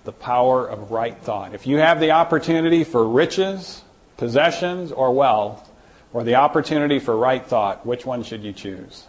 The 0.05 0.13
power 0.13 0.67
of 0.67 0.91
right 0.91 1.17
thought. 1.17 1.55
If 1.55 1.67
you 1.67 1.79
have 1.79 2.01
the 2.01 2.13
opportunity 2.13 2.85
for 2.85 3.07
riches, 3.07 3.83
possessions, 4.17 4.93
or 4.93 5.13
wealth, 5.13 5.69
or 6.13 6.25
the 6.25 6.37
opportunity 6.37 6.99
for 6.99 7.17
right 7.17 7.45
thought, 7.45 7.85
which 7.85 8.07
one 8.07 8.23
should 8.23 8.43
you 8.43 8.53
choose? 8.53 9.07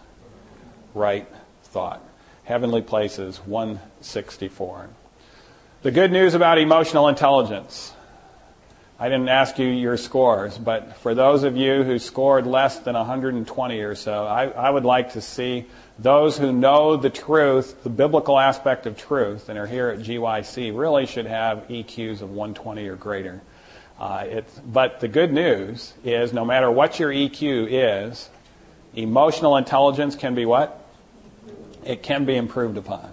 Right 0.94 1.28
thought. 1.64 2.04
Heavenly 2.44 2.82
Places 2.82 3.38
164. 3.46 4.90
The 5.82 5.92
good 5.92 6.12
news 6.12 6.34
about 6.34 6.58
emotional 6.58 7.08
intelligence. 7.08 7.94
I 9.00 9.08
didn't 9.08 9.30
ask 9.30 9.58
you 9.58 9.68
your 9.68 9.96
scores, 9.96 10.58
but 10.58 10.98
for 10.98 11.16
those 11.16 11.44
of 11.44 11.56
you 11.56 11.84
who 11.84 12.00
scored 12.00 12.46
less 12.46 12.80
than 12.80 12.96
120 12.96 13.80
or 13.80 13.96
so, 13.96 14.26
I, 14.26 14.48
I, 14.48 14.70
would 14.70 14.84
like 14.84 15.14
to 15.14 15.22
see 15.22 15.68
those 16.02 16.38
who 16.38 16.54
know 16.54 16.96
the 16.96 17.10
truth, 17.10 17.84
the 17.84 17.90
biblical 17.90 18.40
aspect 18.40 18.86
of 18.86 18.98
truth, 18.98 19.50
and 19.50 19.60
are 19.60 19.68
here 19.68 19.90
at 19.90 20.00
GYC 20.00 20.78
really 20.78 21.06
should 21.06 21.26
have 21.26 21.68
EQs 21.68 22.22
of 22.22 22.30
120 22.30 22.88
or 22.88 22.96
greater. 22.96 23.42
Uh, 24.00 24.42
but 24.66 25.02
the 25.02 25.10
good 25.10 25.34
news 25.34 25.94
is 26.06 26.32
no 26.32 26.46
matter 26.46 26.72
what 26.72 27.00
your 27.00 27.12
EQ 27.12 27.68
is, 27.70 28.30
emotional 28.96 29.58
intelligence 29.58 30.16
can 30.16 30.36
be 30.36 30.46
what? 30.46 30.88
It 31.84 32.02
can 32.02 32.24
be 32.24 32.38
improved 32.38 32.78
upon. 32.78 33.12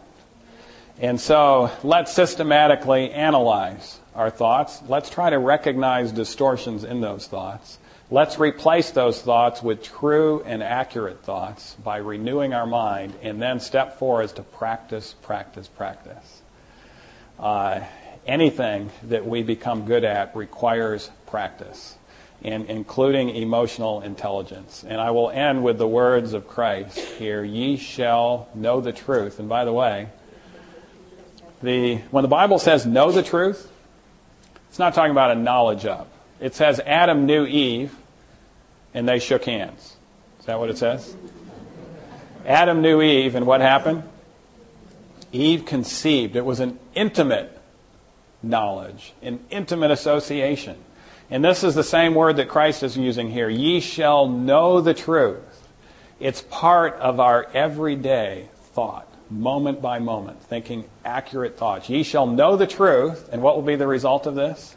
And 1.01 1.20
so 1.20 1.72
let's 1.82 2.12
systematically 2.12 3.11
analyze 3.11 3.99
our 4.14 4.30
thoughts. 4.30 4.80
Let's 4.87 5.11
try 5.11 5.30
to 5.30 5.39
recognize 5.39 6.12
distortions 6.12 6.84
in 6.84 7.01
those 7.01 7.26
thoughts. 7.26 7.78
Let's 8.09 8.38
replace 8.38 8.92
those 8.92 9.20
thoughts 9.20 9.64
with 9.64 9.82
true 9.82 10.40
and 10.46 10.62
accurate 10.62 11.24
thoughts 11.24 11.74
by 11.82 11.96
renewing 11.96 12.54
our 12.54 12.66
mind. 12.66 13.14
And 13.20 13.42
then 13.42 13.59
step 13.59 13.98
four 13.98 14.22
is 14.22 14.30
to 14.34 14.44
practice, 14.44 15.16
practice, 15.22 15.66
practice. 15.66 16.42
Uh, 17.36 17.80
anything 18.24 18.90
that 19.04 19.26
we 19.26 19.42
become 19.42 19.86
good 19.86 20.04
at 20.04 20.36
requires 20.36 21.11
practice, 21.26 21.96
and 22.44 22.66
including 22.66 23.30
emotional 23.30 24.00
intelligence. 24.02 24.84
And 24.86 25.00
I 25.00 25.11
will 25.11 25.30
end 25.30 25.64
with 25.64 25.78
the 25.78 25.88
words 25.88 26.32
of 26.32 26.46
Christ 26.46 26.96
here 26.96 27.42
Ye 27.42 27.76
shall 27.76 28.48
know 28.54 28.80
the 28.80 28.92
truth. 28.92 29.40
And 29.40 29.48
by 29.48 29.64
the 29.64 29.72
way, 29.72 30.09
the, 31.61 31.96
when 32.12 32.22
the 32.22 32.28
Bible 32.28 32.61
says 32.61 32.86
know 32.86 33.11
the 33.11 33.24
truth, 33.24 33.68
it's 34.68 34.78
not 34.78 34.94
talking 34.94 35.11
about 35.11 35.32
a 35.32 35.34
knowledge 35.34 35.86
of. 35.86 36.07
It 36.41 36.55
says 36.55 36.80
Adam 36.80 37.26
knew 37.26 37.47
Eve 37.47 37.95
and 38.95 39.09
they 39.09 39.18
shook 39.18 39.45
hands. 39.45 39.97
Is 40.41 40.47
that 40.47 40.59
what 40.59 40.70
it 40.70 40.78
says? 40.78 41.16
Adam 42.45 42.82
knew 42.82 43.03
Eve 43.03 43.34
and 43.34 43.47
what 43.47 43.61
happened? 43.61 44.03
Eve 45.32 45.64
conceived. 45.64 46.37
It 46.37 46.45
was 46.45 46.61
an 46.61 46.78
intimate 46.95 47.61
knowledge, 48.43 49.12
an 49.22 49.41
intimate 49.51 49.91
association. 49.91 50.76
And 51.30 51.45
this 51.45 51.64
is 51.64 51.74
the 51.74 51.82
same 51.82 52.14
word 52.14 52.37
that 52.37 52.49
Christ 52.49 52.82
is 52.82 52.97
using 52.97 53.30
here. 53.30 53.49
Ye 53.49 53.80
shall 53.80 54.28
know 54.28 54.80
the 54.80 54.95
truth. 54.95 55.68
It's 56.20 56.43
part 56.43 56.95
of 56.95 57.18
our 57.18 57.47
everyday 57.53 58.49
thought 58.72 59.07
moment 59.30 59.82
by 59.82 59.99
moment, 59.99 60.43
thinking 60.43 60.84
accurate 61.05 61.57
thoughts. 61.59 61.89
Ye 61.91 62.03
shall 62.03 62.26
know 62.26 62.57
the 62.57 62.66
truth, 62.66 63.28
and 63.32 63.43
what 63.43 63.57
will 63.57 63.62
be 63.62 63.76
the 63.76 63.87
result 63.87 64.26
of 64.26 64.34
this? 64.34 64.76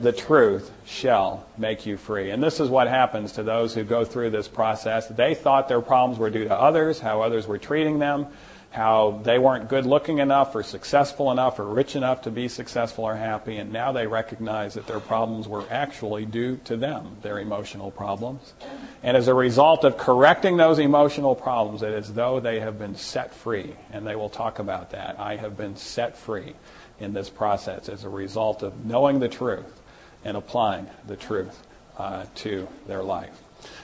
The 0.00 0.12
truth 0.12 0.70
shall 0.86 1.46
make 1.58 1.84
you 1.84 1.96
free. 1.96 2.30
And 2.30 2.42
this 2.42 2.58
is 2.58 2.68
what 2.68 2.88
happens 2.88 3.32
to 3.32 3.42
those 3.42 3.74
who 3.74 3.84
go 3.84 4.04
through 4.04 4.30
this 4.30 4.48
process. 4.48 5.06
They 5.08 5.34
thought 5.34 5.68
their 5.68 5.80
problems 5.80 6.18
were 6.18 6.30
due 6.30 6.44
to 6.44 6.54
others, 6.54 7.00
how 7.00 7.22
others 7.22 7.46
were 7.46 7.58
treating 7.58 7.98
them 7.98 8.28
how 8.70 9.20
they 9.24 9.36
weren't 9.38 9.68
good 9.68 9.84
looking 9.84 10.18
enough 10.18 10.54
or 10.54 10.62
successful 10.62 11.32
enough 11.32 11.58
or 11.58 11.66
rich 11.66 11.96
enough 11.96 12.22
to 12.22 12.30
be 12.30 12.46
successful 12.46 13.04
or 13.04 13.16
happy, 13.16 13.56
and 13.56 13.72
now 13.72 13.90
they 13.90 14.06
recognize 14.06 14.74
that 14.74 14.86
their 14.86 15.00
problems 15.00 15.48
were 15.48 15.64
actually 15.70 16.24
due 16.24 16.56
to 16.58 16.76
them, 16.76 17.16
their 17.22 17.40
emotional 17.40 17.90
problems. 17.90 18.54
And 19.02 19.16
as 19.16 19.26
a 19.26 19.34
result 19.34 19.84
of 19.84 19.96
correcting 19.96 20.56
those 20.56 20.78
emotional 20.78 21.34
problems, 21.34 21.82
it 21.82 21.92
is 21.92 22.14
though 22.14 22.38
they 22.38 22.60
have 22.60 22.78
been 22.78 22.94
set 22.94 23.34
free, 23.34 23.74
and 23.92 24.06
they 24.06 24.14
will 24.14 24.28
talk 24.28 24.60
about 24.60 24.90
that. 24.90 25.18
I 25.18 25.36
have 25.36 25.56
been 25.56 25.74
set 25.74 26.16
free 26.16 26.54
in 27.00 27.12
this 27.12 27.28
process 27.28 27.88
as 27.88 28.04
a 28.04 28.08
result 28.08 28.62
of 28.62 28.84
knowing 28.84 29.18
the 29.18 29.28
truth 29.28 29.79
and 30.24 30.36
applying 30.36 30.86
the 31.06 31.16
truth 31.16 31.66
uh, 31.98 32.24
to 32.36 32.68
their 32.86 33.02
life. 33.02 33.38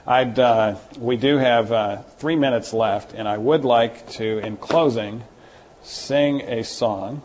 Uh, 0.06 0.76
we 0.98 1.16
do 1.16 1.36
have 1.36 1.72
uh, 1.72 2.02
three 2.18 2.36
minutes 2.36 2.72
left, 2.72 3.12
and 3.12 3.28
I 3.28 3.38
would 3.38 3.64
like 3.64 4.08
to, 4.12 4.38
in 4.38 4.56
closing, 4.56 5.22
sing 5.82 6.40
a 6.42 6.64
song 6.64 7.22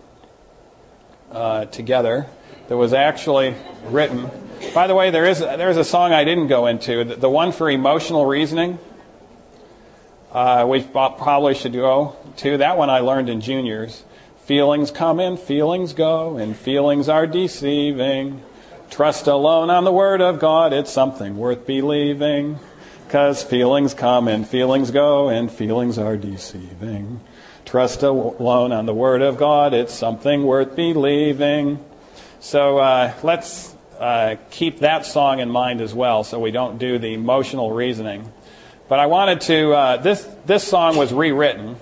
uh, 1.31 1.65
together 1.65 2.27
that 2.67 2.77
was 2.77 2.93
actually 2.93 3.55
written. 3.85 4.29
By 4.73 4.87
the 4.87 4.95
way, 4.95 5.11
there 5.11 5.25
is 5.25 5.39
there 5.39 5.69
is 5.69 5.77
a 5.77 5.83
song 5.83 6.13
I 6.13 6.23
didn't 6.23 6.47
go 6.47 6.67
into, 6.67 7.03
the, 7.03 7.15
the 7.15 7.29
one 7.29 7.51
for 7.51 7.69
emotional 7.69 8.25
reasoning. 8.25 8.79
Uh, 10.31 10.65
we 10.67 10.81
probably 10.81 11.55
should 11.55 11.73
go 11.73 12.15
to 12.37 12.57
that 12.57 12.77
one. 12.77 12.89
I 12.89 12.99
learned 12.99 13.29
in 13.29 13.41
juniors. 13.41 14.03
Feelings 14.45 14.91
come 14.91 15.19
and 15.19 15.39
feelings 15.39 15.93
go, 15.93 16.37
and 16.37 16.55
feelings 16.55 17.09
are 17.09 17.27
deceiving. 17.27 18.43
Trust 18.91 19.27
alone 19.27 19.69
on 19.69 19.85
the 19.85 19.91
Word 19.91 20.19
of 20.19 20.37
God, 20.37 20.73
it's 20.73 20.91
something 20.91 21.37
worth 21.37 21.65
believing. 21.65 22.59
Because 23.07 23.41
feelings 23.41 23.93
come 23.93 24.27
and 24.27 24.45
feelings 24.45 24.91
go, 24.91 25.29
and 25.29 25.49
feelings 25.49 25.97
are 25.97 26.17
deceiving. 26.17 27.21
Trust 27.63 28.03
alone 28.03 28.73
on 28.73 28.85
the 28.85 28.93
Word 28.93 29.21
of 29.21 29.37
God, 29.37 29.73
it's 29.73 29.93
something 29.93 30.43
worth 30.43 30.75
believing. 30.75 31.79
So 32.41 32.79
uh, 32.79 33.13
let's 33.23 33.73
uh, 33.97 34.35
keep 34.49 34.79
that 34.79 35.05
song 35.05 35.39
in 35.39 35.49
mind 35.49 35.79
as 35.79 35.93
well 35.93 36.25
so 36.25 36.37
we 36.37 36.51
don't 36.51 36.77
do 36.77 36.99
the 36.99 37.13
emotional 37.13 37.71
reasoning. 37.71 38.29
But 38.89 38.99
I 38.99 39.05
wanted 39.05 39.39
to, 39.41 39.71
uh, 39.71 39.97
this, 39.97 40.27
this 40.45 40.67
song 40.67 40.97
was 40.97 41.13
rewritten 41.13 41.77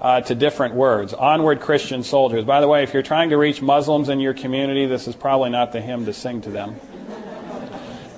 uh, 0.00 0.20
to 0.22 0.34
different 0.34 0.74
words. 0.74 1.14
Onward 1.14 1.60
Christian 1.60 2.02
soldiers. 2.02 2.44
By 2.44 2.60
the 2.60 2.68
way, 2.68 2.82
if 2.82 2.92
you're 2.92 3.02
trying 3.02 3.30
to 3.30 3.36
reach 3.36 3.62
Muslims 3.62 4.08
in 4.08 4.20
your 4.20 4.34
community, 4.34 4.86
this 4.86 5.08
is 5.08 5.14
probably 5.14 5.50
not 5.50 5.72
the 5.72 5.80
hymn 5.80 6.06
to 6.06 6.12
sing 6.12 6.42
to 6.42 6.50
them 6.50 6.76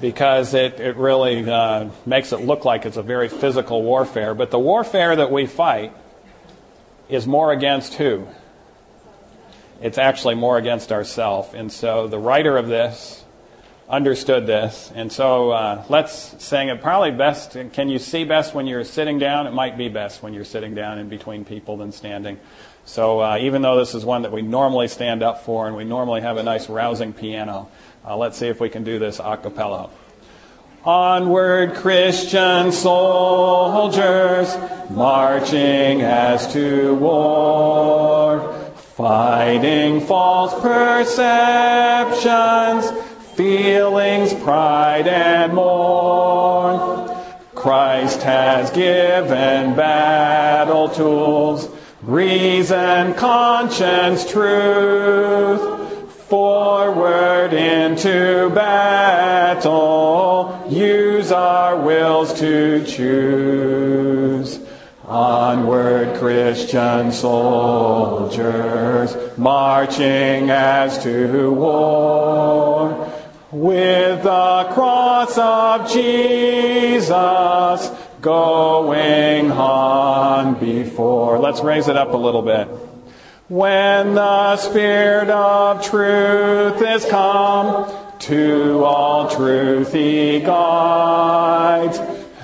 because 0.01 0.55
it, 0.55 0.81
it 0.81 0.97
really 0.97 1.49
uh, 1.49 1.89
makes 2.07 2.33
it 2.33 2.41
look 2.41 2.65
like 2.65 2.87
it's 2.87 2.97
a 2.97 3.03
very 3.03 3.29
physical 3.29 3.83
warfare. 3.83 4.35
But 4.35 4.51
the 4.51 4.59
warfare 4.59 5.17
that 5.17 5.31
we 5.31 5.47
fight 5.47 5.93
is 7.09 7.27
more 7.27 7.53
against 7.53 7.95
who? 7.95 8.27
It's 9.81 9.99
actually 9.99 10.35
more 10.35 10.59
against 10.59 10.93
ourselves. 10.93 11.55
And 11.55 11.71
so 11.71 12.09
the 12.09 12.19
writer 12.19 12.57
of 12.57 12.69
this 12.69 13.25
understood 13.89 14.47
this. 14.47 14.93
And 14.95 15.11
so 15.11 15.51
uh, 15.51 15.83
let's 15.89 16.45
sing 16.45 16.69
it. 16.69 16.83
Probably 16.83 17.11
best, 17.11 17.57
can 17.73 17.89
you 17.89 17.99
see 17.99 18.25
best 18.25 18.55
when 18.55 18.67
you're 18.67 18.85
sitting 18.85 19.19
down? 19.19 19.47
It 19.47 19.55
might 19.55 19.79
be 19.79 19.89
best 19.89 20.23
when 20.23 20.35
you're 20.35 20.45
sitting 20.45 20.75
down 20.75 20.99
in 20.99 21.09
between 21.09 21.45
people 21.45 21.79
than 21.79 21.91
standing. 21.93 22.39
So 22.85 23.21
uh, 23.21 23.39
even 23.41 23.63
though 23.63 23.79
this 23.79 23.95
is 23.95 24.05
one 24.05 24.23
that 24.23 24.33
we 24.33 24.43
normally 24.43 24.89
stand 24.89 25.23
up 25.23 25.45
for 25.45 25.67
and 25.67 25.77
we 25.77 25.85
normally 25.85 26.21
have 26.21 26.37
a 26.37 26.43
nice 26.43 26.69
rousing 26.69 27.13
piano, 27.13 27.71
uh, 28.05 28.17
let's 28.17 28.37
see 28.39 28.49
if 28.49 28.61
we 28.61 28.69
can 28.69 28.85
do 28.85 28.99
this 28.99 29.21
a 29.23 29.37
cappella. 29.37 29.91
Onward, 30.85 31.75
Christian 31.75 32.73
soldiers, 32.73 34.57
marching 34.91 36.03
as 36.03 36.51
to 36.53 36.95
war, 36.95 38.55
fighting 38.97 40.01
false 40.01 40.55
perceptions 40.63 41.69
feelings, 43.39 44.35
pride, 44.43 45.07
and 45.07 45.55
more. 45.55 47.07
Christ 47.55 48.21
has 48.25 48.69
given 48.73 49.77
battle 49.77 50.89
tools, 50.89 51.69
reason, 52.03 53.15
conscience, 53.15 54.29
truth. 54.29 55.77
Forward 56.29 57.53
into 57.53 58.51
battle, 58.51 59.73
use 60.69 61.31
our 61.31 61.77
wills 61.77 62.35
to 62.41 62.85
choose. 62.85 64.59
Onward, 65.05 66.17
Christian 66.19 67.13
soldiers, 67.13 68.37
marching 69.39 70.51
as 70.51 71.01
to 71.05 71.53
war 71.53 73.09
with 73.51 74.23
the 74.23 74.71
cross 74.73 75.39
of 75.39 75.91
Jesus 75.91 77.09
going 78.21 79.51
on 79.51 80.61
before. 80.61 81.39
Let's 81.39 81.61
raise 81.61 81.89
it 81.89 81.97
up 81.97 82.13
a 82.13 82.17
little 82.17 82.43
bit. 82.43 82.69
When 83.49 84.15
the 84.15 84.57
Spirit 84.57 85.31
of 85.31 85.83
truth 85.83 86.83
is 86.83 87.05
come, 87.07 87.91
to 88.19 88.85
all 88.85 89.31
truth 89.31 89.93
he 89.93 90.41
guides. 90.41 91.99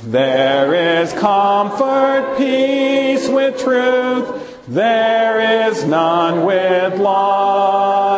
There 0.04 1.02
is 1.02 1.12
comfort, 1.14 2.36
peace 2.38 3.28
with 3.28 3.58
truth, 3.60 4.66
There 4.66 5.68
is 5.68 5.84
none 5.84 6.46
with 6.46 6.98
lies. 6.98 8.13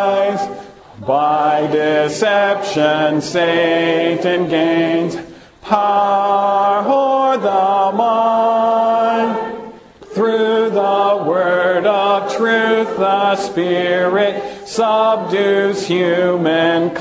By 1.06 1.68
deception, 1.70 3.20
Satan 3.20 4.48
gains 4.48 5.16
power 5.62 6.84
o'er 6.84 7.36
the 7.36 7.92
mind. 7.96 9.62
Through 10.06 10.70
the 10.70 11.24
word 11.24 11.86
of 11.86 12.34
truth, 12.36 12.96
the 12.96 13.36
Spirit 13.36 14.66
subdues 14.66 15.86
humankind. 15.86 16.96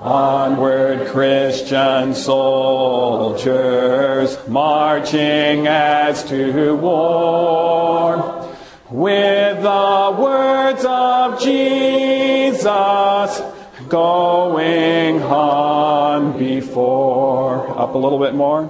Onward, 0.00 1.06
Christian 1.06 2.14
soldiers, 2.14 3.48
marching 4.48 5.66
as 5.66 6.24
to 6.24 6.76
war, 6.76 8.39
with 8.90 9.62
the 9.62 10.16
words 10.18 10.84
of 10.84 11.40
Jesus 11.40 13.40
going 13.88 15.22
on 15.22 16.38
before. 16.38 17.78
Up 17.78 17.94
a 17.94 17.98
little 17.98 18.18
bit 18.18 18.34
more. 18.34 18.68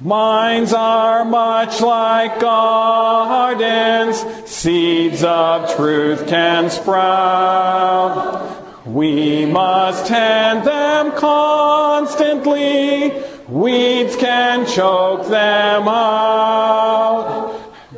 Minds 0.00 0.72
are 0.72 1.26
much 1.26 1.82
like 1.82 2.40
gardens, 2.40 4.16
seeds 4.48 5.22
of 5.22 5.76
truth 5.76 6.26
can 6.26 6.70
sprout. 6.70 8.86
We 8.86 9.44
must 9.44 10.06
tend 10.06 10.66
them 10.66 11.12
constantly. 11.12 13.12
Weeds 13.46 14.16
can 14.16 14.64
choke 14.64 15.28
them 15.28 15.86
out. 15.86 17.49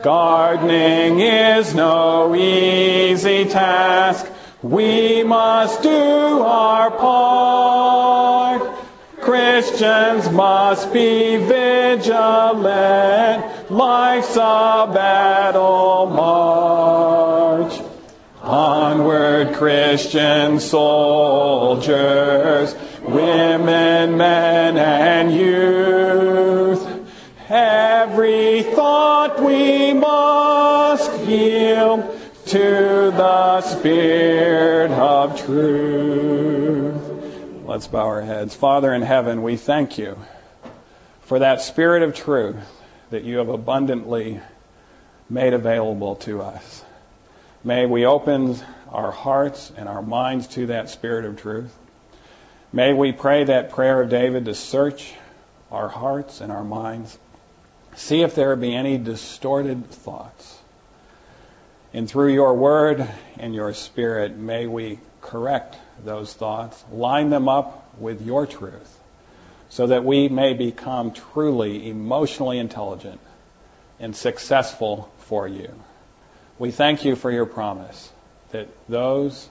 Gardening 0.02 1.20
is 1.20 1.74
no 1.76 2.34
easy 2.34 3.44
task. 3.44 4.26
We 4.60 5.22
must 5.22 5.80
do 5.82 5.88
our 5.90 6.90
part. 6.90 8.62
Christians 9.20 10.28
must 10.30 10.92
be 10.92 11.36
vigilant. 11.36 12.60
Life's 13.70 14.34
a 14.34 14.90
battle 14.92 16.06
march. 16.06 17.80
Onward, 18.42 19.54
Christian 19.54 20.58
soldiers, 20.58 21.94
women, 23.02 24.16
men, 24.16 24.76
and 24.76 25.32
youth. 25.32 26.01
Spirit 33.82 34.92
of 34.92 35.44
truth. 35.44 36.94
Let's 37.64 37.88
bow 37.88 38.06
our 38.06 38.22
heads. 38.22 38.54
Father 38.54 38.94
in 38.94 39.02
heaven, 39.02 39.42
we 39.42 39.56
thank 39.56 39.98
you 39.98 40.20
for 41.22 41.40
that 41.40 41.60
Spirit 41.60 42.04
of 42.04 42.14
truth 42.14 42.54
that 43.10 43.24
you 43.24 43.38
have 43.38 43.48
abundantly 43.48 44.40
made 45.28 45.52
available 45.52 46.14
to 46.14 46.40
us. 46.40 46.84
May 47.64 47.84
we 47.84 48.06
open 48.06 48.58
our 48.88 49.10
hearts 49.10 49.72
and 49.76 49.88
our 49.88 50.00
minds 50.00 50.46
to 50.48 50.66
that 50.66 50.88
Spirit 50.88 51.24
of 51.24 51.36
truth. 51.36 51.76
May 52.72 52.92
we 52.92 53.10
pray 53.10 53.42
that 53.42 53.70
prayer 53.70 54.02
of 54.02 54.10
David 54.10 54.44
to 54.44 54.54
search 54.54 55.14
our 55.72 55.88
hearts 55.88 56.40
and 56.40 56.52
our 56.52 56.62
minds, 56.62 57.18
see 57.96 58.22
if 58.22 58.36
there 58.36 58.54
be 58.54 58.76
any 58.76 58.96
distorted 58.96 59.90
thoughts. 59.90 60.61
And 61.94 62.08
through 62.08 62.32
your 62.32 62.54
word 62.54 63.08
and 63.38 63.54
your 63.54 63.74
spirit, 63.74 64.36
may 64.36 64.66
we 64.66 64.98
correct 65.20 65.76
those 66.04 66.34
thoughts, 66.34 66.84
line 66.90 67.30
them 67.30 67.48
up 67.48 67.94
with 67.98 68.24
your 68.24 68.46
truth, 68.46 68.98
so 69.68 69.86
that 69.86 70.04
we 70.04 70.28
may 70.28 70.54
become 70.54 71.12
truly 71.12 71.88
emotionally 71.88 72.58
intelligent 72.58 73.20
and 74.00 74.16
successful 74.16 75.12
for 75.18 75.46
you. 75.46 75.74
We 76.58 76.70
thank 76.70 77.04
you 77.04 77.16
for 77.16 77.30
your 77.30 77.46
promise 77.46 78.12
that 78.50 78.68
those 78.88 79.48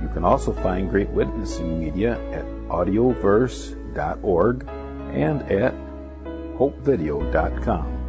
You 0.00 0.08
can 0.14 0.24
also 0.24 0.52
find 0.52 0.90
great 0.90 1.10
witnessing 1.10 1.80
media 1.80 2.20
at 2.30 2.44
audioverse.org 2.68 4.68
and 5.12 5.42
at 5.42 5.74
hopevideo.com. 6.56 8.03